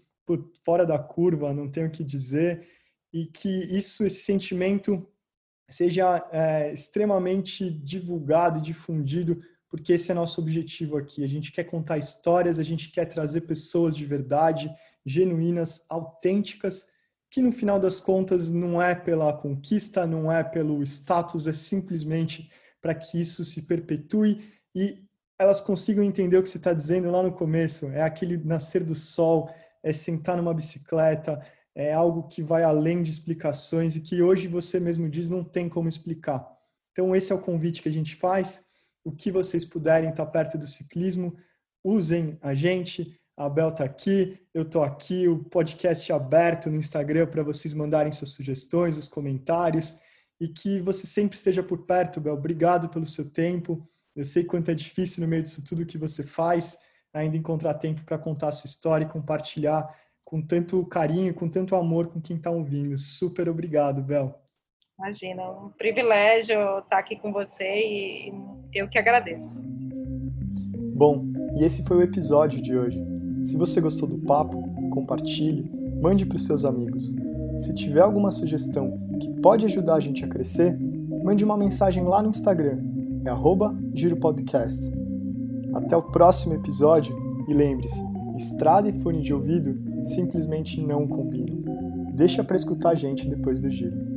fora 0.64 0.87
da 0.87 0.99
curva, 0.99 1.53
não 1.53 1.68
tenho 1.68 1.89
o 1.89 1.91
que 1.91 2.05
dizer, 2.05 2.68
e 3.12 3.26
que 3.26 3.49
isso, 3.49 4.05
esse 4.05 4.20
sentimento 4.20 5.07
seja 5.68 6.24
é, 6.31 6.72
extremamente 6.72 7.70
divulgado 7.70 8.59
e 8.59 8.62
difundido, 8.62 9.41
porque 9.68 9.93
esse 9.93 10.11
é 10.11 10.14
nosso 10.14 10.41
objetivo 10.41 10.97
aqui. 10.97 11.24
A 11.24 11.28
gente 11.28 11.53
quer 11.53 11.64
contar 11.64 11.99
histórias, 11.99 12.59
a 12.59 12.62
gente 12.62 12.91
quer 12.91 13.07
trazer 13.07 13.43
pessoas 13.43 13.97
de 13.97 14.05
verdade, 14.05 14.70
genuínas, 15.05 15.85
autênticas, 15.89 16.89
que 17.31 17.41
no 17.41 17.53
final 17.53 17.78
das 17.78 18.01
contas 18.01 18.51
não 18.53 18.83
é 18.83 18.95
pela 18.95 19.33
conquista, 19.33 20.07
não 20.07 20.31
é 20.31 20.43
pelo 20.43 20.83
status, 20.83 21.47
é 21.47 21.53
simplesmente 21.53 22.51
para 22.81 22.95
que 22.95 23.20
isso 23.20 23.45
se 23.45 23.62
perpetue 23.62 24.45
e 24.74 25.05
elas 25.41 25.59
consigam 25.59 26.05
entender 26.05 26.36
o 26.36 26.43
que 26.43 26.51
você 26.51 26.59
está 26.59 26.74
dizendo 26.74 27.11
lá 27.11 27.22
no 27.22 27.32
começo. 27.32 27.86
É 27.86 28.03
aquele 28.03 28.36
nascer 28.36 28.84
do 28.84 28.95
sol, 28.95 29.51
é 29.82 29.91
sentar 29.91 30.36
numa 30.36 30.53
bicicleta, 30.53 31.43
é 31.74 31.95
algo 31.95 32.28
que 32.28 32.43
vai 32.43 32.62
além 32.62 33.03
de 33.03 33.11
explicações 33.11 33.97
e 33.97 34.03
que 34.03 34.22
hoje 34.22 34.47
você 34.47 34.78
mesmo 34.78 35.09
diz 35.09 35.30
não 35.30 35.43
tem 35.43 35.66
como 35.66 35.88
explicar. 35.88 36.47
Então 36.93 37.16
esse 37.16 37.32
é 37.32 37.34
o 37.34 37.41
convite 37.41 37.80
que 37.80 37.88
a 37.88 37.93
gente 37.93 38.16
faz. 38.16 38.66
O 39.03 39.11
que 39.11 39.32
vocês 39.32 39.64
puderem 39.64 40.11
estar 40.11 40.26
perto 40.26 40.59
do 40.59 40.66
ciclismo, 40.66 41.34
usem 41.82 42.36
a 42.43 42.53
gente, 42.53 43.18
a 43.34 43.49
Bel 43.49 43.70
está 43.70 43.84
aqui, 43.84 44.38
eu 44.53 44.64
estou 44.64 44.84
aqui, 44.84 45.26
o 45.26 45.43
podcast 45.45 46.12
é 46.12 46.14
aberto 46.14 46.68
no 46.68 46.76
Instagram 46.76 47.26
para 47.26 47.43
vocês 47.43 47.72
mandarem 47.72 48.12
suas 48.12 48.32
sugestões, 48.32 48.99
os 48.99 49.09
comentários 49.09 49.99
e 50.38 50.49
que 50.49 50.82
você 50.82 51.07
sempre 51.07 51.38
esteja 51.38 51.62
por 51.62 51.86
perto, 51.86 52.20
Bel. 52.20 52.34
Obrigado 52.34 52.91
pelo 52.91 53.07
seu 53.07 53.24
tempo. 53.24 53.88
Eu 54.14 54.24
sei 54.24 54.44
quanto 54.44 54.70
é 54.70 54.74
difícil 54.74 55.22
no 55.22 55.28
meio 55.28 55.42
disso 55.42 55.64
tudo 55.64 55.86
que 55.86 55.98
você 55.98 56.22
faz, 56.22 56.78
ainda 57.12 57.36
encontrar 57.36 57.74
tempo 57.74 58.04
para 58.04 58.18
contar 58.18 58.48
a 58.48 58.52
sua 58.52 58.68
história 58.68 59.04
e 59.04 59.08
compartilhar 59.08 59.88
com 60.24 60.40
tanto 60.40 60.84
carinho, 60.86 61.34
com 61.34 61.48
tanto 61.48 61.74
amor 61.74 62.08
com 62.08 62.20
quem 62.20 62.36
está 62.36 62.50
ouvindo. 62.50 62.96
Super 62.98 63.48
obrigado, 63.48 64.02
Bel. 64.02 64.40
Imagina, 64.98 65.50
um 65.50 65.70
privilégio 65.70 66.78
estar 66.78 66.98
aqui 66.98 67.16
com 67.16 67.32
você 67.32 67.64
e 67.64 68.32
eu 68.72 68.88
que 68.88 68.98
agradeço. 68.98 69.62
Bom, 70.94 71.24
e 71.56 71.64
esse 71.64 71.82
foi 71.84 71.96
o 71.96 72.02
episódio 72.02 72.61
de 72.61 72.76
hoje. 72.76 73.02
Se 73.42 73.56
você 73.56 73.80
gostou 73.80 74.06
do 74.06 74.18
papo, 74.18 74.62
compartilhe, 74.90 75.70
mande 76.00 76.26
para 76.26 76.36
os 76.36 76.44
seus 76.44 76.64
amigos. 76.64 77.14
Se 77.58 77.74
tiver 77.74 78.02
alguma 78.02 78.30
sugestão 78.30 79.00
que 79.18 79.40
pode 79.40 79.64
ajudar 79.64 79.94
a 79.94 80.00
gente 80.00 80.24
a 80.24 80.28
crescer, 80.28 80.78
mande 81.24 81.44
uma 81.44 81.56
mensagem 81.56 82.04
lá 82.04 82.22
no 82.22 82.28
Instagram, 82.28 82.78
é 83.24 83.30
giropodcast. 83.94 84.90
Até 85.74 85.96
o 85.96 86.02
próximo 86.02 86.54
episódio 86.54 87.14
e 87.48 87.54
lembre-se, 87.54 88.02
estrada 88.36 88.88
e 88.88 89.00
fone 89.00 89.22
de 89.22 89.32
ouvido 89.32 89.78
simplesmente 90.04 90.80
não 90.80 91.06
combinam. 91.06 91.62
Deixa 92.14 92.42
para 92.42 92.56
escutar 92.56 92.90
a 92.90 92.94
gente 92.94 93.28
depois 93.28 93.60
do 93.60 93.70
giro. 93.70 94.09